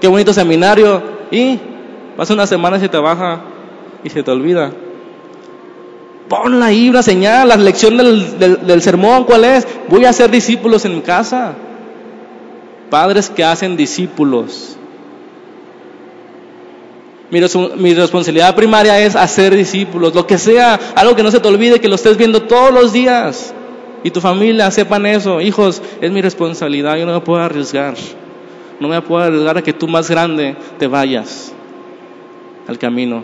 qué 0.00 0.08
bonito 0.08 0.32
seminario. 0.32 1.02
Y 1.30 1.58
pasa 2.16 2.34
una 2.34 2.46
semana 2.46 2.76
y 2.76 2.80
se 2.80 2.88
te 2.88 2.98
baja 2.98 3.40
y 4.02 4.10
se 4.10 4.22
te 4.22 4.30
olvida. 4.30 4.72
Ponla 6.28 6.66
ahí 6.66 6.88
una 6.88 7.02
señal, 7.02 7.48
la 7.48 7.56
lección 7.56 7.96
del, 7.96 8.38
del, 8.38 8.82
sermón, 8.82 9.24
¿cuál 9.24 9.44
es? 9.44 9.66
Voy 9.88 10.04
a 10.04 10.10
hacer 10.10 10.30
discípulos 10.30 10.84
en 10.84 11.00
casa. 11.02 11.54
Padres 12.88 13.28
que 13.28 13.44
hacen 13.44 13.76
discípulos. 13.76 14.76
Mi, 17.30 17.40
mi, 17.76 17.94
responsabilidad 17.94 18.54
primaria 18.54 19.00
es 19.00 19.16
hacer 19.16 19.54
discípulos, 19.56 20.14
lo 20.14 20.26
que 20.26 20.38
sea, 20.38 20.78
algo 20.94 21.16
que 21.16 21.22
no 21.22 21.30
se 21.30 21.40
te 21.40 21.48
olvide, 21.48 21.80
que 21.80 21.88
lo 21.88 21.96
estés 21.96 22.16
viendo 22.16 22.42
todos 22.42 22.72
los 22.72 22.92
días. 22.92 23.52
Y 24.04 24.10
tu 24.10 24.20
familia 24.20 24.70
sepan 24.70 25.06
eso. 25.06 25.40
Hijos, 25.40 25.82
es 26.00 26.12
mi 26.12 26.20
responsabilidad, 26.20 26.96
yo 26.96 27.06
no 27.06 27.14
me 27.14 27.20
puedo 27.20 27.42
arriesgar. 27.42 27.94
No 28.78 28.86
me 28.86 29.00
puedo 29.00 29.24
arriesgar 29.24 29.58
a 29.58 29.62
que 29.62 29.72
tú 29.72 29.88
más 29.88 30.10
grande 30.10 30.54
te 30.78 30.86
vayas 30.86 31.52
al 32.68 32.78
camino 32.78 33.22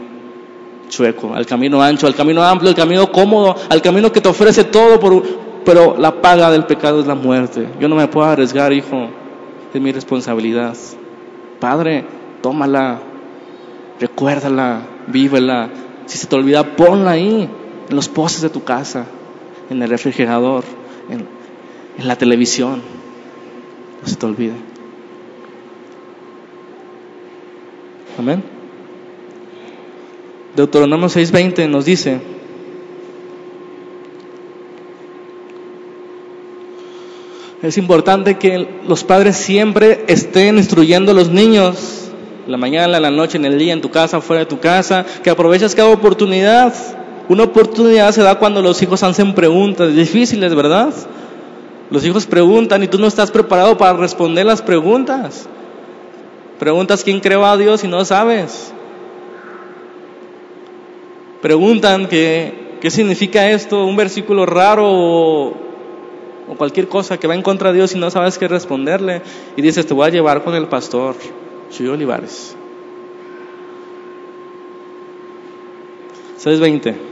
chueco, 0.88 1.34
al 1.34 1.46
camino 1.46 1.82
ancho, 1.82 2.06
al 2.06 2.14
camino 2.14 2.42
amplio, 2.42 2.70
al 2.70 2.76
camino 2.76 3.12
cómodo, 3.12 3.54
al 3.68 3.82
camino 3.82 4.10
que 4.10 4.20
te 4.20 4.28
ofrece 4.28 4.64
todo, 4.64 4.98
pero 5.64 5.96
la 5.98 6.20
paga 6.22 6.50
del 6.50 6.64
pecado 6.64 7.00
es 7.00 7.06
la 7.06 7.14
muerte. 7.14 7.68
Yo 7.78 7.86
no 7.86 7.94
me 7.94 8.08
puedo 8.08 8.26
arriesgar, 8.26 8.72
hijo, 8.72 9.08
es 9.72 9.80
mi 9.80 9.92
responsabilidad. 9.92 10.74
Padre, 11.60 12.06
tómala, 12.40 13.00
recuérdala, 14.00 14.80
vívela. 15.08 15.68
Si 16.06 16.16
se 16.16 16.26
te 16.26 16.34
olvida, 16.36 16.64
ponla 16.74 17.12
ahí, 17.12 17.48
en 17.88 17.94
los 17.94 18.08
postes 18.08 18.40
de 18.40 18.48
tu 18.48 18.64
casa, 18.64 19.06
en 19.70 19.82
el 19.82 19.88
refrigerador, 19.88 20.64
en, 21.08 21.26
en 21.98 22.08
la 22.08 22.16
televisión. 22.16 22.82
No 24.02 24.08
se 24.08 24.16
te 24.16 24.26
olvide. 24.26 24.54
Amén. 28.18 28.42
Deuteronomio 30.56 31.08
6:20 31.08 31.68
nos 31.68 31.84
dice, 31.84 32.20
es 37.62 37.78
importante 37.78 38.36
que 38.36 38.66
los 38.86 39.04
padres 39.04 39.36
siempre 39.36 40.04
estén 40.08 40.56
instruyendo 40.56 41.12
a 41.12 41.14
los 41.14 41.30
niños, 41.30 42.10
la 42.46 42.56
mañana, 42.56 42.98
la 42.98 43.10
noche, 43.10 43.38
en 43.38 43.44
el 43.44 43.58
día, 43.58 43.72
en 43.72 43.80
tu 43.80 43.90
casa, 43.90 44.20
fuera 44.20 44.40
de 44.40 44.46
tu 44.46 44.58
casa, 44.58 45.06
que 45.22 45.30
aproveches 45.30 45.74
cada 45.74 45.90
oportunidad. 45.90 46.74
Una 47.30 47.44
oportunidad 47.44 48.10
se 48.10 48.22
da 48.22 48.40
cuando 48.40 48.60
los 48.60 48.82
hijos 48.82 49.04
hacen 49.04 49.36
preguntas 49.36 49.94
difíciles, 49.94 50.52
¿verdad? 50.52 50.92
Los 51.88 52.04
hijos 52.04 52.26
preguntan 52.26 52.82
y 52.82 52.88
tú 52.88 52.98
no 52.98 53.06
estás 53.06 53.30
preparado 53.30 53.78
para 53.78 53.92
responder 53.92 54.44
las 54.44 54.62
preguntas. 54.62 55.48
Preguntas 56.58 57.04
quién 57.04 57.20
creó 57.20 57.46
a 57.46 57.56
Dios 57.56 57.84
y 57.84 57.86
no 57.86 58.04
sabes. 58.04 58.74
Preguntan 61.40 62.08
que, 62.08 62.78
qué 62.80 62.90
significa 62.90 63.48
esto, 63.48 63.86
un 63.86 63.94
versículo 63.94 64.44
raro 64.44 64.88
o, 64.90 65.56
cualquier 66.58 66.88
cosa 66.88 67.16
que 67.16 67.28
va 67.28 67.36
en 67.36 67.42
contra 67.42 67.70
de 67.70 67.76
Dios 67.76 67.94
y 67.94 67.98
no 68.00 68.10
sabes 68.10 68.38
qué 68.38 68.48
responderle. 68.48 69.22
Y 69.56 69.62
dices, 69.62 69.86
te 69.86 69.94
voy 69.94 70.08
a 70.08 70.10
llevar 70.10 70.42
con 70.42 70.56
el 70.56 70.66
pastor 70.66 71.14
Chuy 71.70 71.86
Olivares. 71.86 72.56
6.20. 76.42 77.09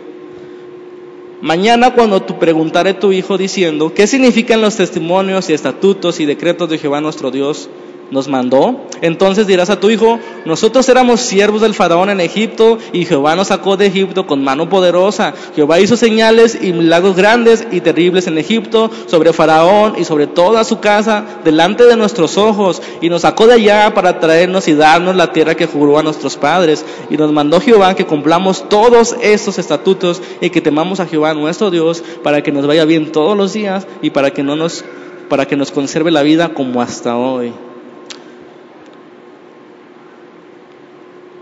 Mañana 1.40 1.94
cuando 1.94 2.22
tú 2.22 2.38
preguntaré 2.38 2.90
a 2.90 2.98
tu 2.98 3.12
hijo 3.12 3.38
diciendo, 3.38 3.94
¿qué 3.94 4.08
significan 4.08 4.60
los 4.60 4.76
testimonios 4.76 5.48
y 5.48 5.52
estatutos 5.52 6.18
y 6.18 6.26
decretos 6.26 6.68
de 6.68 6.78
Jehová 6.78 7.00
nuestro 7.00 7.30
Dios? 7.30 7.70
Nos 8.10 8.28
mandó. 8.28 8.86
Entonces 9.00 9.46
dirás 9.46 9.70
a 9.70 9.80
tu 9.80 9.90
hijo, 9.90 10.18
nosotros 10.44 10.88
éramos 10.88 11.20
siervos 11.20 11.60
del 11.60 11.74
faraón 11.74 12.10
en 12.10 12.20
Egipto 12.20 12.78
y 12.92 13.04
Jehová 13.04 13.36
nos 13.36 13.48
sacó 13.48 13.76
de 13.76 13.86
Egipto 13.86 14.26
con 14.26 14.42
mano 14.42 14.68
poderosa. 14.68 15.34
Jehová 15.54 15.80
hizo 15.80 15.96
señales 15.96 16.58
y 16.60 16.72
milagros 16.72 17.16
grandes 17.16 17.66
y 17.70 17.80
terribles 17.80 18.26
en 18.26 18.38
Egipto 18.38 18.90
sobre 19.06 19.32
faraón 19.32 19.94
y 19.98 20.04
sobre 20.04 20.26
toda 20.26 20.64
su 20.64 20.80
casa 20.80 21.24
delante 21.44 21.84
de 21.84 21.96
nuestros 21.96 22.38
ojos 22.38 22.82
y 23.00 23.08
nos 23.08 23.22
sacó 23.22 23.46
de 23.46 23.54
allá 23.54 23.92
para 23.94 24.20
traernos 24.20 24.68
y 24.68 24.74
darnos 24.74 25.16
la 25.16 25.32
tierra 25.32 25.54
que 25.54 25.66
juró 25.66 25.98
a 25.98 26.02
nuestros 26.02 26.36
padres. 26.36 26.84
Y 27.10 27.16
nos 27.16 27.32
mandó 27.32 27.60
Jehová 27.60 27.94
que 27.94 28.06
cumplamos 28.06 28.68
todos 28.68 29.16
estos 29.20 29.58
estatutos 29.58 30.22
y 30.40 30.50
que 30.50 30.60
temamos 30.60 31.00
a 31.00 31.06
Jehová 31.06 31.34
nuestro 31.34 31.70
Dios 31.70 32.02
para 32.22 32.42
que 32.42 32.52
nos 32.52 32.66
vaya 32.66 32.84
bien 32.84 33.12
todos 33.12 33.36
los 33.36 33.52
días 33.52 33.86
y 34.02 34.10
para 34.10 34.30
que 34.32 34.42
no 34.42 34.56
nos 34.56 34.84
para 35.28 35.46
que 35.46 35.56
nos 35.56 35.70
conserve 35.70 36.10
la 36.10 36.22
vida 36.22 36.54
como 36.54 36.80
hasta 36.80 37.16
hoy. 37.16 37.52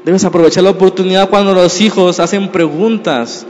Debes 0.06 0.24
aprovechar 0.24 0.62
la 0.62 0.70
oportunidad 0.70 1.28
cuando 1.28 1.52
los 1.52 1.80
hijos 1.80 2.20
hacen 2.20 2.52
preguntas. 2.52 3.44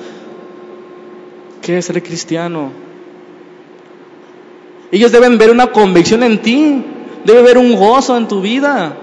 ¿Qué 1.61 1.77
es 1.77 1.85
ser 1.85 2.03
cristiano? 2.03 2.73
Ellos 4.91 5.13
deben 5.13 5.37
ver 5.37 5.51
una 5.51 5.67
convicción 5.67 6.23
en 6.23 6.41
ti. 6.41 6.83
Debe 7.27 7.43
ver 7.43 7.59
un 7.59 7.77
gozo 7.77 8.17
en 8.17 8.27
tu 8.27 8.41
vida. 8.41 8.97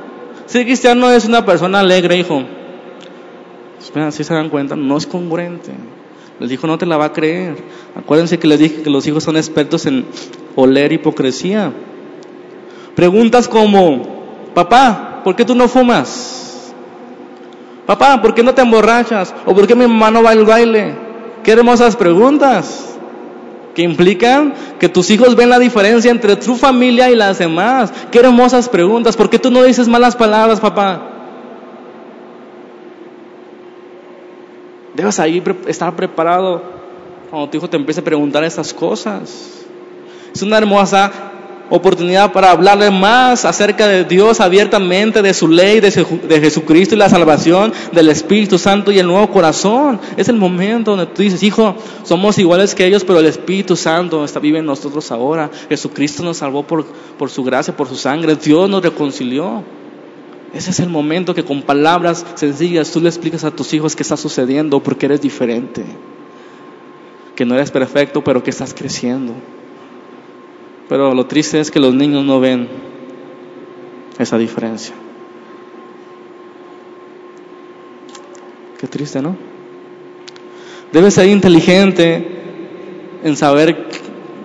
Ser 0.48 0.66
cristiano 0.66 1.12
es 1.12 1.26
una 1.26 1.46
persona 1.46 1.82
alegre, 1.82 2.18
hijo. 2.18 2.42
Si 4.10 4.24
se 4.24 4.34
dan 4.34 4.50
cuenta, 4.50 4.76
no 4.76 4.98
es 4.98 5.06
congruente. 5.06 5.74
Les 6.40 6.50
dijo, 6.50 6.66
no 6.66 6.80
te 6.80 6.88
la 6.88 6.98
va 6.98 7.06
a 7.06 7.14
creer. 7.14 7.56
Acuérdense 7.96 8.40
que 8.40 8.48
les 8.48 8.58
dije 8.58 8.82
que 8.82 8.90
los 8.90 9.06
hijos 9.06 9.24
son 9.24 9.38
expertos 9.38 9.86
en 9.86 10.08
oler 10.56 10.92
hipocresía. 10.92 11.72
Preguntas 12.96 13.48
como, 13.48 14.50
papá, 14.56 15.22
¿por 15.24 15.36
qué 15.36 15.46
tú 15.46 15.54
no 15.54 15.68
fumas? 15.68 16.43
Papá, 17.86 18.22
¿por 18.22 18.34
qué 18.34 18.44
no 18.44 18.54
te 18.54 18.62
emborrachas? 18.62 19.34
¿O 19.46 19.54
por 19.54 19.68
qué 19.68 19.76
mi 19.76 19.88
mamá 19.88 20.10
no 20.10 20.24
va 20.24 20.32
al 20.32 20.46
baile? 20.46 20.96
Qué 21.44 21.52
hermosas 21.52 21.96
preguntas 21.96 22.98
que 23.76 23.82
implican 23.82 24.54
que 24.80 24.88
tus 24.88 25.10
hijos 25.10 25.36
ven 25.36 25.50
la 25.50 25.60
diferencia 25.60 26.12
entre 26.12 26.36
tu 26.36 26.56
familia 26.56 27.10
y 27.10 27.16
las 27.16 27.40
demás. 27.40 27.92
Qué 28.12 28.20
hermosas 28.20 28.70
preguntas. 28.70 29.18
¿Por 29.18 29.30
qué 29.30 29.40
tú 29.40 29.52
no 29.52 29.64
dices 29.64 29.88
malas 29.88 30.16
palabras, 30.16 30.60
papá? 30.60 31.10
Debes 34.94 35.20
ahí 35.20 35.44
estar 35.68 35.94
preparado 35.96 36.62
cuando 37.30 37.50
tu 37.50 37.58
hijo 37.58 37.70
te 37.70 37.78
empiece 37.78 38.00
a 38.00 38.04
preguntar 38.04 38.44
estas 38.44 38.74
cosas. 38.74 39.66
Es 40.34 40.42
una 40.42 40.58
hermosa 40.58 41.12
oportunidad 41.76 42.32
para 42.32 42.52
hablarle 42.52 42.92
más 42.92 43.46
acerca 43.46 43.88
de 43.88 44.04
Dios 44.04 44.40
abiertamente, 44.40 45.24
de 45.24 45.34
su 45.34 45.48
ley, 45.48 45.80
de, 45.80 45.92
Jesucristo 45.92 46.94
y 46.94 47.00
la 47.00 47.10
salvación, 47.10 47.74
del 47.92 48.10
Espíritu 48.10 48.60
Santo 48.60 48.92
y 48.92 49.00
el 49.00 49.08
nuevo 49.08 49.28
corazón. 49.32 50.00
Es 50.16 50.30
el 50.30 50.36
momento 50.36 50.92
donde 50.92 51.08
tú 51.08 51.24
dices, 51.24 51.42
hijo, 51.42 51.76
somos 52.04 52.38
iguales 52.38 52.76
que 52.76 52.86
ellos, 52.86 53.04
pero 53.04 53.20
el 53.20 53.26
Espíritu 53.26 53.76
Santo 53.76 54.24
está 54.24 54.40
vive 54.40 54.60
en 54.60 54.68
nosotros 54.68 55.12
ahora. 55.12 55.50
Jesucristo 55.68 56.22
nos 56.22 56.38
salvó 56.38 56.62
por, 56.62 56.86
por 57.18 57.32
su 57.32 57.44
gracia, 57.44 57.76
por 57.76 57.88
su 57.88 57.96
sangre. 57.96 58.36
Dios 58.36 58.70
nos 58.70 58.84
reconcilió. 58.84 59.64
Ese 60.54 60.70
es 60.70 60.80
el 60.80 60.90
momento 60.90 61.34
que 61.34 61.44
con 61.44 61.64
palabras 61.64 62.24
sencillas 62.36 62.92
tú 62.92 63.02
le 63.02 63.10
explicas 63.10 63.44
a 63.46 63.50
tus 63.50 63.74
hijos 63.74 63.96
qué 63.96 64.04
está 64.04 64.16
sucediendo 64.16 64.80
porque 64.80 65.08
eres 65.08 65.22
diferente. 65.22 65.84
Que 67.36 67.46
no 67.46 67.56
eres 67.56 67.72
perfecto, 67.72 68.24
pero 68.24 68.44
que 68.44 68.52
estás 68.52 68.76
creciendo. 68.76 69.34
Pero 70.90 71.14
lo 71.14 71.26
triste 71.26 71.60
es 71.60 71.72
que 71.72 71.80
los 71.80 71.94
niños 71.94 72.26
no 72.26 72.40
ven 72.40 72.68
esa 74.20 74.38
diferencia. 74.38 74.94
Qué 78.80 78.88
triste, 78.88 79.22
¿no? 79.22 79.36
Debes 80.92 81.14
ser 81.14 81.28
inteligente 81.28 82.28
en 83.24 83.36
saber 83.36 83.88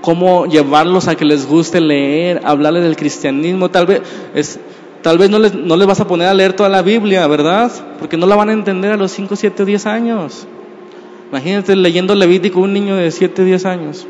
cómo 0.01 0.47
llevarlos 0.47 1.09
a 1.09 1.16
que 1.16 1.24
les 1.24 1.47
guste 1.47 1.80
leer, 1.80 2.41
hablarles 2.45 2.84
del 2.84 2.97
cristianismo. 2.97 3.68
Tal 3.68 3.86
vez, 3.86 4.03
es, 4.34 4.61
tal 5.03 5.18
vez 5.18 5.28
no, 5.28 5.39
les, 5.39 5.55
no 5.55 5.76
les 5.76 5.86
vas 5.86 6.01
a 6.01 6.07
poner 6.07 6.28
a 6.28 6.34
leer 6.34 6.55
toda 6.55 6.68
la 6.68 6.82
Biblia, 6.82 7.26
¿verdad? 7.26 7.70
Porque 7.99 8.16
no 8.16 8.26
la 8.26 8.36
van 8.36 8.49
a 8.49 8.53
entender 8.53 8.93
a 8.93 8.97
los 8.97 9.12
5, 9.12 9.36
7, 9.36 9.64
10 9.64 9.86
años. 9.86 10.47
Imagínate 11.30 11.76
leyendo 11.76 12.14
Levítico 12.14 12.61
un 12.61 12.72
niño 12.72 12.97
de 12.97 13.11
7, 13.11 13.45
10 13.45 13.66
años. 13.66 14.07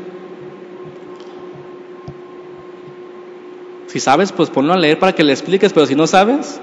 Si 3.89 3.99
sabes, 3.99 4.31
pues 4.31 4.51
ponlo 4.51 4.73
a 4.73 4.77
leer 4.77 4.99
para 4.99 5.15
que 5.15 5.23
le 5.23 5.33
expliques, 5.33 5.73
pero 5.73 5.87
si 5.87 5.95
no 5.95 6.05
sabes, 6.05 6.61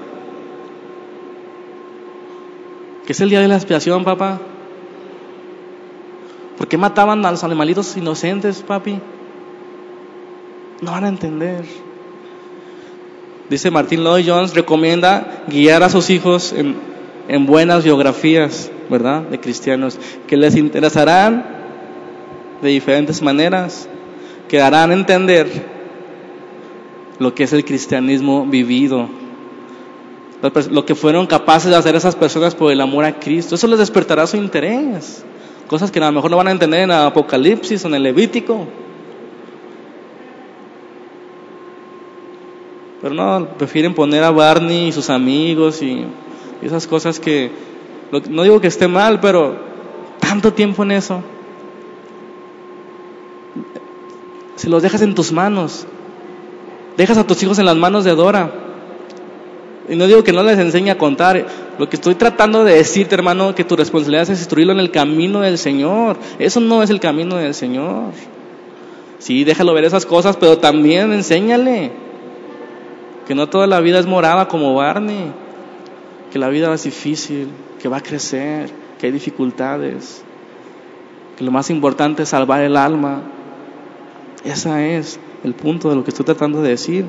¿qué 3.05 3.11
es 3.11 3.19
el 3.19 3.29
día 3.29 3.41
de 3.41 3.49
la 3.49 3.55
expiación, 3.55 4.05
papá? 4.05 4.39
¿Por 6.57 6.69
qué 6.69 6.77
mataban 6.77 7.25
a 7.25 7.31
los 7.31 7.43
animalitos 7.43 7.97
inocentes, 7.97 8.63
papi? 8.65 9.01
No 10.81 10.91
van 10.91 11.03
a 11.03 11.09
entender. 11.09 11.65
Dice 13.49 13.71
Martín 13.71 14.05
Lloyd 14.05 14.25
Jones, 14.25 14.53
recomienda 14.53 15.43
guiar 15.49 15.83
a 15.83 15.89
sus 15.89 16.09
hijos 16.09 16.53
en, 16.53 16.77
en 17.27 17.45
buenas 17.45 17.83
biografías, 17.83 18.71
¿verdad? 18.89 19.23
De 19.23 19.37
cristianos, 19.41 19.99
que 20.27 20.37
les 20.37 20.55
interesarán 20.55 21.45
de 22.61 22.69
diferentes 22.69 23.21
maneras, 23.21 23.89
que 24.47 24.59
darán 24.59 24.93
entender 24.93 25.76
lo 27.19 27.33
que 27.33 27.43
es 27.43 27.53
el 27.53 27.65
cristianismo 27.65 28.45
vivido, 28.45 29.07
lo 30.69 30.85
que 30.85 30.95
fueron 30.95 31.25
capaces 31.25 31.71
de 31.71 31.77
hacer 31.77 31.95
esas 31.95 32.15
personas 32.15 32.53
por 32.53 32.71
el 32.71 32.79
amor 32.79 33.05
a 33.05 33.19
Cristo. 33.19 33.55
Eso 33.55 33.67
les 33.67 33.79
despertará 33.79 34.27
su 34.27 34.37
interés. 34.37 35.23
Cosas 35.67 35.91
que 35.91 35.99
a 35.99 36.05
lo 36.05 36.11
mejor 36.11 36.31
no 36.31 36.37
van 36.37 36.47
a 36.47 36.51
entender 36.51 36.81
en 36.81 36.91
Apocalipsis 36.91 37.83
o 37.83 37.87
en 37.87 37.95
el 37.95 38.03
Levítico. 38.03 38.67
Pero 43.01 43.13
no, 43.13 43.47
prefieren 43.57 43.93
poner 43.93 44.23
a 44.23 44.31
Barney 44.31 44.87
y 44.87 44.91
sus 44.91 45.09
amigos 45.09 45.81
y, 45.81 46.05
esas 46.61 46.87
cosas 46.87 47.19
que, 47.19 47.51
no 48.29 48.43
digo 48.43 48.59
que 48.59 48.67
esté 48.67 48.87
mal, 48.87 49.19
pero 49.19 49.55
tanto 50.19 50.53
tiempo 50.53 50.83
en 50.83 50.91
eso. 50.91 51.21
Si 54.55 54.69
los 54.69 54.81
dejas 54.81 55.03
en 55.03 55.13
tus 55.13 55.31
manos, 55.31 55.85
dejas 56.97 57.17
a 57.17 57.25
tus 57.25 57.41
hijos 57.43 57.59
en 57.59 57.65
las 57.65 57.77
manos 57.77 58.03
de 58.03 58.15
Dora. 58.15 58.51
Y 59.89 59.95
no 59.95 60.05
digo 60.07 60.23
que 60.23 60.33
no 60.33 60.43
les 60.43 60.59
enseñe 60.59 60.89
a 60.89 60.97
contar. 60.97 61.45
Lo 61.77 61.87
que 61.87 61.95
estoy 61.95 62.15
tratando 62.15 62.65
de 62.65 62.73
decirte, 62.73 63.15
hermano, 63.15 63.55
que 63.55 63.63
tu 63.63 63.75
responsabilidad 63.75 64.23
es 64.23 64.39
instruirlo 64.39 64.73
en 64.73 64.79
el 64.79 64.91
camino 64.91 65.39
del 65.39 65.57
Señor. 65.57 66.17
Eso 66.39 66.59
no 66.59 66.83
es 66.83 66.89
el 66.89 66.99
camino 66.99 67.35
del 67.37 67.53
Señor. 67.53 68.11
Sí, 69.19 69.43
déjalo 69.43 69.73
ver 69.73 69.85
esas 69.85 70.05
cosas, 70.05 70.35
pero 70.35 70.57
también 70.57 71.13
enséñale 71.13 71.91
que 73.27 73.35
no 73.35 73.47
toda 73.47 73.67
la 73.67 73.79
vida 73.79 73.99
es 73.99 74.05
morada 74.05 74.47
como 74.47 74.73
Barney, 74.75 75.31
que 76.31 76.39
la 76.39 76.49
vida 76.49 76.73
es 76.73 76.83
difícil, 76.83 77.49
que 77.81 77.89
va 77.89 77.97
a 77.97 78.01
crecer, 78.01 78.69
que 78.99 79.07
hay 79.07 79.11
dificultades, 79.11 80.23
que 81.37 81.43
lo 81.43 81.51
más 81.51 81.69
importante 81.69 82.23
es 82.23 82.29
salvar 82.29 82.61
el 82.61 82.77
alma. 82.77 83.21
Ese 84.43 84.97
es 84.97 85.19
el 85.43 85.53
punto 85.53 85.89
de 85.89 85.95
lo 85.95 86.03
que 86.03 86.11
estoy 86.11 86.25
tratando 86.25 86.61
de 86.61 86.69
decir. 86.69 87.05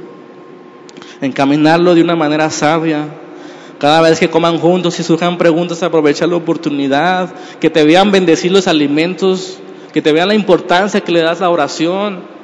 Encaminarlo 1.21 1.95
de 1.95 2.03
una 2.03 2.17
manera 2.17 2.51
sabia. 2.51 3.09
Cada 3.79 4.01
vez 4.01 4.19
que 4.19 4.29
coman 4.29 4.59
juntos 4.59 4.99
y 4.99 5.03
surjan 5.03 5.39
preguntas, 5.39 5.83
aprovechar 5.83 6.29
la 6.29 6.37
oportunidad, 6.37 7.33
que 7.61 7.71
te 7.71 7.85
vean 7.85 8.11
bendecir 8.11 8.51
los 8.51 8.67
alimentos, 8.67 9.59
que 9.93 10.03
te 10.03 10.13
vean 10.13 10.29
la 10.29 10.35
importancia 10.35 11.01
que 11.01 11.13
le 11.13 11.21
das 11.21 11.41
a 11.41 11.45
la 11.45 11.51
oración 11.51 12.39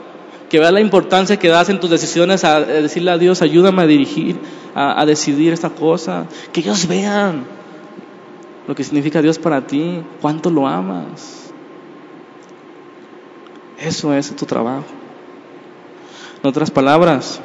que 0.55 0.61
vea 0.61 0.70
la 0.70 0.80
importancia 0.80 1.37
que 1.37 1.49
das 1.49 1.68
en 1.68 1.80
tus 1.80 1.91
decisiones 1.91 2.45
a, 2.45 2.61
decirle 2.61 3.11
a 3.11 3.18
Dios, 3.18 3.43
ayúdame 3.43 3.82
a 3.82 3.87
dirigir, 3.87 4.39
a, 4.72 5.05
decidir 5.05 5.53
esta 5.53 5.70
cosa, 5.70 6.26
que 6.53 6.61
ellos 6.61 6.87
vean 6.87 7.45
lo 8.68 8.74
que 8.74 8.85
significa 8.85 9.20
Dios 9.20 9.37
para 9.37 9.66
ti, 9.66 10.01
cuánto 10.20 10.51
lo 10.51 10.68
amas. 10.68 11.53
Eso 13.78 14.14
es 14.14 14.35
tu 14.37 14.47
trabajo. 14.47 14.85
En 16.45 16.49
otras 16.49 16.70
palabras, 16.70 17.40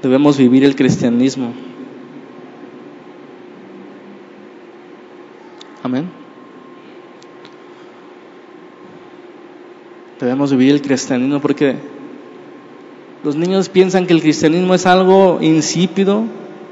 debemos 0.00 0.38
vivir 0.38 0.62
el 0.62 0.76
cristianismo. 0.76 1.52
Amén. 5.82 6.08
Debemos 10.20 10.52
vivir 10.52 10.74
el 10.74 10.80
cristianismo 10.80 11.40
porque 11.40 11.74
los 13.24 13.34
niños 13.34 13.68
piensan 13.68 14.06
que 14.06 14.12
el 14.12 14.22
cristianismo 14.22 14.74
es 14.74 14.86
algo 14.86 15.40
insípido, 15.40 16.22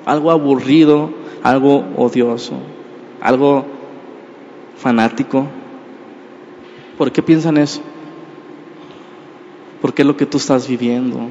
algo 0.06 0.30
aburrido, 0.30 1.10
algo 1.42 1.86
odioso, 1.96 2.54
algo 3.20 3.64
fanático. 4.76 5.48
¿Por 6.96 7.10
qué 7.10 7.20
piensan 7.20 7.56
eso? 7.56 7.82
Porque 9.80 10.02
es 10.02 10.06
lo 10.06 10.16
que 10.16 10.26
tú 10.26 10.38
estás 10.38 10.68
viviendo. 10.68 11.28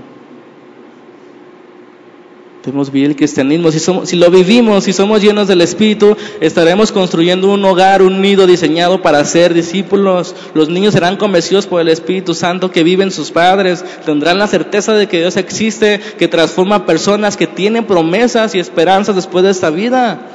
Debemos 2.63 2.91
vivir 2.91 3.11
el 3.11 3.15
cristianismo. 3.15 3.71
Si, 3.71 3.79
somos, 3.79 4.09
si 4.09 4.17
lo 4.17 4.29
vivimos, 4.29 4.83
si 4.83 4.91
somos 4.91 5.21
llenos 5.21 5.47
del 5.47 5.61
Espíritu, 5.61 6.17
estaremos 6.41 6.91
construyendo 6.91 7.53
un 7.53 7.63
hogar, 7.63 8.01
un 8.01 8.21
nido 8.21 8.45
diseñado 8.47 9.01
para 9.01 9.23
ser 9.23 9.53
discípulos. 9.53 10.35
Los 10.53 10.67
niños 10.67 10.93
serán 10.93 11.15
convencidos 11.15 11.67
por 11.67 11.79
el 11.79 11.87
Espíritu 11.87 12.33
Santo 12.33 12.69
que 12.69 12.83
viven 12.83 13.11
sus 13.11 13.31
padres. 13.31 13.85
Tendrán 14.05 14.39
la 14.39 14.47
certeza 14.47 14.93
de 14.93 15.07
que 15.07 15.19
Dios 15.19 15.37
existe, 15.37 16.01
que 16.17 16.27
transforma 16.27 16.85
personas, 16.85 17.37
que 17.37 17.47
tienen 17.47 17.85
promesas 17.85 18.53
y 18.55 18.59
esperanzas 18.59 19.15
después 19.15 19.45
de 19.45 19.51
esta 19.51 19.69
vida. 19.69 20.27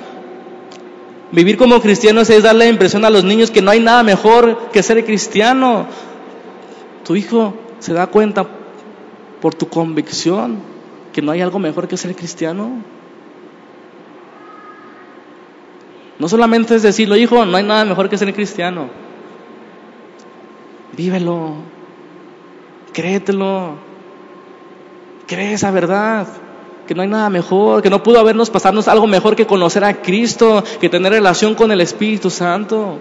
Vivir 1.31 1.59
como 1.59 1.81
cristianos 1.83 2.31
es 2.31 2.43
darle 2.43 2.65
la 2.65 2.71
impresión 2.71 3.05
a 3.05 3.11
los 3.11 3.25
niños 3.25 3.51
que 3.51 3.61
no 3.61 3.71
hay 3.71 3.81
nada 3.81 4.03
mejor 4.03 4.71
que 4.73 4.83
ser 4.83 5.05
cristiano. 5.05 5.87
Tu 7.05 7.17
hijo 7.17 7.55
se 7.85 7.93
da 7.93 8.07
cuenta 8.07 8.47
por 9.43 9.55
tu 9.55 9.69
convicción 9.69 10.57
que 11.13 11.21
no 11.21 11.33
hay 11.33 11.43
algo 11.43 11.59
mejor 11.59 11.87
que 11.87 11.99
ser 11.99 12.17
cristiano. 12.17 12.79
No 16.19 16.27
solamente 16.27 16.77
es 16.77 16.83
decirlo, 16.83 17.15
hijo, 17.15 17.45
no 17.45 17.59
hay 17.59 17.63
nada 17.63 17.85
mejor 17.85 18.09
que 18.09 18.17
ser 18.17 18.33
cristiano. 18.33 18.89
Vívelo, 20.97 21.57
créetelo, 22.95 23.75
cree 25.27 25.53
esa 25.53 25.71
verdad, 25.71 26.27
que 26.87 26.95
no 26.95 27.03
hay 27.03 27.09
nada 27.09 27.29
mejor, 27.29 27.83
que 27.83 27.91
no 27.91 28.03
pudo 28.03 28.19
habernos 28.19 28.49
pasarnos 28.49 28.89
algo 28.89 29.07
mejor 29.07 29.37
que 29.37 29.47
conocer 29.47 29.85
a 29.85 30.01
Cristo, 30.01 30.65
que 30.81 30.89
tener 30.89 31.13
relación 31.13 31.55
con 31.55 31.71
el 31.71 31.83
Espíritu 31.83 32.31
Santo. 32.31 32.99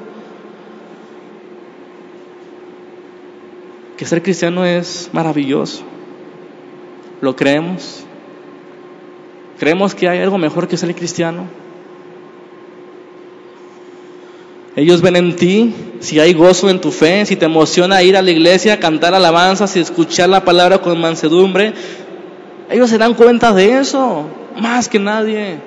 Ser 4.05 4.21
cristiano 4.21 4.65
es 4.65 5.09
maravilloso. 5.13 5.83
¿Lo 7.21 7.35
creemos? 7.35 8.03
¿Creemos 9.59 9.95
que 9.95 10.09
hay 10.09 10.19
algo 10.19 10.37
mejor 10.37 10.67
que 10.67 10.77
ser 10.77 10.93
cristiano? 10.93 11.47
Ellos 14.75 15.01
ven 15.01 15.15
en 15.15 15.35
ti 15.35 15.73
si 15.99 16.19
hay 16.19 16.33
gozo 16.33 16.69
en 16.69 16.81
tu 16.81 16.91
fe, 16.91 17.25
si 17.25 17.35
te 17.35 17.45
emociona 17.45 18.01
ir 18.01 18.17
a 18.17 18.21
la 18.21 18.31
iglesia, 18.31 18.79
cantar 18.79 19.13
alabanzas 19.13 19.75
y 19.75 19.79
escuchar 19.79 20.29
la 20.29 20.43
palabra 20.43 20.79
con 20.79 20.99
mansedumbre. 20.99 21.73
Ellos 22.69 22.89
se 22.89 22.97
dan 22.97 23.13
cuenta 23.13 23.53
de 23.53 23.79
eso, 23.79 24.25
más 24.59 24.89
que 24.89 24.99
nadie. 24.99 25.59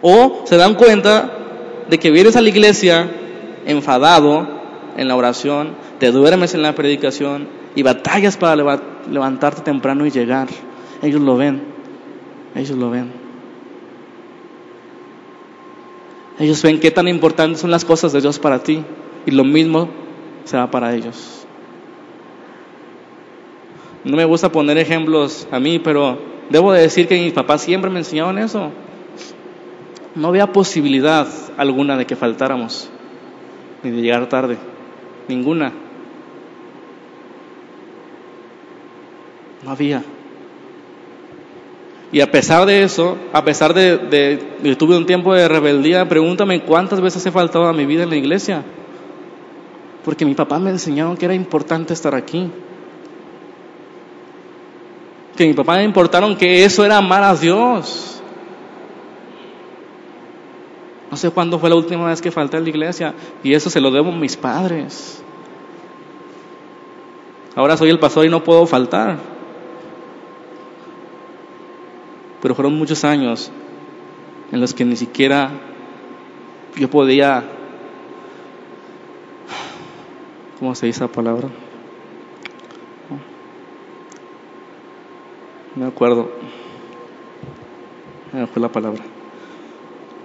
O 0.00 0.42
se 0.46 0.56
dan 0.56 0.74
cuenta 0.74 1.30
de 1.88 1.98
que 1.98 2.10
vienes 2.10 2.34
a 2.34 2.40
la 2.40 2.48
iglesia 2.48 3.10
enfadado 3.66 4.51
en 4.96 5.08
la 5.08 5.16
oración, 5.16 5.70
te 5.98 6.10
duermes 6.10 6.54
en 6.54 6.62
la 6.62 6.74
predicación 6.74 7.48
y 7.74 7.82
batallas 7.82 8.36
para 8.36 8.56
levantarte 9.10 9.62
temprano 9.62 10.06
y 10.06 10.10
llegar. 10.10 10.48
Ellos 11.02 11.20
lo 11.20 11.36
ven. 11.36 11.62
Ellos 12.54 12.76
lo 12.76 12.90
ven. 12.90 13.10
Ellos 16.38 16.62
ven 16.62 16.80
qué 16.80 16.90
tan 16.90 17.08
importantes 17.08 17.60
son 17.60 17.70
las 17.70 17.84
cosas 17.84 18.12
de 18.12 18.20
Dios 18.20 18.38
para 18.38 18.62
ti 18.62 18.82
y 19.26 19.30
lo 19.30 19.44
mismo 19.44 19.88
será 20.44 20.70
para 20.70 20.94
ellos. 20.94 21.46
No 24.04 24.16
me 24.16 24.24
gusta 24.24 24.50
poner 24.50 24.78
ejemplos 24.78 25.46
a 25.50 25.60
mí, 25.60 25.78
pero 25.78 26.18
debo 26.50 26.72
de 26.72 26.82
decir 26.82 27.06
que 27.06 27.22
mis 27.22 27.32
papás 27.32 27.62
siempre 27.62 27.90
me 27.90 28.00
enseñaron 28.00 28.38
eso. 28.38 28.70
No 30.14 30.28
había 30.28 30.52
posibilidad 30.52 31.28
alguna 31.56 31.96
de 31.96 32.06
que 32.06 32.16
faltáramos, 32.16 32.90
ni 33.82 33.90
de 33.90 34.02
llegar 34.02 34.28
tarde, 34.28 34.58
ninguna. 35.28 35.72
No 39.64 39.70
había. 39.70 40.02
Y 42.12 42.20
a 42.20 42.30
pesar 42.30 42.66
de 42.66 42.82
eso, 42.82 43.16
a 43.32 43.42
pesar 43.42 43.72
de, 43.72 44.38
que 44.62 44.76
tuve 44.76 44.96
un 44.96 45.06
tiempo 45.06 45.32
de 45.32 45.48
rebeldía, 45.48 46.06
pregúntame 46.08 46.62
cuántas 46.62 47.00
veces 47.00 47.24
he 47.24 47.30
faltado 47.30 47.66
a 47.66 47.72
mi 47.72 47.86
vida 47.86 48.02
en 48.02 48.10
la 48.10 48.16
iglesia. 48.16 48.62
Porque 50.04 50.26
mi 50.26 50.34
papá 50.34 50.58
me 50.58 50.70
enseñó 50.70 51.16
que 51.16 51.24
era 51.24 51.34
importante 51.34 51.94
estar 51.94 52.14
aquí. 52.14 52.50
Que 55.36 55.46
mi 55.46 55.54
papá 55.54 55.76
me 55.76 55.84
importaron 55.84 56.36
que 56.36 56.64
eso 56.64 56.84
era 56.84 56.98
amar 56.98 57.22
a 57.22 57.34
Dios. 57.34 58.21
No 61.12 61.18
sé 61.18 61.28
cuándo 61.28 61.58
fue 61.58 61.68
la 61.68 61.76
última 61.76 62.06
vez 62.06 62.22
que 62.22 62.30
falté 62.30 62.56
a 62.56 62.60
la 62.60 62.70
iglesia 62.70 63.14
y 63.42 63.52
eso 63.52 63.68
se 63.68 63.82
lo 63.82 63.90
debo 63.90 64.10
a 64.10 64.16
mis 64.16 64.34
padres. 64.34 65.22
Ahora 67.54 67.76
soy 67.76 67.90
el 67.90 67.98
pastor 67.98 68.24
y 68.24 68.30
no 68.30 68.42
puedo 68.42 68.64
faltar. 68.64 69.18
Pero 72.40 72.54
fueron 72.54 72.78
muchos 72.78 73.04
años 73.04 73.52
en 74.52 74.58
los 74.58 74.72
que 74.72 74.86
ni 74.86 74.96
siquiera 74.96 75.50
yo 76.76 76.88
podía, 76.88 77.44
¿cómo 80.58 80.74
se 80.74 80.86
dice 80.86 81.02
la 81.02 81.08
palabra? 81.08 81.48
No 85.76 85.84
me 85.84 85.88
acuerdo. 85.88 86.30
La 88.32 88.68
palabra. 88.70 89.11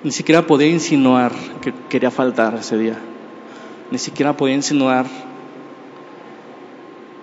Ni 0.07 0.13
siquiera 0.13 0.47
podía 0.47 0.69
insinuar 0.69 1.33
que 1.61 1.73
quería 1.89 2.09
faltar 2.09 2.55
ese 2.55 2.77
día. 2.77 2.97
Ni 3.91 3.97
siquiera 3.97 4.37
podía 4.37 4.55
insinuar, 4.55 5.05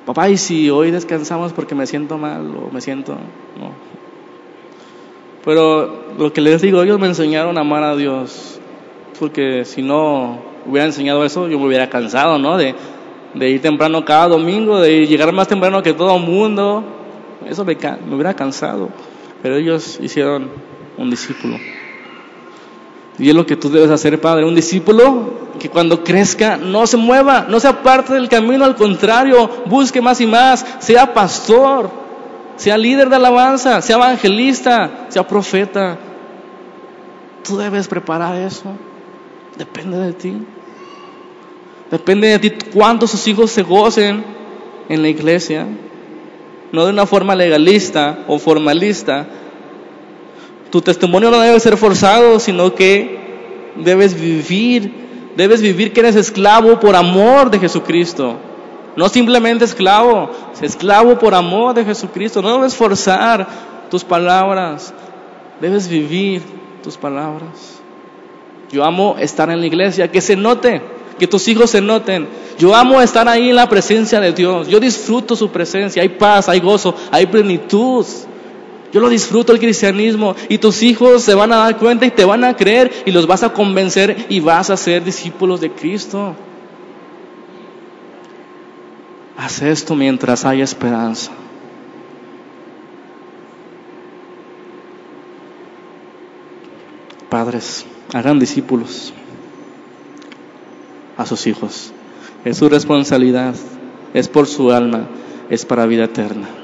papá, 0.05 0.29
¿y 0.29 0.37
si 0.37 0.69
hoy 0.69 0.91
descansamos 0.91 1.55
porque 1.55 1.75
me 1.75 1.87
siento 1.87 2.19
mal 2.19 2.43
o 2.55 2.71
me 2.71 2.83
siento... 2.83 3.15
No. 3.59 3.71
Pero 5.47 6.13
lo 6.19 6.31
que 6.35 6.43
les 6.43 6.61
digo, 6.61 6.83
ellos 6.83 7.01
me 7.01 7.07
enseñaron 7.07 7.57
a 7.57 7.63
amar 7.63 7.85
a 7.85 7.97
Dios. 7.97 8.61
Porque 9.19 9.65
si 9.65 9.81
no 9.81 10.41
hubiera 10.67 10.85
enseñado 10.85 11.25
eso, 11.25 11.49
yo 11.49 11.59
me 11.59 11.67
hubiera 11.67 11.89
cansado, 11.89 12.39
¿no? 12.39 12.59
De, 12.59 12.75
ir 13.49 13.63
temprano 13.63 14.05
cada 14.05 14.29
domingo, 14.29 14.79
de 14.79 15.07
llegar 15.07 15.33
más 15.33 15.49
temprano 15.49 15.83
que 15.83 15.95
todo 15.95 16.19
el 16.19 16.23
mundo. 16.23 16.85
Eso 17.49 17.65
me, 17.65 17.79
me 18.07 18.15
hubiera 18.15 18.35
cansado. 18.35 18.91
Pero 19.41 19.57
ellos 19.57 19.99
hicieron 20.03 20.51
un 20.99 21.09
discípulo. 21.09 21.57
Y 23.19 23.29
es 23.29 23.35
lo 23.35 23.47
que 23.47 23.57
tú 23.57 23.71
debes 23.71 23.91
hacer, 23.91 24.21
Padre, 24.21 24.45
un 24.45 24.55
discípulo 24.55 25.45
que 25.59 25.69
cuando 25.69 26.03
crezca 26.03 26.57
no 26.57 26.87
se 26.87 26.97
mueva, 26.97 27.47
no 27.49 27.61
sea 27.61 27.83
parte 27.83 28.15
del 28.15 28.29
camino, 28.29 28.65
al 28.65 28.75
contrario, 28.75 29.49
busque 29.67 30.01
más 30.01 30.21
y 30.21 30.27
más, 30.27 30.65
sea 30.81 31.15
pastor, 31.15 31.91
sea 32.57 32.77
líder 32.77 33.09
de 33.09 33.17
alabanza, 33.17 33.81
sea 33.81 33.97
evangelista, 33.97 35.07
sea 35.09 35.27
profeta. 35.27 35.97
Tú 37.45 37.57
debes 37.57 37.87
preparar 37.87 38.37
eso. 38.37 38.73
Depende 39.57 39.99
de 39.99 40.13
ti. 40.13 40.43
Depende 41.91 42.29
de 42.29 42.39
ti 42.39 42.51
cuántos 42.73 43.11
sus 43.11 43.29
hijos 43.29 43.51
se 43.51 43.63
gocen 43.63 44.25
en 44.89 45.03
la 45.03 45.09
iglesia. 45.09 45.67
No 46.73 46.85
de 46.85 46.91
una 46.91 47.07
forma 47.07 47.37
legalista 47.37 48.25
o 48.27 48.39
formalista, 48.41 49.29
tu 50.75 50.81
testimonio 50.81 51.31
no 51.31 51.39
debe 51.39 51.61
ser 51.61 51.77
forzado, 51.77 52.41
sino 52.41 52.75
que 52.75 53.71
debes 53.77 54.13
vivir, 54.13 55.33
debes 55.37 55.63
vivir 55.63 55.93
que 55.93 56.01
eres 56.01 56.17
esclavo 56.17 56.81
por 56.81 56.97
amor 56.97 57.49
de 57.49 57.61
Jesucristo. 57.61 58.35
No 58.97 59.09
simplemente 59.09 59.65
esclavo, 59.65 60.31
esclavo 60.61 61.17
por 61.17 61.33
amor 61.33 61.75
de 61.75 61.85
Jesucristo. 61.85 62.43
No 62.43 62.57
debes 62.57 62.75
forzar 62.75 63.47
tus 63.89 64.03
palabras, 64.03 64.93
debes 65.61 65.87
vivir 65.87 66.43
tus 66.83 66.97
palabras. 66.97 67.81
Yo 68.73 68.83
amo 68.83 69.15
estar 69.21 69.51
en 69.51 69.61
la 69.61 69.67
iglesia, 69.67 70.11
que 70.11 70.21
se 70.21 70.35
note, 70.35 70.83
que 71.21 71.29
tus 71.29 71.47
hijos 71.47 71.71
se 71.71 71.81
noten. 71.81 72.27
Yo 72.59 72.75
amo 72.75 73.01
estar 73.01 73.29
ahí 73.29 73.51
en 73.51 73.55
la 73.55 73.69
presencia 73.69 74.19
de 74.19 74.33
Dios. 74.33 74.67
Yo 74.67 74.81
disfruto 74.81 75.37
su 75.37 75.51
presencia. 75.51 76.03
Hay 76.03 76.09
paz, 76.09 76.49
hay 76.49 76.59
gozo, 76.59 76.97
hay 77.13 77.27
plenitud. 77.27 78.05
Yo 78.95 79.01
lo 79.01 79.09
disfruto 79.09 79.53
el 79.53 79.59
cristianismo 79.59 80.37
y 80.49 80.59
tus 80.59 80.85
hijos 80.85 81.25
se 81.25 81.35
van 81.35 81.53
a 81.53 81.57
dar 81.57 81.79
cuenta 81.79 82.07
y 82.07 82.13
te 82.13 82.25
van 82.25 82.45
a 82.45 82.55
creer 82.55 83.03
y 83.05 83.11
los 83.11 83.27
vas 83.27 83.43
a 83.43 83.53
convencer 83.53 84.27
y 84.29 84.39
vas 84.39 84.71
a 84.71 84.77
ser 84.77 85.03
discípulos 85.03 85.61
de 85.61 85.73
Cristo. 85.73 86.37
Haz 89.37 89.63
esto 89.63 89.97
mientras 89.97 90.45
haya 90.45 90.63
esperanza. 90.63 91.33
Padres, 97.29 97.85
hagan 98.13 98.39
discípulos 98.39 99.13
a 101.17 101.27
sus 101.27 101.49
hijos. 101.49 101.93
Es 102.45 102.59
su 102.59 102.69
responsabilidad, 102.69 103.57
es 104.13 104.29
por 104.29 104.47
su 104.47 104.71
alma, 104.71 105.09
es 105.51 105.65
para 105.65 105.85
vida 105.87 106.05
eterna. 106.05 106.64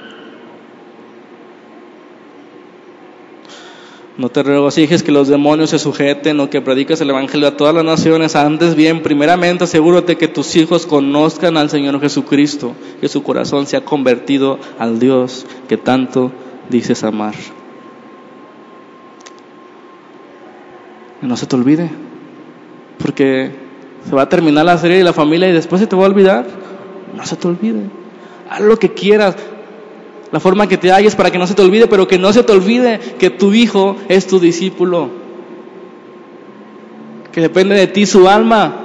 No 4.20 4.28
te 4.28 4.42
regocijes 4.42 5.02
que 5.02 5.12
los 5.12 5.28
demonios 5.28 5.70
se 5.70 5.78
sujeten 5.78 6.38
o 6.40 6.50
que 6.50 6.60
prediques 6.60 7.00
el 7.00 7.08
Evangelio 7.08 7.48
a 7.48 7.56
todas 7.56 7.74
las 7.74 7.86
naciones. 7.86 8.36
Antes 8.36 8.74
bien, 8.74 9.02
primeramente 9.02 9.64
asegúrate 9.64 10.18
que 10.18 10.28
tus 10.28 10.56
hijos 10.56 10.84
conozcan 10.84 11.56
al 11.56 11.70
Señor 11.70 11.98
Jesucristo, 12.02 12.74
que 13.00 13.08
su 13.08 13.22
corazón 13.22 13.66
se 13.66 13.78
ha 13.78 13.84
convertido 13.86 14.58
al 14.78 14.98
Dios 14.98 15.46
que 15.70 15.78
tanto 15.78 16.32
dices 16.68 17.02
amar. 17.02 17.32
no 21.22 21.34
se 21.38 21.46
te 21.46 21.56
olvide, 21.56 21.90
porque 22.98 23.52
se 24.06 24.14
va 24.14 24.22
a 24.22 24.28
terminar 24.28 24.66
la 24.66 24.76
serie 24.76 24.98
de 24.98 25.04
la 25.04 25.14
familia 25.14 25.48
y 25.48 25.52
después 25.52 25.80
se 25.80 25.86
te 25.86 25.96
va 25.96 26.02
a 26.02 26.08
olvidar. 26.08 26.46
No 27.16 27.24
se 27.24 27.36
te 27.36 27.48
olvide. 27.48 27.84
Haz 28.50 28.60
lo 28.60 28.78
que 28.78 28.92
quieras 28.92 29.34
la 30.32 30.40
forma 30.40 30.68
que 30.68 30.78
te 30.78 30.92
halles 30.92 31.16
para 31.16 31.30
que 31.30 31.38
no 31.38 31.46
se 31.46 31.54
te 31.54 31.62
olvide, 31.62 31.86
pero 31.88 32.06
que 32.06 32.18
no 32.18 32.32
se 32.32 32.42
te 32.42 32.52
olvide 32.52 33.00
que 33.18 33.30
tu 33.30 33.52
hijo 33.52 33.96
es 34.08 34.26
tu 34.26 34.38
discípulo, 34.38 35.10
que 37.32 37.40
depende 37.40 37.74
de 37.74 37.86
ti 37.86 38.06
su 38.06 38.28
alma, 38.28 38.76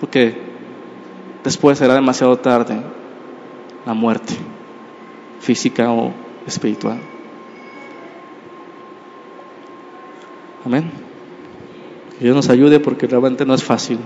porque 0.00 0.34
después 1.42 1.78
será 1.78 1.94
demasiado 1.94 2.38
tarde 2.38 2.80
la 3.84 3.94
muerte 3.94 4.34
física 5.40 5.92
o 5.92 6.12
espiritual. 6.46 6.98
Amén. 10.64 10.90
Que 12.18 12.24
Dios 12.24 12.36
nos 12.36 12.48
ayude 12.48 12.80
porque 12.80 13.06
realmente 13.06 13.44
no 13.44 13.54
es 13.54 13.62
fácil. 13.62 13.98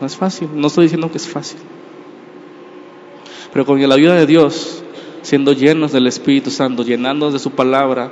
No 0.00 0.06
es 0.06 0.16
fácil. 0.16 0.48
No 0.54 0.66
estoy 0.66 0.84
diciendo 0.84 1.10
que 1.10 1.16
es 1.16 1.26
fácil. 1.26 1.58
Pero 3.52 3.66
con 3.66 3.86
la 3.86 3.94
ayuda 3.94 4.14
de 4.14 4.26
Dios, 4.26 4.82
siendo 5.20 5.52
llenos 5.52 5.92
del 5.92 6.06
Espíritu 6.06 6.50
Santo, 6.50 6.82
llenándonos 6.82 7.34
de 7.34 7.38
su 7.38 7.50
palabra, 7.50 8.10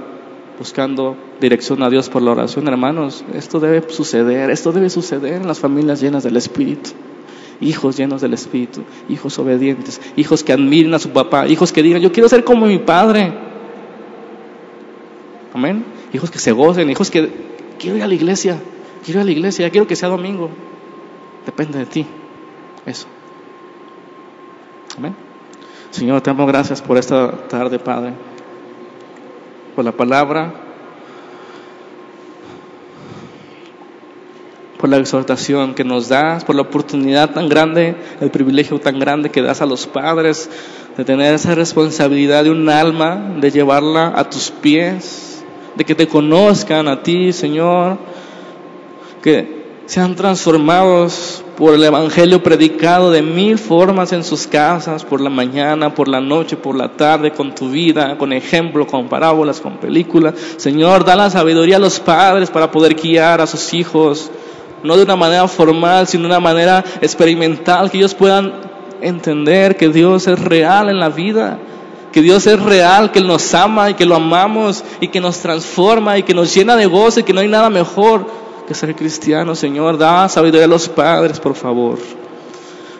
buscando 0.59 1.17
dirección 1.41 1.83
a 1.83 1.89
Dios 1.89 2.11
por 2.11 2.21
la 2.21 2.33
oración, 2.33 2.69
hermanos, 2.69 3.25
esto 3.35 3.59
debe 3.59 3.83
suceder, 3.91 4.51
esto 4.51 4.73
debe 4.73 4.91
suceder 4.91 5.35
en 5.35 5.47
las 5.47 5.59
familias 5.59 6.01
llenas 6.01 6.25
del 6.25 6.37
Espíritu. 6.37 6.91
Hijos 7.63 7.97
llenos 7.97 8.21
del 8.21 8.35
Espíritu, 8.35 8.83
hijos 9.09 9.39
obedientes, 9.39 10.01
hijos 10.17 10.45
que 10.45 10.53
admiren 10.53 10.93
a 10.93 10.99
su 10.99 11.11
papá, 11.11 11.47
hijos 11.49 11.73
que 11.73 11.83
digan, 11.83 12.03
yo 12.03 12.13
quiero 12.13 12.29
ser 12.29 12.45
como 12.45 12.67
mi 12.67 12.79
padre. 12.79 13.33
Amén. 15.55 15.85
Hijos 16.13 16.31
que 16.31 16.39
se 16.39 16.53
gocen, 16.53 16.91
hijos 16.91 17.11
que 17.11 17.31
quiero 17.79 17.97
ir 17.97 18.03
a 18.03 18.09
la 18.09 18.15
iglesia, 18.15 18.59
quiero 19.05 19.21
ir 19.21 19.23
a 19.23 19.25
la 19.25 19.33
iglesia, 19.33 19.71
quiero 19.71 19.87
que 19.87 19.97
sea 19.97 20.11
domingo. 20.11 20.51
Depende 21.47 21.79
de 21.79 21.87
ti. 21.87 22.07
Eso. 22.85 23.07
Amén. 24.97 25.30
Señor, 25.91 26.21
te 26.21 26.31
damos 26.31 26.47
gracias 26.47 26.81
por 26.81 26.97
esta 26.97 27.33
tarde, 27.49 27.81
Padre, 27.81 28.13
por 29.75 29.85
la 29.85 29.91
palabra, 29.91 30.53
por 34.79 34.89
la 34.89 34.99
exhortación 34.99 35.75
que 35.75 35.83
nos 35.83 36.09
das, 36.09 36.45
por 36.45 36.55
la 36.55 36.63
oportunidad 36.63 37.31
tan 37.31 37.49
grande, 37.49 37.97
el 38.21 38.31
privilegio 38.31 38.79
tan 38.79 39.01
grande 39.01 39.31
que 39.31 39.43
das 39.43 39.63
a 39.63 39.67
los 39.67 39.89
padres 39.89 40.49
de 40.97 41.05
tener 41.05 41.35
esa 41.35 41.57
responsabilidad 41.57 42.45
de 42.45 42.51
un 42.51 42.69
alma, 42.69 43.35
de 43.41 43.51
llevarla 43.51 44.13
a 44.15 44.31
tus 44.31 44.51
pies, 44.51 45.45
de 45.75 45.85
que 45.85 45.97
te 45.97 46.07
conozcan 46.07 46.87
a 46.87 47.03
ti, 47.03 47.33
Señor, 47.33 47.99
que 49.23 49.60
sean 49.91 50.15
transformados 50.15 51.43
por 51.59 51.75
el 51.75 51.83
Evangelio 51.83 52.41
predicado 52.45 53.11
de 53.11 53.23
mil 53.23 53.59
formas 53.59 54.13
en 54.13 54.23
sus 54.23 54.47
casas, 54.47 55.05
por 55.05 55.21
la 55.21 55.31
mañana, 55.31 55.93
por 55.93 56.07
la 56.07 56.21
noche, 56.21 56.57
por 56.57 56.77
la 56.77 56.93
tarde, 56.93 57.33
con 57.33 57.57
tu 57.57 57.71
vida, 57.71 58.17
con 58.17 58.33
ejemplo, 58.33 58.87
con 58.87 59.09
parábolas, 59.09 59.61
con 59.61 59.79
películas. 59.79 60.35
Señor, 60.59 61.05
da 61.05 61.17
la 61.17 61.29
sabiduría 61.29 61.75
a 61.75 61.81
los 61.81 61.99
padres 61.99 62.51
para 62.51 62.71
poder 62.71 62.95
guiar 62.95 63.41
a 63.41 63.49
sus 63.49 63.75
hijos, 63.75 64.31
no 64.85 64.97
de 64.97 65.03
una 65.03 65.17
manera 65.17 65.49
formal, 65.49 66.07
sino 66.07 66.23
de 66.23 66.29
una 66.29 66.41
manera 66.41 66.85
experimental, 67.01 67.91
que 67.91 67.99
ellos 67.99 68.15
puedan 68.15 68.53
entender 69.01 69.77
que 69.77 69.89
Dios 69.89 70.29
es 70.29 70.39
real 70.39 70.89
en 70.89 71.01
la 71.01 71.09
vida, 71.09 71.59
que 72.13 72.23
Dios 72.23 72.47
es 72.47 72.63
real, 72.63 73.11
que 73.11 73.19
Él 73.19 73.27
nos 73.27 73.53
ama 73.55 73.91
y 73.91 73.95
que 73.95 74.07
lo 74.07 74.15
amamos 74.15 74.85
y 75.01 75.09
que 75.09 75.21
nos 75.21 75.39
transforma 75.39 76.17
y 76.17 76.23
que 76.23 76.33
nos 76.33 76.55
llena 76.55 76.77
de 76.77 76.87
gozo 76.87 77.19
y 77.19 77.23
que 77.25 77.33
no 77.33 77.41
hay 77.41 77.49
nada 77.49 77.71
mejor 77.71 78.50
que 78.71 78.75
ser 78.77 78.95
cristiano, 78.95 79.57
Señor. 79.57 79.99
Da 79.99 80.29
sabiduría 80.29 80.67
a 80.67 80.69
los 80.69 80.89
padres, 80.89 81.41
por 81.41 81.57
favor, 81.57 81.99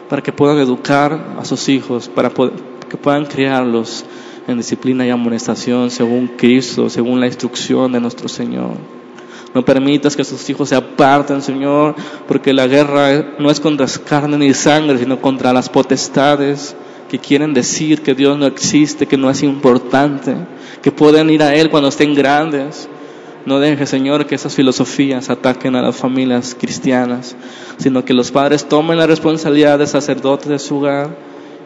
para 0.09 0.21
que 0.21 0.33
puedan 0.33 0.59
educar 0.59 1.37
a 1.39 1.45
sus 1.45 1.69
hijos, 1.69 2.09
para 2.09 2.29
que 2.29 2.97
puedan 2.97 3.25
criarlos 3.25 4.05
en 4.49 4.57
disciplina 4.57 5.07
y 5.07 5.11
amonestación 5.11 5.93
según 5.93 6.27
Cristo, 6.37 6.91
según 6.91 7.21
la 7.21 7.29
instrucción 7.29 7.93
de 7.93 8.01
nuestro 8.01 8.29
Señor. 8.29 8.79
No 9.55 9.65
permitas 9.65 10.17
que 10.17 10.25
sus 10.25 10.51
hijos 10.51 10.71
se 10.71 10.75
aparten, 10.75 11.41
Señor, 11.41 11.95
porque 12.27 12.53
la 12.53 12.67
guerra 12.67 13.37
no 13.39 13.49
es 13.49 13.61
contra 13.61 13.87
carne 14.05 14.39
ni 14.39 14.53
sangre, 14.55 14.99
sino 14.99 15.21
contra 15.21 15.53
las 15.53 15.69
potestades 15.69 16.75
que 17.09 17.21
quieren 17.21 17.55
decir 17.55 18.03
que 18.03 18.17
Dios 18.17 18.37
no 18.37 18.47
existe, 18.47 19.07
que 19.07 19.17
no 19.17 19.31
es 19.31 19.45
importante, 19.45 20.35
que 20.83 20.91
pueden 20.91 21.31
ir 21.31 21.45
a 21.45 21.55
Él 21.55 21.71
cuando 21.71 21.91
estén 21.91 22.13
grandes. 22.13 22.89
No 23.51 23.59
deje, 23.59 23.85
Señor, 23.85 24.27
que 24.27 24.37
esas 24.37 24.55
filosofías 24.55 25.29
ataquen 25.29 25.75
a 25.75 25.83
las 25.83 25.97
familias 25.97 26.57
cristianas, 26.57 27.35
sino 27.79 28.05
que 28.05 28.15
los 28.15 28.31
padres 28.31 28.69
tomen 28.69 28.97
la 28.97 29.09
responsabilidad 29.09 29.81
de 29.81 29.89
sacerdotes 29.89 30.47
de 30.47 30.61
su 30.61 30.77
hogar 30.77 31.17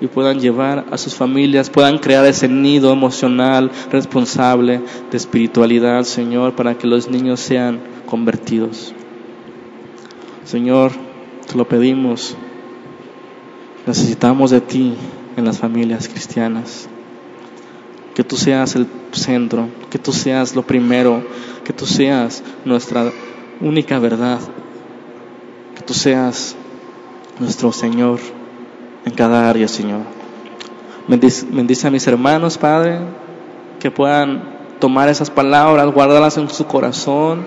y 0.01 0.07
puedan 0.07 0.41
llevar 0.41 0.87
a 0.91 0.97
sus 0.97 1.14
familias, 1.14 1.68
puedan 1.68 1.99
crear 1.99 2.24
ese 2.24 2.49
nido 2.49 2.91
emocional 2.91 3.70
responsable 3.93 4.80
de 5.11 5.16
espiritualidad, 5.18 6.05
Señor, 6.05 6.57
para 6.57 6.78
que 6.78 6.87
los 6.87 7.11
niños 7.11 7.41
sean 7.41 7.80
convertidos. 8.07 8.95
Señor, 10.45 10.91
te 11.47 11.55
lo 11.55 11.68
pedimos. 11.68 12.35
Necesitamos 13.87 14.53
de 14.53 14.62
ti 14.62 14.95
en 15.37 15.45
las 15.45 15.59
familias 15.59 16.09
cristianas. 16.09 16.89
Que 18.14 18.24
tú 18.24 18.36
seas 18.36 18.76
el 18.76 18.86
centro, 19.12 19.68
que 19.90 19.98
tú 19.98 20.12
seas 20.12 20.54
lo 20.54 20.62
primero, 20.62 21.22
que 21.64 21.72
tú 21.72 21.86
seas 21.86 22.42
nuestra 22.64 23.10
única 23.60 23.98
verdad, 23.98 24.40
que 25.74 25.82
tú 25.82 25.94
seas 25.94 26.56
nuestro 27.40 27.72
Señor 27.72 28.20
en 29.04 29.12
cada 29.12 29.48
área, 29.48 29.68
Señor. 29.68 30.02
Bendice, 31.06 31.86
a 31.86 31.90
mis 31.90 32.06
hermanos, 32.06 32.56
Padre, 32.56 32.98
que 33.80 33.90
puedan 33.90 34.54
tomar 34.80 35.08
esas 35.08 35.30
palabras, 35.30 35.92
guardarlas 35.92 36.38
en 36.38 36.48
su 36.48 36.66
corazón, 36.66 37.44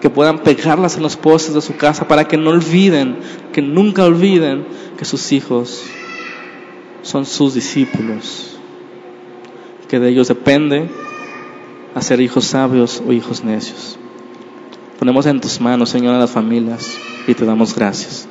que 0.00 0.10
puedan 0.10 0.40
pegarlas 0.40 0.96
en 0.96 1.02
los 1.02 1.16
postes 1.16 1.54
de 1.54 1.60
su 1.60 1.76
casa 1.76 2.08
para 2.08 2.26
que 2.26 2.36
no 2.36 2.50
olviden, 2.50 3.18
que 3.52 3.62
nunca 3.62 4.04
olviden 4.04 4.66
que 4.98 5.04
sus 5.04 5.30
hijos 5.32 5.84
son 7.02 7.24
sus 7.24 7.54
discípulos, 7.54 8.55
que 9.88 9.98
de 9.98 10.08
ellos 10.08 10.28
depende 10.28 10.88
hacer 11.94 12.20
hijos 12.20 12.44
sabios 12.46 13.02
o 13.06 13.12
hijos 13.12 13.44
necios. 13.44 13.98
Ponemos 14.98 15.26
en 15.26 15.40
tus 15.40 15.60
manos, 15.60 15.90
Señor, 15.90 16.14
a 16.14 16.18
las 16.18 16.30
familias 16.30 16.96
y 17.26 17.34
te 17.34 17.44
damos 17.44 17.74
gracias. 17.74 18.28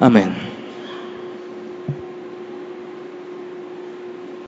Amén. 0.00 0.53